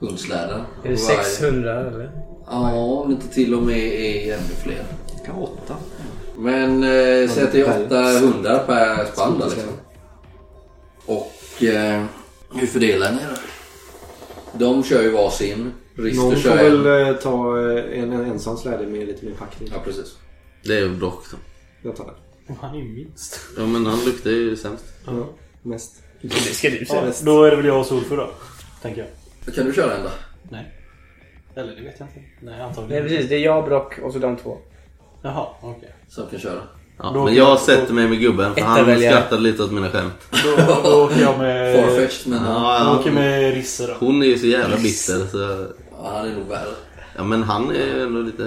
hundslädar. 0.00 0.64
Är 0.84 0.88
det 0.90 0.96
På 0.96 1.02
varje- 1.02 1.22
600 1.24 1.80
eller? 1.80 2.10
Ja, 2.46 2.72
om 2.74 3.08
det 3.08 3.14
inte 3.14 3.28
till 3.28 3.54
och 3.54 3.62
med 3.62 3.78
är 3.78 4.32
ännu 4.34 4.54
fler. 4.62 4.84
Kan 5.26 5.34
åtta. 5.34 5.74
Men 6.38 6.82
eh, 6.82 7.28
säg 7.30 7.44
att 7.44 7.52
det 7.52 7.60
är 7.60 7.84
åtta 7.86 8.02
hundar 8.02 8.58
per 8.66 9.04
spann 9.04 9.42
liksom. 9.44 9.72
Och 11.06 11.62
eh, 11.64 12.04
hur 12.54 12.66
fördelar 12.66 13.12
ni 13.12 13.18
det? 13.18 13.38
De 14.58 14.82
kör 14.84 15.02
ju 15.02 15.10
varsin. 15.10 15.72
Rister 15.94 16.22
Någon 16.22 16.32
får 16.34 16.40
kör 16.42 16.58
en. 16.58 16.82
väl 16.82 17.08
eh, 17.08 17.16
ta 17.16 17.60
eh, 17.60 18.00
en, 18.02 18.12
en 18.12 18.24
ensam 18.24 18.56
släde 18.56 18.86
med 18.86 19.06
lite 19.06 19.24
mer 19.26 19.32
packning. 19.32 19.68
Ja, 19.72 19.80
precis. 19.84 20.16
Det 20.64 20.74
är 20.76 20.80
ju 20.80 20.88
Brock 20.96 21.24
då. 21.30 21.36
Jag 21.82 21.96
tar 21.96 22.04
den. 22.46 22.56
Han 22.60 22.74
är 22.74 22.78
ju 22.78 22.84
minst. 22.88 23.40
Ja 23.56 23.66
men 23.66 23.86
han 23.86 24.04
luktar 24.04 24.30
ju 24.30 24.56
sämst. 24.56 24.84
Ja, 25.06 25.28
mest. 25.62 26.02
Det 26.22 26.30
ska 26.30 26.70
du 26.70 26.78
Ja, 26.88 27.12
säga. 27.12 27.12
då 27.24 27.44
är 27.44 27.50
det 27.50 27.56
väl 27.56 27.66
jag 27.66 27.80
och 27.80 27.86
Solfur 27.86 28.16
då. 28.16 28.30
Tänker 28.82 29.06
jag. 29.46 29.54
Kan 29.54 29.66
du 29.66 29.72
köra 29.72 29.96
en 29.96 30.02
då? 30.02 30.10
Nej. 30.50 30.78
Eller 31.54 31.76
det 31.76 31.82
vet 31.82 31.94
jag 32.00 32.08
inte. 32.08 32.20
Nej 32.20 32.28
Nej 32.40 32.60
antagligen. 32.60 33.02
precis, 33.08 33.28
det 33.28 33.34
är 33.34 33.38
jag, 33.38 33.64
Brock 33.64 33.98
och 34.02 34.12
så 34.12 34.18
de 34.18 34.36
två. 34.36 34.58
Jaha, 35.22 35.46
okej. 35.60 35.94
Som 36.08 36.26
kan 36.26 36.38
köra. 36.38 36.62
Ja, 37.02 37.10
Då- 37.14 37.24
men 37.24 37.34
jag 37.34 37.58
sätter 37.60 37.94
mig 37.94 38.08
med 38.08 38.20
gubben 38.20 38.54
för 38.54 38.60
han 38.62 38.86
väljare. 38.86 39.14
skrattade 39.16 39.42
lite 39.42 39.62
åt 39.62 39.72
mina 39.72 39.90
skämt. 39.90 40.12
Då, 40.30 40.80
då 40.84 41.04
åker 41.04 41.20
jag 41.20 41.38
med... 41.38 41.76
Farfetched 41.84 42.26
men 42.32 42.44
ja. 42.44 42.78
Ja, 42.84 42.98
åker 43.00 43.10
med 43.10 43.54
Risse 43.54 43.86
då. 43.86 43.94
Hon 43.98 44.22
är 44.22 44.26
ju 44.26 44.38
så 44.38 44.46
jävla 44.46 44.76
bitter 44.76 45.26
så... 45.30 45.66
han 46.04 46.28
är 46.28 46.34
nog 46.34 46.48
värre. 46.48 46.74
Ja 47.16 47.24
men 47.24 47.42
han 47.42 47.70
är 47.70 47.74
ju 47.96 48.02
ändå 48.02 48.20
lite... 48.20 48.42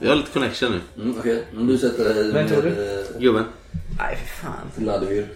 Vi 0.00 0.08
har 0.08 0.16
lite 0.16 0.30
connection 0.32 0.70
nu. 0.72 1.02
Mm, 1.02 1.14
Okej, 1.18 1.44
men 1.52 1.66
du 1.66 1.78
sätter 1.78 2.04
dig 2.04 2.32
Vem 2.32 2.48
tog 2.48 2.64
med 2.64 2.72
du? 3.12 3.20
Gubben. 3.20 3.44
Nej 3.98 4.16
för 4.16 4.46
fan. 4.46 4.54
Vladimir. 4.76 5.28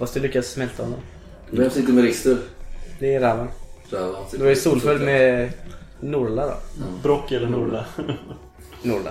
Måste 0.00 0.20
lyckas 0.20 0.46
smälta 0.46 0.82
honom. 0.82 0.98
Vem 1.50 1.70
sitter 1.70 1.92
med 1.92 2.04
Rister? 2.04 2.36
Det 2.98 3.14
är. 3.14 3.20
Ravan 3.20 3.48
sitter 4.30 4.44
Då 4.44 4.50
är 4.50 4.54
solfull 4.54 4.98
med 4.98 5.52
Norla 6.00 6.46
då. 6.46 6.54
Brock 7.02 7.32
eller 7.32 7.46
Norla. 7.48 7.84
Norla. 8.82 9.10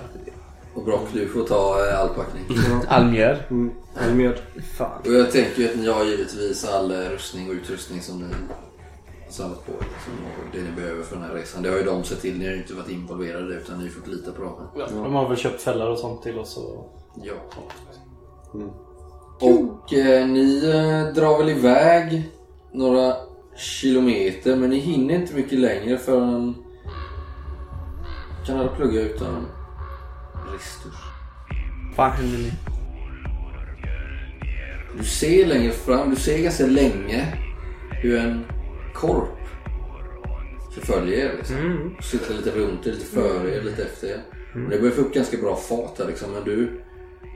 Och 0.77 0.83
Brock, 0.83 1.07
du 1.13 1.27
får 1.27 1.43
ta 1.43 1.89
eh, 1.89 1.99
all 1.99 2.09
packning. 2.09 2.43
All 2.87 3.05
mjöl. 3.05 3.37
Mm, 3.49 3.71
mjöd. 4.15 4.39
Fan. 4.77 5.01
Och 5.05 5.13
jag 5.13 5.31
tänker 5.31 5.61
ju 5.61 5.69
att 5.69 5.77
ni 5.77 5.87
har 5.87 6.05
givetvis 6.05 6.65
all 6.65 6.91
eh, 6.91 7.09
rustning 7.09 7.49
och 7.49 7.53
utrustning 7.53 8.01
som 8.01 8.17
ni 8.17 8.23
har 8.23 8.33
samlat 9.29 9.65
på. 9.65 9.71
Liksom, 9.71 10.13
och 10.23 10.55
det 10.55 10.61
ni 10.61 10.71
behöver 10.71 11.03
för 11.03 11.15
den 11.15 11.25
här 11.25 11.33
resan. 11.33 11.63
Det 11.63 11.69
har 11.69 11.77
ju 11.77 11.83
de 11.83 12.03
sett 12.03 12.21
till. 12.21 12.39
Ni 12.39 12.45
har 12.45 12.51
ju 12.51 12.57
inte 12.57 12.73
varit 12.73 12.89
involverade 12.89 13.55
utan 13.55 13.77
ni 13.77 13.83
har 13.83 13.91
fått 13.91 14.07
lita 14.07 14.31
på 14.31 14.43
dem. 14.43 14.53
Ja, 14.77 14.87
de 14.93 15.13
har 15.13 15.29
väl 15.29 15.37
köpt 15.37 15.61
fällar 15.61 15.89
och 15.89 15.97
sånt 15.97 16.23
till 16.23 16.39
oss 16.39 16.57
och... 16.57 16.99
Ja. 17.23 17.33
Och 19.39 19.93
eh, 19.93 20.27
ni 20.27 20.57
eh, 20.57 21.13
drar 21.13 21.37
väl 21.37 21.49
iväg 21.49 22.31
några 22.73 23.15
kilometer 23.55 24.55
men 24.55 24.69
ni 24.69 24.79
hinner 24.79 25.15
inte 25.15 25.35
mycket 25.35 25.59
längre 25.59 25.97
förrän... 25.97 26.55
Kan 28.45 28.59
alla 28.59 28.75
plugga 28.75 29.01
utan 29.01 29.45
Ristus? 30.53 30.93
Fan 31.95 32.11
händer 32.11 32.37
nu? 32.37 32.51
Du 34.97 35.03
ser 35.03 35.45
längre 35.45 35.71
fram, 35.71 36.09
du 36.09 36.15
ser 36.15 36.43
ganska 36.43 36.65
länge 36.65 37.25
hur 38.01 38.17
en 38.17 38.43
korp 38.93 39.37
förföljer 40.73 41.17
er. 41.17 41.37
Liksom. 41.37 41.55
Mm. 41.55 41.95
Cyklar 42.01 42.37
lite 42.37 42.51
runt 42.51 42.87
er, 42.87 42.91
lite 42.91 43.05
före 43.05 43.55
er, 43.55 43.61
lite 43.61 43.83
efter 43.83 44.07
er. 44.07 44.21
Och 44.53 44.69
det 44.69 44.79
börjar 44.79 44.95
få 44.95 45.01
upp 45.01 45.13
ganska 45.13 45.37
bra 45.37 45.55
fart 45.55 45.99
här 45.99 46.07
liksom, 46.07 46.31
men 46.31 46.43
du 46.43 46.81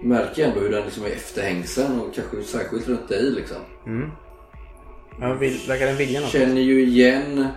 märker 0.04 0.48
ändå 0.48 0.60
hur 0.60 0.70
den 0.70 0.84
liksom 0.84 1.04
är 1.04 1.10
efterhängsen 1.10 2.00
och 2.00 2.16
kanske 2.16 2.44
särskilt 2.44 2.88
runt 2.88 3.10
dig 3.10 3.32
liksom. 3.32 3.58
Ja, 5.20 5.34
vill, 5.34 5.60
verkar 5.68 5.86
den 5.86 5.98
vilja 5.98 6.22
något? 6.22 6.30
Känner 6.30 6.62
ju 6.62 6.82
igen... 6.82 7.48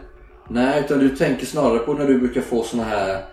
Nej, 0.48 0.80
utan 0.84 0.98
du 0.98 1.16
tänker 1.16 1.46
snarare 1.46 1.78
på 1.78 1.94
när 1.94 2.06
du 2.06 2.18
brukar 2.18 2.40
få 2.40 2.62
såna 2.62 2.84
här 2.84 3.24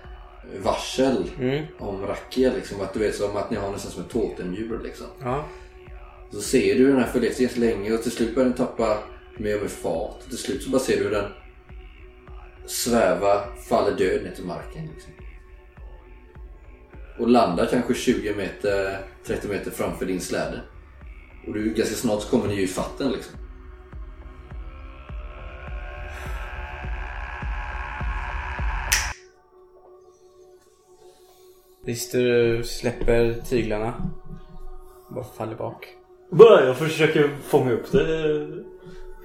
varsel 0.59 1.31
Mm. 1.39 1.65
om 1.79 2.01
rakia 2.05 2.51
liksom. 2.53 2.81
Att 2.81 2.93
du 2.93 2.99
vet 2.99 3.15
som 3.15 3.37
att 3.37 3.51
ni 3.51 3.57
har 3.57 3.71
nästan 3.71 3.91
som 3.91 4.03
ett 4.03 4.09
totemdjur 4.09 4.79
liksom. 4.83 5.07
Ja. 5.21 5.45
Så 6.31 6.41
ser 6.41 6.75
du 6.75 6.87
den 6.87 6.95
här 6.99 7.05
efter 7.05 7.19
ganska 7.19 7.59
länge 7.59 7.93
och 7.93 8.01
till 8.03 8.11
slut 8.11 8.35
börjar 8.35 8.49
den 8.49 8.57
tappa 8.57 8.97
mer 9.37 9.55
och 9.55 9.61
mer 9.61 9.69
fart. 9.69 10.19
Till 10.29 10.37
slut 10.37 10.63
så 10.63 10.69
bara 10.69 10.79
ser 10.81 10.97
du 10.97 11.03
hur 11.03 11.11
den 11.11 11.31
svävar, 12.65 13.45
faller 13.69 13.97
död 13.97 14.23
ner 14.23 14.31
till 14.31 14.45
marken. 14.45 14.89
Liksom. 14.95 15.11
och 17.19 17.27
landar 17.29 17.65
kanske 17.65 17.93
20 17.93 18.33
meter, 18.35 18.97
30 19.25 19.47
meter 19.47 19.71
framför 19.71 20.05
din 20.05 20.21
släde. 20.21 20.61
Och 21.47 21.53
du, 21.53 21.73
ganska 21.73 21.95
snart 21.95 22.21
så 22.21 22.29
kommer 22.29 22.47
ni 22.47 22.55
ju 22.55 22.61
i 22.61 22.67
fatten 22.67 23.11
liksom. 23.11 23.33
Rister 31.85 32.63
släpper 32.63 33.41
tyglarna. 33.49 33.93
Bara 35.09 35.23
faller 35.23 35.55
bak. 35.55 35.87
Jag 36.39 36.77
försöker 36.77 37.37
fånga 37.47 37.71
upp 37.71 37.91
det. 37.91 38.47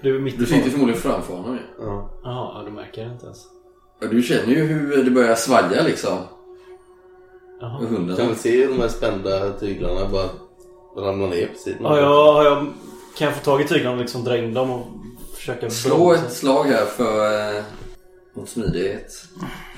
Du 0.03 0.17
är 0.17 0.21
mitt 0.21 0.39
Du 0.39 0.47
sitter 0.47 0.71
förmodligen 0.71 1.01
framför 1.01 1.35
honom 1.35 1.55
ju. 1.55 1.61
Ja. 1.85 2.11
Jaha, 2.25 2.65
du 2.65 2.71
märker 2.71 3.05
det 3.05 3.13
inte 3.13 3.25
ens. 3.27 3.39
Ja, 4.01 4.09
du 4.09 4.23
känner 4.23 4.47
ju 4.55 4.65
hur 4.65 5.05
det 5.05 5.11
börjar 5.11 5.35
svaja 5.35 5.83
liksom. 5.83 6.19
Jaha. 7.61 7.79
Och 7.79 7.85
hunden. 7.87 8.17
Kan 8.17 8.29
vi 8.29 8.35
se 8.35 8.67
de 8.67 8.81
här 8.81 8.89
spända 8.89 9.53
tyglarna 9.53 10.09
bara 10.09 10.29
ramla 11.07 11.27
ner 11.27 11.47
på 11.47 11.59
sidan? 11.59 11.83
Ja, 11.83 11.99
jag, 12.01 12.33
har 12.33 12.45
jag, 12.45 12.67
kan 13.19 13.27
jag 13.27 13.35
få 13.37 13.45
tag 13.45 13.61
i 13.61 13.65
tyglarna 13.65 13.97
och 13.97 14.01
liksom 14.03 14.25
dra 14.25 14.37
in 14.37 14.55
dem 14.55 14.71
och 14.71 14.87
försöka 15.35 15.71
Slå 15.71 15.97
bromsa? 15.97 16.27
ett 16.27 16.33
slag 16.33 16.65
här 16.65 16.85
för 16.85 17.57
eh, 17.57 17.65
mot 18.35 18.49
smidighet. 18.49 19.13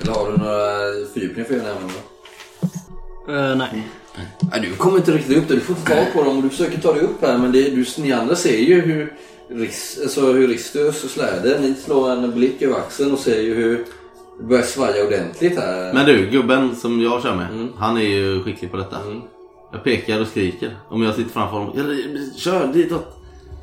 Eller 0.01 0.13
har 0.13 0.31
du 0.31 0.37
några 0.37 1.05
fördjupningar 1.13 1.47
för 1.47 1.55
att 1.55 1.63
göra 1.63 1.75
då? 3.27 3.33
Eh, 3.33 3.55
nej. 3.55 3.87
Nej, 4.51 4.61
du 4.61 4.75
kommer 4.75 4.97
inte 4.97 5.11
riktigt 5.11 5.37
upp 5.37 5.47
där. 5.47 5.55
Du 5.55 5.61
får 5.61 5.73
tag 5.75 6.05
på 6.13 6.23
dem 6.23 6.37
och 6.37 6.43
du 6.43 6.49
försöker 6.49 6.81
ta 6.81 6.93
dig 6.93 7.01
upp 7.03 7.21
här. 7.21 7.37
Men 7.37 7.51
det, 7.51 7.61
du, 7.69 7.85
ni 7.97 8.11
andra 8.11 8.35
ser 8.35 8.57
ju 8.57 8.81
hur, 8.81 9.13
Ris, 9.49 9.99
alltså 10.03 10.21
hur 10.31 10.47
Ristus 10.47 11.03
och 11.03 11.09
Släde, 11.09 11.59
ni 11.61 11.73
slår 11.85 12.11
en 12.11 12.31
blick 12.31 12.61
över 12.61 12.75
axeln 12.75 13.11
och 13.13 13.19
ser 13.19 13.41
ju 13.41 13.55
hur 13.55 13.85
det 14.39 14.43
börjar 14.43 14.63
svaja 14.63 15.05
ordentligt 15.05 15.59
här. 15.59 15.93
Men 15.93 16.05
du, 16.05 16.29
gubben 16.29 16.75
som 16.75 17.01
jag 17.01 17.23
kör 17.23 17.35
med. 17.35 17.49
Mm. 17.49 17.69
Han 17.77 17.97
är 17.97 18.01
ju 18.01 18.43
skicklig 18.43 18.71
på 18.71 18.77
detta. 18.77 18.97
Jag 19.71 19.83
pekar 19.83 20.21
och 20.21 20.27
skriker. 20.27 20.77
Om 20.89 21.03
jag 21.03 21.15
sitter 21.15 21.29
framför 21.31 21.57
honom. 21.57 21.73
"Ja, 21.77 21.83
Kör 22.37 22.67
ditåt. 22.73 23.15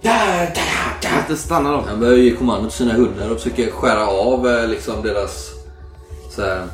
Ja, 0.02 0.42
ja, 0.54 0.62
ja. 1.02 1.08
Inte 1.20 1.36
stanna 1.42 1.72
dem. 1.72 1.84
Han 1.88 2.00
börjar 2.00 2.16
ge 2.18 2.30
kommando 2.30 2.68
till 2.68 2.78
sina 2.78 2.92
hundar 2.92 3.30
och 3.30 3.36
försöker 3.40 3.70
skära 3.70 4.06
av 4.06 4.48
eh, 4.48 4.68
liksom 4.68 5.02
deras... 5.02 5.50
Så 6.30 6.42
här, 6.42 6.66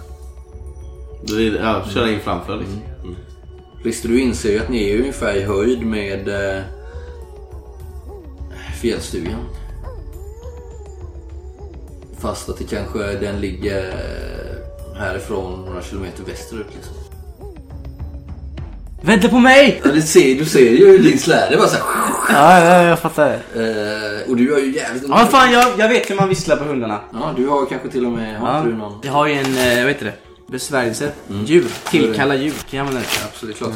Du, 1.22 1.56
ja, 1.56 1.82
kör 1.94 2.08
in 2.08 2.20
framför 2.20 2.56
liksom. 2.56 2.80
Mm. 3.02 3.16
Rister, 3.84 4.08
du 4.08 4.20
inser 4.20 4.50
ju 4.52 4.58
att 4.58 4.68
ni 4.68 4.90
är 4.90 4.98
ungefär 5.00 5.34
i 5.36 5.42
höjd 5.42 5.86
med 5.86 6.28
eh, 6.28 6.62
fjällstugan. 8.80 9.40
Fast 12.20 12.48
att 12.48 12.58
det 12.58 12.64
kanske 12.64 12.98
den 13.12 13.40
ligger 13.40 13.78
eh, 13.88 14.98
härifrån 15.00 15.64
några 15.64 15.82
kilometer 15.82 16.24
västerut 16.24 16.66
liksom. 16.74 16.94
Vänta 19.04 19.28
på 19.28 19.38
mig! 19.38 19.80
Ja, 19.84 19.90
det 19.92 20.02
ser, 20.02 20.34
du 20.34 20.44
ser 20.44 20.70
ju 20.70 20.98
din 20.98 21.18
släde 21.18 21.56
bara 21.56 21.68
så 21.68 21.76
här, 21.76 21.84
Ja, 22.28 22.64
ja, 22.64 22.82
jag 22.82 22.98
fattar. 22.98 23.30
eh, 23.32 24.30
Och 24.30 24.36
du 24.36 24.52
har 24.52 24.58
ju 24.60 24.74
jävligt... 24.74 25.04
Ja, 25.08 25.16
fan 25.30 25.52
jag, 25.52 25.66
jag 25.78 25.88
vet 25.88 26.10
hur 26.10 26.14
man 26.16 26.28
visslar 26.28 26.56
på 26.56 26.64
hundarna. 26.64 27.00
Ja, 27.12 27.34
du 27.36 27.48
har 27.48 27.66
kanske 27.66 27.88
till 27.88 28.06
och 28.06 28.12
med... 28.12 28.40
Har 28.40 28.48
Ja. 28.48 28.58
inte 28.58 28.70
du 28.70 28.76
någon... 28.76 29.00
Jag 29.02 29.12
har 29.12 29.26
ju 29.26 29.34
en, 29.34 29.56
eh, 29.56 29.78
jag 29.78 29.86
vet 29.86 30.02
inte 30.52 30.66
det, 30.66 30.92
besvärjelse. 30.92 31.12
Djur. 31.46 31.68
Tillkalla 31.90 32.34
djur. 32.34 32.54
Kan 32.70 32.78
jag 32.78 32.86
använda 32.86 33.00
det? 33.00 33.24
Absolut, 33.24 33.56
klart. 33.56 33.72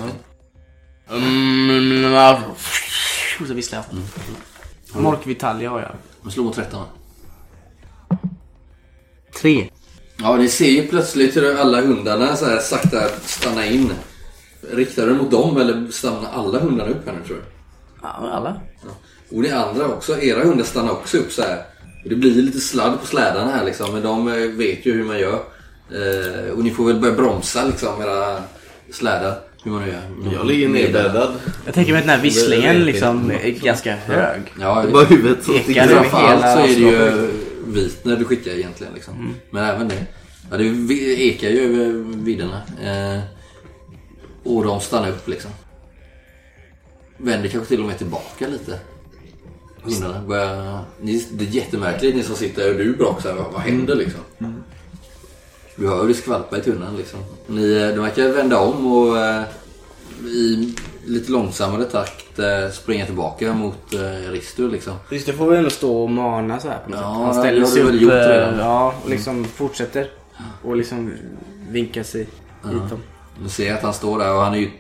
Mm, 1.10 2.12
ja. 2.12 2.42
Och 3.40 3.46
så 3.46 3.54
visslar 3.54 3.84
jag. 4.92 5.02
Mork 5.02 5.26
Vitalia 5.26 5.70
har 5.70 5.80
jag. 5.80 5.92
Men 6.22 6.32
slå 6.32 6.44
mot 6.44 6.54
13. 6.54 6.86
Tre. 9.40 9.70
Ja, 10.18 10.36
ni 10.36 10.48
ser 10.48 10.70
ju 10.70 10.86
plötsligt 10.86 11.36
hur 11.36 11.56
alla 11.56 11.80
hundarna 11.80 12.36
så 12.36 12.46
här 12.46 12.58
sakta 12.58 13.08
stannar 13.24 13.64
in. 13.64 13.92
Riktar 14.72 15.06
du 15.06 15.14
mot 15.14 15.30
dem 15.30 15.56
eller 15.56 15.90
stannar 15.90 16.30
alla 16.32 16.58
hundarna 16.58 16.90
upp 16.90 17.06
här 17.06 17.12
nu 17.12 17.26
tror 17.26 17.36
du? 17.36 17.42
Ja, 18.02 18.08
alla. 18.08 18.60
Och 19.30 19.42
ni 19.42 19.50
andra 19.50 19.88
också, 19.88 20.20
era 20.20 20.44
hundar 20.44 20.64
stannar 20.64 20.92
också 20.92 21.18
upp 21.18 21.32
så 21.32 21.42
här. 21.42 21.64
Det 22.04 22.14
blir 22.14 22.42
lite 22.42 22.60
sladd 22.60 23.00
på 23.00 23.06
slädarna 23.06 23.50
här 23.50 23.64
liksom, 23.64 23.92
men 23.92 24.02
de 24.02 24.28
eh, 24.28 24.34
vet 24.34 24.86
ju 24.86 24.92
hur 24.92 25.04
man 25.04 25.18
gör. 25.18 25.42
Eh, 25.90 26.50
och 26.50 26.64
ni 26.64 26.70
får 26.70 26.86
väl 26.86 27.00
börja 27.00 27.14
bromsa 27.14 27.64
liksom 27.64 28.02
era 28.02 28.42
slädar. 28.90 29.38
Hur 29.64 29.70
man 29.70 29.82
nu 29.82 29.88
gör. 29.88 30.32
Jag 30.32 30.46
ligger 30.46 30.68
nedbäddad. 30.68 31.34
Jag 31.64 31.74
tänker 31.74 31.92
mig 31.92 31.98
att 31.98 32.06
den 32.06 32.16
här 32.16 32.22
visslingen 32.22 32.84
liksom 32.84 33.30
är 33.30 33.50
ganska 33.50 33.96
hög. 33.96 34.40
Ja, 34.60 34.82
Det 34.86 34.92
var 34.92 35.04
huvudet 35.04 35.44
som 35.44 35.54
sticker 35.58 35.86
framförallt 35.86 36.42
så 36.42 36.58
är 36.58 36.66
det 36.66 36.72
ju 36.72 37.10
slottet. 37.10 37.30
vit 37.66 38.04
när 38.04 38.16
du 38.16 38.24
skickar 38.24 38.50
egentligen 38.50 38.94
liksom. 38.94 39.34
Men 39.50 39.64
även 39.64 39.88
det. 39.88 40.06
Ja, 40.50 40.56
det 40.56 40.64
ekar 41.22 41.48
ju 41.48 41.60
över 41.60 41.92
vidderna. 42.24 42.62
Eh, 42.82 43.20
och 44.44 44.64
de 44.64 44.80
stannar 44.80 45.08
upp 45.08 45.28
liksom. 45.28 45.50
Vänder 47.16 47.48
kanske 47.48 47.68
till 47.68 47.80
och 47.80 47.86
med 47.86 47.98
tillbaka 47.98 48.46
lite. 48.48 48.78
Hundarna 49.82 50.22
börjar... 50.28 50.84
Det 51.30 51.44
är 51.44 51.48
jättemärkligt 51.48 52.16
ni 52.16 52.22
som 52.22 52.36
sitter 52.36 52.70
och 52.70 52.76
du 52.76 52.96
här, 53.24 53.32
vad, 53.32 53.52
vad 53.52 53.60
händer 53.60 53.94
liksom? 53.94 54.20
Du 55.76 55.88
hör 55.88 56.00
hur 56.00 56.08
det 56.08 56.14
skvalpar 56.14 56.58
i 56.58 56.62
tunneln 56.62 56.96
liksom. 56.96 57.20
Ni, 57.46 57.72
eh, 57.72 57.88
de 57.88 57.98
verkar 57.98 58.28
vända 58.28 58.58
om 58.58 58.92
och 58.92 59.18
eh, 59.18 59.42
i 60.24 60.74
lite 61.04 61.32
långsammare 61.32 61.84
takt 61.84 62.38
eh, 62.38 62.70
springa 62.72 63.06
tillbaka 63.06 63.54
mot 63.54 63.94
eh, 63.94 64.30
Ristur 64.30 64.70
liksom. 64.70 64.96
Just 65.10 65.26
det 65.26 65.32
får 65.32 65.46
väl 65.46 65.56
ändå 65.58 65.70
stå 65.70 66.02
och 66.02 66.10
mana 66.10 66.60
så 66.60 66.68
här 66.68 66.78
på 66.84 66.90
något 66.90 67.00
Ja, 67.00 67.12
sätt. 67.12 67.34
Han 67.34 67.34
ställer 67.34 67.66
sig 67.66 67.82
upp 67.82 68.12
eh, 68.12 68.58
ja, 68.58 68.94
och 69.04 69.10
liksom 69.10 69.44
fortsätter. 69.44 70.10
Och 70.64 70.76
liksom 70.76 71.12
vinkar 71.68 72.02
sig 72.02 72.20
hit 72.20 72.90
dem. 72.90 73.02
Du 73.42 73.48
ser 73.48 73.74
att 73.74 73.82
han 73.82 73.94
står 73.94 74.18
där 74.18 74.34
och 74.34 74.40
han 74.40 74.54
är 74.54 74.58
ju... 74.58 74.70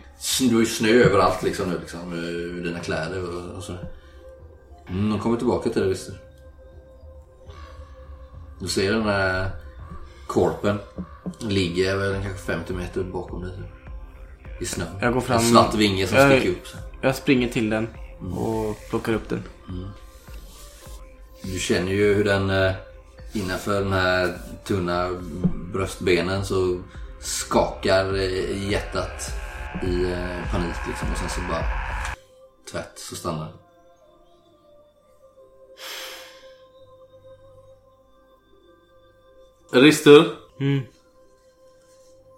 Ju 0.40 0.66
snö 0.66 0.88
överallt 0.88 1.42
liksom 1.42 1.70
nu 1.70 1.78
liksom. 1.80 2.12
Ur 2.12 2.64
dina 2.64 2.78
kläder 2.78 3.22
och, 3.22 3.56
och 3.56 3.62
så. 3.62 3.72
Mm, 4.88 5.10
de 5.10 5.18
kommer 5.20 5.36
tillbaka 5.36 5.70
till 5.70 5.82
det 5.82 5.88
visst. 5.88 6.10
Du 8.60 8.68
ser 8.68 8.92
den 8.92 9.06
där 9.06 9.50
korpen. 10.26 10.78
Ligger 11.38 11.96
väl 11.96 12.12
kanske 12.22 12.38
50 12.46 12.72
meter 12.72 13.02
bakom 13.02 13.42
dig. 13.42 13.50
typ. 13.56 14.62
I 14.62 14.66
snö. 14.66 14.84
Jag 15.00 15.12
går 15.12 15.20
fram- 15.20 15.36
En 15.38 15.44
svart 15.44 15.74
vinge 15.74 16.06
som 16.06 16.18
Jag- 16.18 16.30
sticker 16.32 16.50
upp. 16.52 16.66
så. 16.66 16.76
Jag 17.00 17.16
springer 17.16 17.48
till 17.48 17.70
den 17.70 17.88
och 18.36 18.76
plockar 18.90 19.12
upp 19.14 19.28
den. 19.28 19.42
Du 21.42 21.58
känner 21.58 21.92
ju 21.92 22.14
hur 22.14 22.24
den 22.24 22.50
eh, 22.50 22.72
innanför 23.32 23.80
den 23.82 23.92
här 23.92 24.38
tunna 24.64 25.10
bröstbenen 25.72 26.44
så 26.44 26.80
skakar 27.20 28.14
eh, 28.14 28.70
hjärtat 28.70 29.30
i 29.82 30.04
eh, 30.12 30.50
panik 30.52 30.76
liksom. 30.88 31.08
Och 31.12 31.18
sen 31.18 31.28
så 31.28 31.40
bara 31.48 31.64
tvärt 32.72 32.98
så 32.98 33.16
stannar 33.16 33.44
den. 33.44 33.54
Ristur, 39.72 40.36
Mm. 40.60 40.82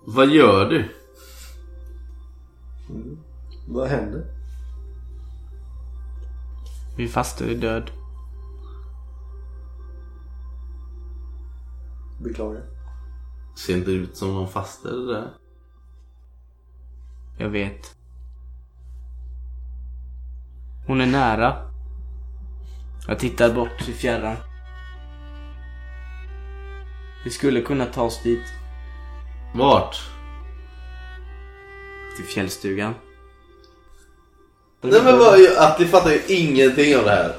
vad 0.07 0.29
gör 0.29 0.71
du? 0.71 0.89
Vad 3.69 3.89
händer? 3.89 4.25
Min 6.97 7.09
faster 7.09 7.49
är 7.49 7.55
död. 7.55 7.91
Beklagar. 12.21 12.63
Ser 13.57 13.77
inte 13.77 13.91
ut 13.91 14.17
som 14.17 14.35
någon 14.35 14.49
faster 14.49 14.91
det 14.91 15.13
där. 15.15 15.31
Jag 17.39 17.49
vet. 17.49 17.97
Hon 20.87 21.01
är 21.01 21.07
nära. 21.07 21.71
Jag 23.07 23.19
tittar 23.19 23.55
bort 23.55 23.89
i 23.89 23.93
fjärran. 23.93 24.37
Vi 27.29 27.33
skulle 27.33 27.61
kunna 27.61 27.85
ta 27.87 28.03
oss 28.03 28.23
dit. 28.23 28.41
Vart? 29.55 29.97
Till 32.17 32.25
fjällstugan. 32.25 32.95
Nej 34.83 35.01
men 35.05 35.19
vad, 35.19 35.39
Atti 35.59 35.87
fattar 35.87 36.11
ju 36.11 36.21
ingenting 36.29 36.97
av 36.97 37.05
det 37.05 37.11
här. 37.11 37.33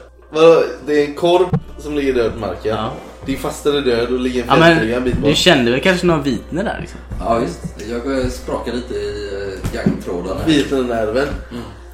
Det 0.86 1.02
är 1.04 1.08
en 1.08 1.14
korp 1.16 1.50
som 1.78 1.96
ligger 1.96 2.14
död 2.14 2.34
på 2.34 2.40
marken. 2.40 2.76
Ja. 2.76 2.94
Din 3.26 3.38
faster 3.38 3.74
är 3.74 3.82
död 3.82 4.14
och 4.14 4.20
ligger 4.20 4.42
en 4.44 4.48
Ja 4.50 4.56
fjällstuga 4.56 4.98
en 4.98 5.04
bit 5.04 5.18
bort. 5.18 5.30
du 5.30 5.36
kände 5.36 5.72
väl 5.72 5.82
kanske 5.82 6.08
några 6.08 6.22
vitner 6.22 6.64
där 6.64 6.78
liksom? 6.82 7.00
Ja 7.20 7.40
visst. 7.40 7.62
Jag 7.90 8.20
eh, 8.22 8.28
sprakar 8.28 8.74
lite 8.74 8.94
i 8.94 9.30
eh, 9.64 9.74
gangtrådarna. 9.74 10.46
Vitnernerven. 10.46 11.28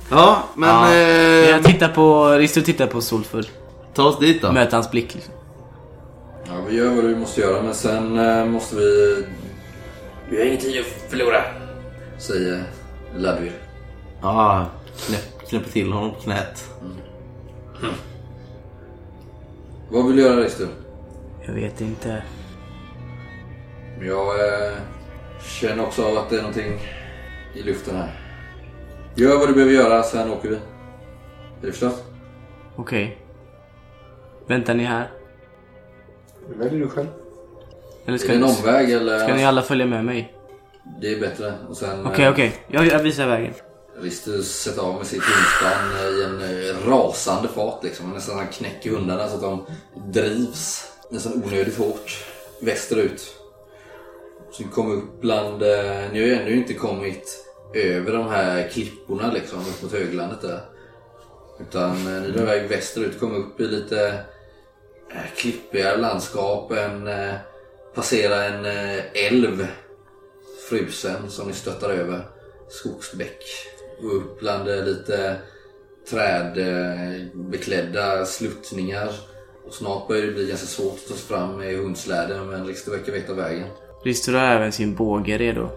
Ja, 0.10 0.44
men... 0.56 0.70
ja. 0.70 0.94
Eh, 0.94 1.50
Jag 1.50 1.64
tittar 1.64 1.88
på, 1.90 2.30
Risto 2.30 2.62
tittar 2.62 2.88
på 2.88 3.02
Solfull. 3.02 3.48
ta 3.94 4.04
oss 4.04 4.20
dit 4.20 4.42
då. 4.42 4.52
Möter 4.52 4.74
hans 4.78 4.92
blick 4.92 5.16
liksom. 5.16 5.34
Vi 6.68 6.76
gör 6.76 6.96
vad 6.96 7.06
vi 7.06 7.16
måste 7.16 7.42
göra 7.42 7.64
men 7.64 7.74
sen 7.74 8.20
eh, 8.20 8.46
måste 8.46 8.76
vi... 8.76 9.26
Vi 10.30 10.38
har 10.38 10.46
ingen 10.46 10.58
tid 10.58 10.80
att 10.80 11.12
förlora. 11.12 11.42
Säger 12.18 12.64
Ladvir. 13.16 13.52
Ja, 14.22 14.66
knäpp, 15.08 15.50
knäpper 15.50 15.70
till 15.70 15.92
honom 15.92 16.14
på 16.14 16.20
knät. 16.20 16.70
Vad 19.90 20.08
vill 20.08 20.16
du 20.16 20.22
göra 20.22 20.44
Ristur? 20.44 20.68
Jag 21.46 21.54
vet 21.54 21.82
inte. 21.82 22.24
Jag 24.02 24.28
eh, 24.28 24.74
känner 25.42 25.84
också 25.84 26.04
av 26.06 26.18
att 26.18 26.30
det 26.30 26.36
är 26.36 26.42
någonting 26.42 26.80
i 27.56 27.64
luften 27.64 27.96
här. 27.96 28.20
Gör 29.16 29.38
vad 29.38 29.50
du 29.50 29.54
behöver 29.54 29.74
göra, 29.74 30.04
sen 30.04 30.32
åker 30.32 30.50
vi. 30.50 30.56
Är 30.56 30.62
det 31.62 31.72
förstått? 31.72 32.04
Okej. 32.76 33.18
Väntar 34.48 34.74
ni 34.74 34.84
här? 34.84 35.10
Det 36.50 36.56
väljer 36.64 36.80
du 36.80 36.88
själv. 36.90 37.08
Eller 38.06 38.14
Är 38.14 38.18
ska 38.18 38.28
det 38.28 38.34
en 38.36 38.42
ni, 38.42 38.48
omväg 38.60 38.92
eller? 38.92 39.20
ska 39.20 39.36
ni 39.36 39.46
alla 39.46 39.62
följa 39.62 39.86
med 39.86 40.06
mig? 40.06 40.34
Det 41.02 41.14
är 41.14 41.20
bättre. 41.20 41.54
Okej, 42.06 42.26
eh, 42.26 42.32
okej. 42.32 42.56
Jag, 42.68 42.86
jag 42.88 43.00
visar 43.00 43.28
vägen. 43.28 43.54
Ristus 44.02 44.62
sätter 44.62 44.82
av 44.82 44.96
med 44.96 45.06
sitt 45.08 45.22
hundspann 45.24 46.08
i 46.20 46.24
en 46.24 46.42
eh, 46.70 46.90
rasande 46.90 47.48
fart 47.48 47.84
liksom. 47.84 48.12
Nästan 48.14 48.38
han 48.38 48.48
knäcker 48.48 48.90
hundarna 48.90 49.28
så 49.28 49.36
att 49.36 49.42
de 49.42 49.66
drivs 50.12 50.92
nästan 51.10 51.44
onödigt 51.46 51.78
hårt 51.78 52.26
västerut. 52.62 53.36
Så 54.52 54.64
ni 54.64 54.70
kommer 54.70 54.96
upp 54.96 55.22
bland... 55.22 55.64
eh, 55.64 56.12
Ni 56.12 56.20
har 56.20 56.28
ju 56.28 56.36
ännu 56.36 56.56
inte 56.56 56.74
kommit 56.74 57.46
över 57.74 58.12
de 58.14 58.28
här 58.28 58.70
klipporna 58.70 59.32
liksom 59.32 59.60
upp 59.60 59.82
mot 59.84 59.92
höglandet 59.92 60.42
där. 60.42 60.60
Utan 61.60 62.22
ni 62.22 62.32
drar 62.32 62.42
iväg 62.42 62.70
västerut, 62.70 63.20
kommer 63.20 63.38
upp 63.38 63.60
i 63.60 63.64
lite 63.68 64.20
klippiga 65.36 65.96
landskap. 65.96 66.72
En, 66.72 67.08
eh, 67.08 67.34
passerar 67.96 68.44
en 68.44 68.66
eh, 68.66 69.28
älv 69.28 69.68
frusen 70.70 71.30
som 71.30 71.48
ni 71.48 71.54
stöttar 71.54 71.90
över. 71.90 72.22
Skogsbäck. 72.70 73.44
Och 74.04 74.16
upp 74.16 74.40
bland 74.40 74.70
eh, 74.70 74.86
lite 74.86 75.36
trädbeklädda 76.10 78.26
sluttningar. 78.26 79.10
Och 79.68 79.74
snart 79.74 80.08
börjar 80.08 80.26
det 80.26 80.32
bli 80.32 80.48
ganska 80.48 80.68
svårt 80.68 80.96
att 80.96 81.08
ta 81.08 81.14
sig 81.14 81.28
fram 81.28 81.58
med 81.58 81.78
hundsläden 81.78 82.50
men 82.50 82.68
Rister 82.68 82.92
verkar 82.92 83.12
veta 83.12 83.34
vägen. 83.34 83.68
Rister 84.04 84.34
har 84.34 84.40
även 84.40 84.72
sin 84.72 84.96
båge 84.96 85.38
redo. 85.38 85.70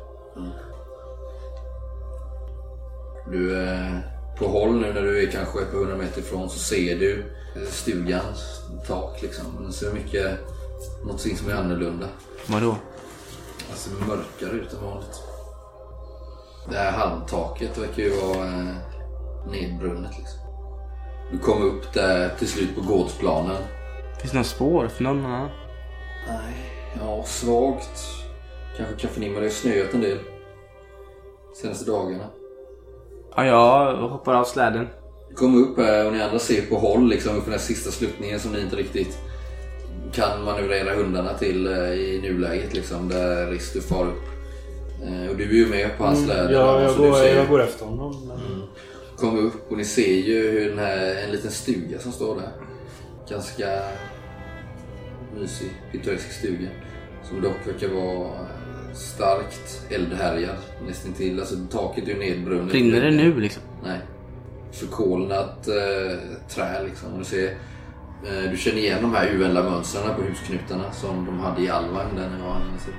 Du 3.32 3.56
är 3.56 4.02
på 4.38 4.46
håll 4.46 4.80
nu 4.80 4.92
när 4.92 5.02
du 5.02 5.22
är 5.22 5.30
kanske 5.30 5.62
ett 5.62 5.70
par 5.70 5.78
hundra 5.78 5.96
meter 5.96 6.20
ifrån 6.20 6.50
så 6.50 6.58
ser 6.58 6.98
du 6.98 7.18
eh, 7.18 7.24
stugans 7.66 8.62
tak 8.86 9.22
liksom. 9.22 9.44
Den 9.60 9.72
ser 9.72 9.92
mycket, 9.92 10.38
någonting 11.02 11.36
som 11.36 11.48
är 11.48 11.54
annorlunda. 11.54 12.06
Vadå? 12.46 12.76
Alltså 13.70 13.90
mörkare 13.90 14.58
ut 14.58 14.72
än 14.72 14.84
vanligt. 14.84 15.22
Det 16.70 16.76
här 16.76 16.92
handtaket 16.92 17.78
verkar 17.78 18.02
ju 18.02 18.10
vara 18.10 18.46
eh, 18.46 18.76
nedbrunnet 19.50 20.18
liksom. 20.18 20.40
Du 21.32 21.38
kommer 21.38 21.66
upp 21.66 21.92
där 21.92 22.28
till 22.38 22.48
slut 22.48 22.74
på 22.74 22.80
gårdsplanen. 22.80 23.62
Finns 24.20 24.32
det 24.32 24.38
några 24.38 24.44
spår 24.44 24.88
för 24.88 25.04
någon 25.04 25.26
annan? 25.26 25.48
Nej, 26.28 26.54
ja 27.00 27.24
svagt. 27.26 28.04
Kanske 28.76 28.96
kan 28.96 29.10
förnimma 29.10 29.40
det 29.40 29.46
har 29.46 29.50
snöat 29.50 29.94
en 29.94 30.00
del. 30.00 30.18
Senaste 31.62 31.90
dagarna. 31.90 32.24
Ja, 33.36 33.44
jag 33.44 34.08
hoppar 34.08 34.34
av 34.34 34.44
släden. 34.44 34.88
Kommer 35.38 35.58
upp 35.58 35.76
här 35.78 36.06
och 36.06 36.12
ni 36.12 36.22
andra 36.22 36.38
ser 36.38 36.62
på 36.62 36.76
håll 36.76 37.08
liksom 37.08 37.36
upp 37.36 37.44
den 37.44 37.52
här 37.52 37.60
sista 37.60 37.90
sluttningen 37.90 38.40
som 38.40 38.52
ni 38.52 38.60
inte 38.60 38.76
riktigt 38.76 39.18
kan 40.12 40.44
manövrera 40.44 40.94
hundarna 40.94 41.34
till 41.34 41.66
eh, 41.66 41.92
i 41.92 42.20
nuläget 42.22 42.74
liksom. 42.74 43.08
Där 43.08 43.50
Ristu 43.50 43.80
far 43.80 44.04
upp. 44.06 44.22
Eh, 45.06 45.30
Och 45.30 45.36
du 45.36 45.44
är 45.44 45.54
ju 45.54 45.66
med 45.66 45.98
på 45.98 46.04
hans 46.04 46.24
släde. 46.24 46.52
Ja, 46.52 46.82
jag 46.82 46.96
går, 46.96 47.12
ser- 47.14 47.36
jag 47.36 47.48
går 47.48 47.62
efter 47.62 47.84
honom. 47.86 48.26
Men... 48.28 48.62
Kommer 49.16 49.42
upp 49.42 49.70
och 49.72 49.76
ni 49.78 49.84
ser 49.84 50.14
ju 50.14 50.50
hur 50.50 50.68
den 50.68 50.78
här, 50.78 51.14
en 51.24 51.30
liten 51.30 51.50
stuga 51.50 51.98
som 51.98 52.12
står 52.12 52.34
där. 52.36 52.50
Ganska 53.30 53.66
mysig, 55.40 55.70
pittoresk 55.92 56.32
stuga. 56.32 56.68
Som 57.28 57.40
dock 57.40 57.56
verkar 57.66 57.88
vara 57.88 58.30
starkt 58.94 59.82
eldhärjad 59.90 60.56
nästintill. 60.86 61.40
Alltså 61.40 61.54
taket 61.70 62.04
är 62.04 62.08
ju 62.08 62.18
nedbrunnet. 62.18 62.68
Brinner 62.70 63.00
det 63.00 63.10
nu 63.10 63.40
liksom? 63.40 63.62
Nej. 63.84 63.98
Förkolnat 64.72 65.68
eh, 65.68 66.18
trä 66.48 66.82
liksom. 66.82 67.12
Och 67.12 67.18
Du, 67.18 67.24
ser, 67.24 67.50
eh, 68.26 68.50
du 68.50 68.56
känner 68.56 68.78
igen 68.78 69.02
de 69.02 69.14
här 69.14 69.26
uvänliga 69.26 69.62
mönstren 69.62 70.14
på 70.16 70.22
husknutarna 70.22 70.92
som 70.92 71.26
de 71.26 71.38
hade 71.38 71.62
i 71.62 71.68
Alvang 71.68 72.16
där 72.16 72.30
när 72.30 72.38
jag 72.38 72.56
använde 72.56 72.80
sig. 72.80 72.94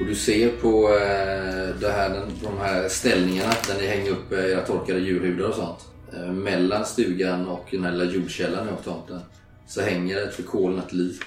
Och 0.00 0.06
du 0.06 0.14
ser 0.14 0.48
på 0.48 0.88
eh, 0.88 1.80
det 1.80 1.90
här, 1.90 2.10
den, 2.10 2.30
de 2.42 2.58
här 2.58 2.88
ställningarna 2.88 3.52
där 3.66 3.80
ni 3.80 3.86
hänger 3.86 4.10
upp 4.10 4.32
eh, 4.32 4.44
era 4.44 4.66
torkade 4.66 4.98
djurhudar 4.98 5.48
och 5.48 5.54
sånt. 5.54 5.86
Eh, 6.12 6.32
mellan 6.32 6.86
stugan 6.86 7.48
och 7.48 7.66
den 7.70 7.84
här 7.84 7.92
lilla 7.92 8.12
jordkällan 8.12 8.68
på 8.76 8.82
tomten 8.82 9.20
så 9.66 9.80
hänger 9.80 10.22
ett 10.22 10.34
förkolnat 10.34 10.92
lik 10.92 11.24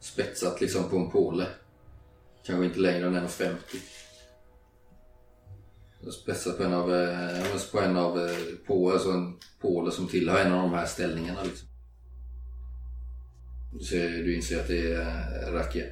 spetsat 0.00 0.60
liksom 0.60 0.90
på 0.90 0.96
en 0.96 1.10
påle. 1.10 1.46
Kanske 2.46 2.64
inte 2.64 2.80
längre 2.80 3.06
än 3.06 3.14
1,50. 3.14 3.52
Spetsat 6.12 6.58
på 6.58 6.64
en 6.64 6.72
av, 6.72 6.94
eh, 6.94 7.70
på 7.72 7.80
en 7.80 7.96
av 7.96 8.20
eh, 8.20 8.36
på, 8.66 8.92
alltså 8.92 9.10
en 9.10 9.36
påle 9.60 9.90
som 9.90 10.08
tillhör 10.08 10.40
en 10.40 10.52
av 10.52 10.62
de 10.62 10.74
här 10.74 10.86
ställningarna. 10.86 11.42
Liksom. 11.42 11.68
Du, 13.72 13.84
ser, 13.84 14.08
du 14.08 14.36
inser 14.36 14.60
att 14.60 14.68
det 14.68 14.92
är 14.92 15.00
eh, 15.00 15.52
Rakia. 15.52 15.84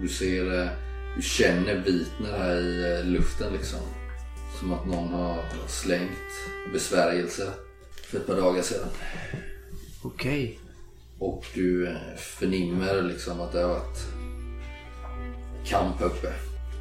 Du 0.00 0.08
ser, 0.08 0.70
du 1.16 1.22
känner 1.22 1.74
vitner 1.74 2.38
här 2.38 2.56
i 2.56 3.02
luften 3.04 3.52
liksom. 3.52 3.80
Som 4.60 4.72
att 4.72 4.86
någon 4.86 5.08
har 5.08 5.44
slängt 5.68 6.72
besvärjelse 6.72 7.52
för 7.92 8.18
ett 8.18 8.26
par 8.26 8.36
dagar 8.36 8.62
sedan. 8.62 8.88
Okej. 10.02 10.58
Och 11.18 11.44
du 11.54 11.96
förnimmer 12.16 13.02
liksom 13.02 13.40
att 13.40 13.52
det 13.52 13.60
har 13.60 13.68
varit 13.68 13.98
kamp 15.64 16.02
uppe. 16.02 16.32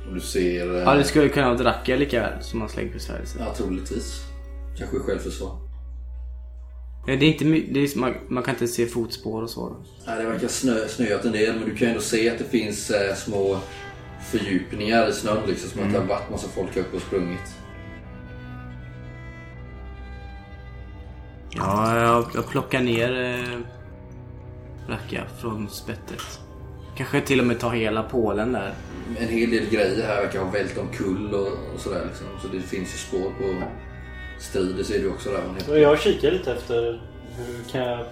Och 0.07 0.13
du 0.13 0.19
ser... 0.19 0.75
eh, 0.75 0.81
Ja, 0.81 0.95
det 0.95 1.03
skulle 1.03 1.29
kunna 1.29 1.45
vara 1.47 1.57
Dracka 1.57 1.95
lika 1.95 2.21
väl 2.21 2.43
som 2.43 2.61
har 2.61 2.67
slängt 2.67 2.93
besvärjelse. 2.93 3.37
Ja, 3.39 3.53
troligtvis. 3.53 4.21
Kanske 4.77 4.99
självförsvar. 4.99 5.51
Ja, 7.07 7.15
det 7.15 7.25
är 7.25 7.29
inte 7.29 7.45
det 7.73 7.79
är, 7.79 7.97
man, 7.99 8.13
man 8.29 8.43
kan 8.43 8.53
inte 8.53 8.67
se 8.67 8.85
fotspår 8.85 9.41
och 9.41 9.49
så. 9.49 9.75
Nej, 10.07 10.23
det 10.23 10.29
verkar 10.29 10.47
snö, 10.47 10.87
snöat 10.87 11.25
en 11.25 11.31
del 11.31 11.55
men 11.59 11.69
du 11.69 11.75
kan 11.75 11.87
ändå 11.87 11.99
se 12.01 12.29
att 12.29 12.37
det 12.37 12.43
finns 12.43 12.89
eh, 12.89 13.15
små 13.15 13.59
fördjupningar 14.31 15.09
i 15.09 15.13
snön 15.13 15.37
liksom. 15.47 15.69
Som 15.69 15.83
att 15.83 15.93
det 15.93 15.99
har 15.99 16.05
varit 16.05 16.29
massa 16.31 16.47
folk 16.47 16.77
uppe 16.77 16.95
och 16.95 17.01
sprungit. 17.01 17.55
Ja, 21.51 21.99
jag, 21.99 22.25
jag 22.33 22.47
plockar 22.47 22.81
ner 22.81 23.21
eh, 23.23 23.59
Racka 24.89 25.23
från 25.41 25.69
spettet. 25.69 26.39
Kanske 26.97 27.21
till 27.21 27.39
och 27.39 27.45
med 27.45 27.59
ta 27.59 27.69
hela 27.69 28.03
pålen 28.03 28.51
där. 28.51 28.73
En 29.19 29.27
hel 29.27 29.49
del 29.51 29.69
grejer 29.69 30.07
här 30.07 30.21
verkar 30.21 30.39
ha 30.39 30.51
vält 30.51 30.77
omkull 30.77 31.33
och, 31.33 31.47
och 31.47 31.79
sådär 31.79 32.05
liksom. 32.07 32.27
Så 32.41 32.47
det 32.47 32.59
finns 32.61 32.93
ju 32.93 32.97
spår 32.97 33.29
på 33.39 33.63
strid. 34.39 34.75
Det 34.75 34.83
ser 34.83 34.99
du 34.99 35.09
också 35.09 35.29
där. 35.67 35.77
Jag 35.77 35.99
kikar 35.99 36.31
lite 36.31 36.51
efter 36.53 37.01
hur 37.37 37.71
kan 37.71 37.81
jag 37.81 38.05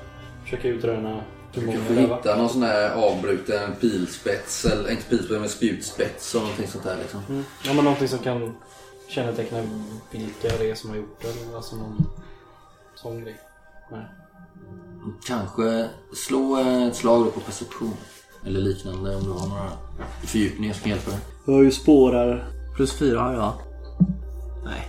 försöka 0.44 0.68
utröna 0.68 1.24
hur 1.54 1.62
Du 1.62 1.66
många 1.68 1.78
kanske 1.78 1.94
det 1.94 2.08
var. 2.08 2.18
hittar 2.18 2.38
någon 2.38 2.50
sån 2.50 2.64
här 2.64 2.92
avbruten 2.92 3.76
pilspets, 3.82 4.66
eller 4.66 4.92
inte 4.92 5.04
pilspets 5.10 5.40
men 5.40 5.50
spjutspets 5.50 6.36
och 6.36 6.42
någonting 6.42 6.68
sånt 6.68 6.84
där 6.84 6.98
liksom. 7.02 7.22
Mm. 7.30 7.44
Ja, 7.66 7.74
men 7.74 7.84
någonting 7.84 8.08
som 8.08 8.20
kan 8.20 8.56
känneteckna 9.08 9.64
vilka 10.12 10.58
det 10.58 10.70
är 10.72 10.76
som 10.76 10.90
har 10.90 10.98
gjort 10.98 11.22
det. 11.22 11.28
eller 11.28 11.56
Alltså 11.56 11.76
någon 11.76 12.08
sån 12.96 13.22
grej. 13.24 13.36
Nej. 13.92 14.06
Kanske 15.28 15.90
slå 16.28 16.60
eh, 16.60 16.84
ett 16.88 16.96
slag 16.96 17.34
på 17.34 17.40
perception. 17.40 17.94
Eller 18.46 18.60
liknande 18.60 19.16
om 19.16 19.24
du 19.24 19.30
har 19.30 19.48
några 19.48 19.70
fördjupningar 20.24 20.74
som 20.74 20.82
kan 20.82 20.90
hjälpa 20.92 21.12
dig. 21.12 21.20
Jag 21.46 21.54
har 21.54 21.62
ju 21.64 21.72
spårar. 21.72 22.48
Plus 22.76 22.94
fyra 22.94 23.20
har 23.22 23.34
jag. 23.34 23.54
Nej. 24.66 24.88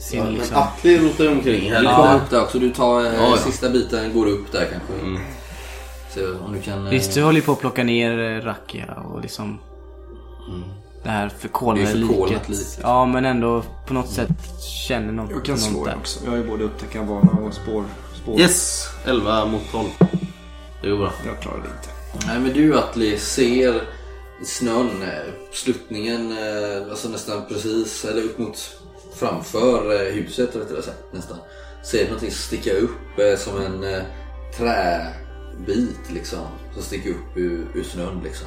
Ser 0.00 0.16
Ja, 0.18 0.24
men 0.24 0.34
liksom. 0.34 0.56
Atli 0.56 0.98
rotar 0.98 1.28
omkring 1.32 1.70
här 1.72 1.80
Du 1.80 1.86
kommer 1.86 2.16
upp 2.16 2.30
där 2.30 2.42
också. 2.42 2.58
Du 2.58 2.70
tar 2.70 3.00
eh, 3.00 3.14
Ja, 3.14 3.30
ja. 3.30 3.36
sista 3.36 3.70
biten, 3.70 4.12
går 4.14 4.26
upp 4.26 4.52
där 4.52 4.68
kanske. 4.72 5.20
Så 6.14 6.38
om 6.46 6.52
du 6.52 6.60
kan... 6.62 6.84
eh, 6.86 6.90
Visst, 6.90 7.14
du 7.14 7.22
håller 7.22 7.36
ju 7.40 7.42
på 7.46 7.52
att 7.52 7.60
plocka 7.60 7.84
ner 7.84 8.18
eh, 8.18 8.44
Rakia 8.44 8.94
och 8.94 9.20
liksom... 9.20 9.58
Det 11.02 11.08
här 11.08 11.28
förkolnade 11.28 11.88
Det 11.88 11.94
liket. 11.94 12.48
lik. 12.48 12.66
Ja, 12.82 13.06
men 13.06 13.24
ändå 13.24 13.62
på 13.86 13.94
något 13.94 14.08
sätt 14.08 14.28
känner 14.88 15.12
något. 15.12 15.30
Jag 15.30 15.44
kan 15.44 15.52
något 15.54 15.62
slå 15.64 15.84
där. 15.84 15.96
också. 15.96 16.20
Jag 16.24 16.30
har 16.30 16.38
ju 16.38 16.46
både 16.46 16.64
upptäckarbana 16.64 17.32
och 17.46 17.54
spår. 17.54 17.84
spår. 18.22 18.40
Yes! 18.40 18.86
11 19.06 19.46
mot 19.46 19.62
12. 19.72 19.84
Det 20.82 20.90
går 20.90 20.98
bra. 20.98 21.10
Jag 21.26 21.40
klarar 21.40 21.56
det 21.58 21.68
inte. 21.68 21.88
Nej 22.26 22.40
men 22.40 22.52
du 22.52 22.78
Atli 22.78 23.18
ser 23.18 23.82
i 24.40 24.44
snön, 24.44 25.02
eh, 25.02 25.32
sluttningen 25.52 26.32
eh, 26.32 26.90
alltså 26.90 27.08
nästan 27.08 27.46
precis, 27.48 28.04
eller 28.04 28.22
upp 28.22 28.38
mot 28.38 28.80
framför 29.14 29.92
eh, 29.92 30.12
huset 30.14 30.56
rättare 30.56 30.82
sagt 30.82 31.12
nästan. 31.12 31.38
Ser 31.84 32.04
någonting 32.04 32.30
sticka 32.30 32.72
upp 32.72 33.38
som 33.38 33.60
en 33.60 34.04
träbit 34.56 36.10
liksom. 36.14 36.46
Som 36.74 36.82
sticker 36.82 37.10
upp 37.10 37.36
ur, 37.36 37.66
ur 37.74 37.82
snön 37.82 38.20
liksom. 38.24 38.46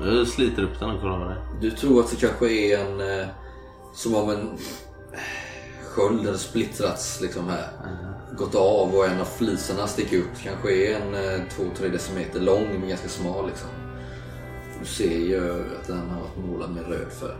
Jag 0.00 0.28
sliter 0.28 0.62
upp 0.62 0.78
den 0.80 0.90
och 0.90 1.00
kollar 1.00 1.18
vad 1.18 1.28
det. 1.28 1.42
Du 1.60 1.70
tror 1.70 2.00
att 2.00 2.10
det 2.10 2.16
kanske 2.16 2.52
är 2.52 2.78
en... 2.78 3.26
Som 3.94 4.14
om 4.14 4.30
en 4.30 4.58
sköld 5.84 6.26
hade 6.26 6.38
splittrats 6.38 7.20
liksom 7.20 7.48
här. 7.48 7.68
Gått 8.36 8.54
av 8.54 8.94
och 8.94 9.06
en 9.06 9.20
av 9.20 9.24
fliserna 9.24 9.86
sticker 9.86 10.18
upp. 10.18 10.38
Kanske 10.42 10.74
är 10.74 11.00
en 11.00 11.14
2-3 11.48 11.92
decimeter 11.92 12.40
lång 12.40 12.66
men 12.80 12.88
ganska 12.88 13.08
smal 13.08 13.46
liksom. 13.46 13.68
Du 14.80 14.86
ser 14.86 15.18
ju 15.18 15.50
att 15.80 15.86
den 15.86 16.10
har 16.10 16.20
varit 16.20 16.46
målad 16.46 16.70
med 16.70 16.88
röd 16.88 17.12
färg. 17.12 17.36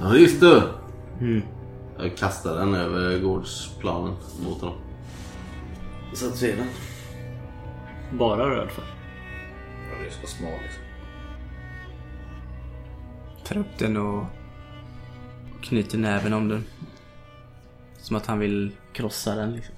Ja, 0.00 0.16
just 0.16 0.40
det. 0.40 0.62
Mm. 1.20 1.42
Jag 1.98 2.16
kastar 2.16 2.56
den 2.56 2.74
över 2.74 3.18
gårdsplanen 3.18 4.14
mot 4.44 4.60
honom. 4.60 4.78
Så 6.14 6.26
att 6.26 6.36
se 6.36 6.56
den. 6.56 6.68
Bara 8.18 8.50
röd 8.50 8.70
färg. 8.70 8.84
Ja, 9.90 9.98
det 9.98 10.06
är 10.06 10.10
så 10.10 10.26
smal 10.26 10.50
liksom. 10.62 10.82
Tar 13.44 13.58
upp 13.60 13.78
den 13.78 13.96
och 13.96 14.24
knyter 15.62 15.98
näven 15.98 16.32
om 16.32 16.48
den. 16.48 16.64
Som 17.98 18.16
att 18.16 18.26
han 18.26 18.38
vill 18.38 18.72
krossa 18.92 19.34
den 19.34 19.52
liksom. 19.52 19.74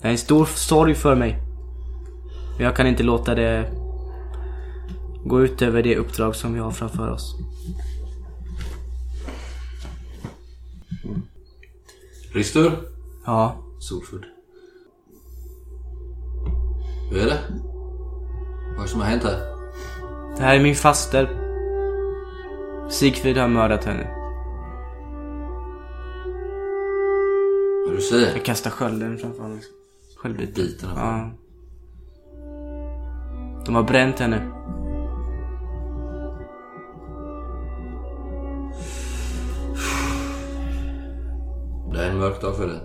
Det 0.00 0.08
är 0.08 0.12
en 0.12 0.18
stor 0.18 0.44
sorg 0.44 0.94
för 0.94 1.14
mig. 1.14 1.38
Men 2.56 2.64
jag 2.66 2.76
kan 2.76 2.86
inte 2.86 3.02
låta 3.02 3.34
det 3.34 3.70
gå 5.24 5.42
ut 5.42 5.62
över 5.62 5.82
det 5.82 5.96
uppdrag 5.96 6.36
som 6.36 6.54
vi 6.54 6.60
har 6.60 6.70
framför 6.70 7.10
oss. 7.10 7.34
Ristur? 12.32 12.72
Ja, 13.26 13.56
Solfudd. 13.80 14.24
Hur 17.10 17.20
är 17.20 17.26
det? 17.26 17.40
Vad 18.70 18.78
är 18.78 18.82
det 18.82 18.88
som 18.88 19.00
har 19.00 19.08
hänt 19.08 19.22
här? 19.22 19.53
Det 20.36 20.42
här 20.42 20.56
är 20.56 20.60
min 20.62 20.74
faster. 20.74 21.28
Sigfrid 22.90 23.36
har 23.36 23.48
mördat 23.48 23.84
henne. 23.84 24.06
Vad 27.86 27.96
du 27.96 28.00
säger? 28.00 28.32
Jag 28.32 28.44
kastar 28.44 28.70
skölden 28.70 29.18
framför 29.18 29.42
honom. 29.42 29.60
Sköldbiten. 30.16 30.54
Biten 30.54 30.90
av 30.90 30.96
Ja. 30.98 31.30
De 33.66 33.74
har 33.74 33.82
bränt 33.82 34.18
henne. 34.18 34.50
Det 41.92 42.04
är 42.04 42.10
en 42.10 42.18
mörk 42.18 42.40
dag 42.40 42.56
för 42.56 42.66
dig. 42.66 42.80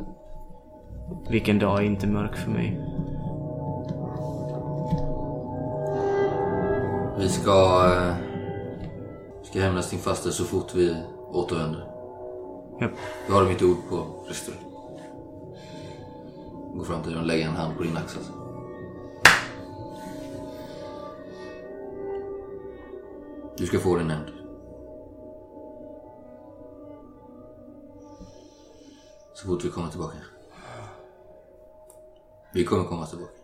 Vilken 1.29 1.59
dag 1.59 1.79
är 1.79 1.83
inte 1.83 2.07
mörk 2.07 2.35
för 2.37 2.51
mig. 2.51 2.81
Vi 7.19 7.29
ska... 7.29 7.85
Eh, 7.85 8.15
ska 9.43 9.59
hämnas 9.59 9.89
din 9.89 9.99
faster 9.99 10.29
så 10.29 10.43
fort 10.43 10.75
vi 10.75 11.03
återvänder. 11.31 11.79
Japp. 12.81 12.91
Du 13.27 13.33
har 13.33 13.45
mitt 13.45 13.61
ord 13.61 13.77
på 13.89 14.25
Ristur. 14.27 14.55
Gå 16.75 16.83
fram 16.83 17.03
till 17.03 17.11
dig 17.11 17.21
och 17.21 17.27
lägga 17.27 17.45
en 17.47 17.55
hand 17.55 17.77
på 17.77 17.83
din 17.83 17.97
axel. 17.97 18.21
Du 23.57 23.65
ska 23.65 23.79
få 23.79 23.97
din 23.97 24.07
nämnd. 24.07 24.27
Så 29.33 29.47
fort 29.47 29.65
vi 29.65 29.69
kommer 29.69 29.89
tillbaka. 29.89 30.17
Vi 32.53 32.65
kommer 32.65 32.83
komma 32.83 33.05
tillbaka. 33.05 33.38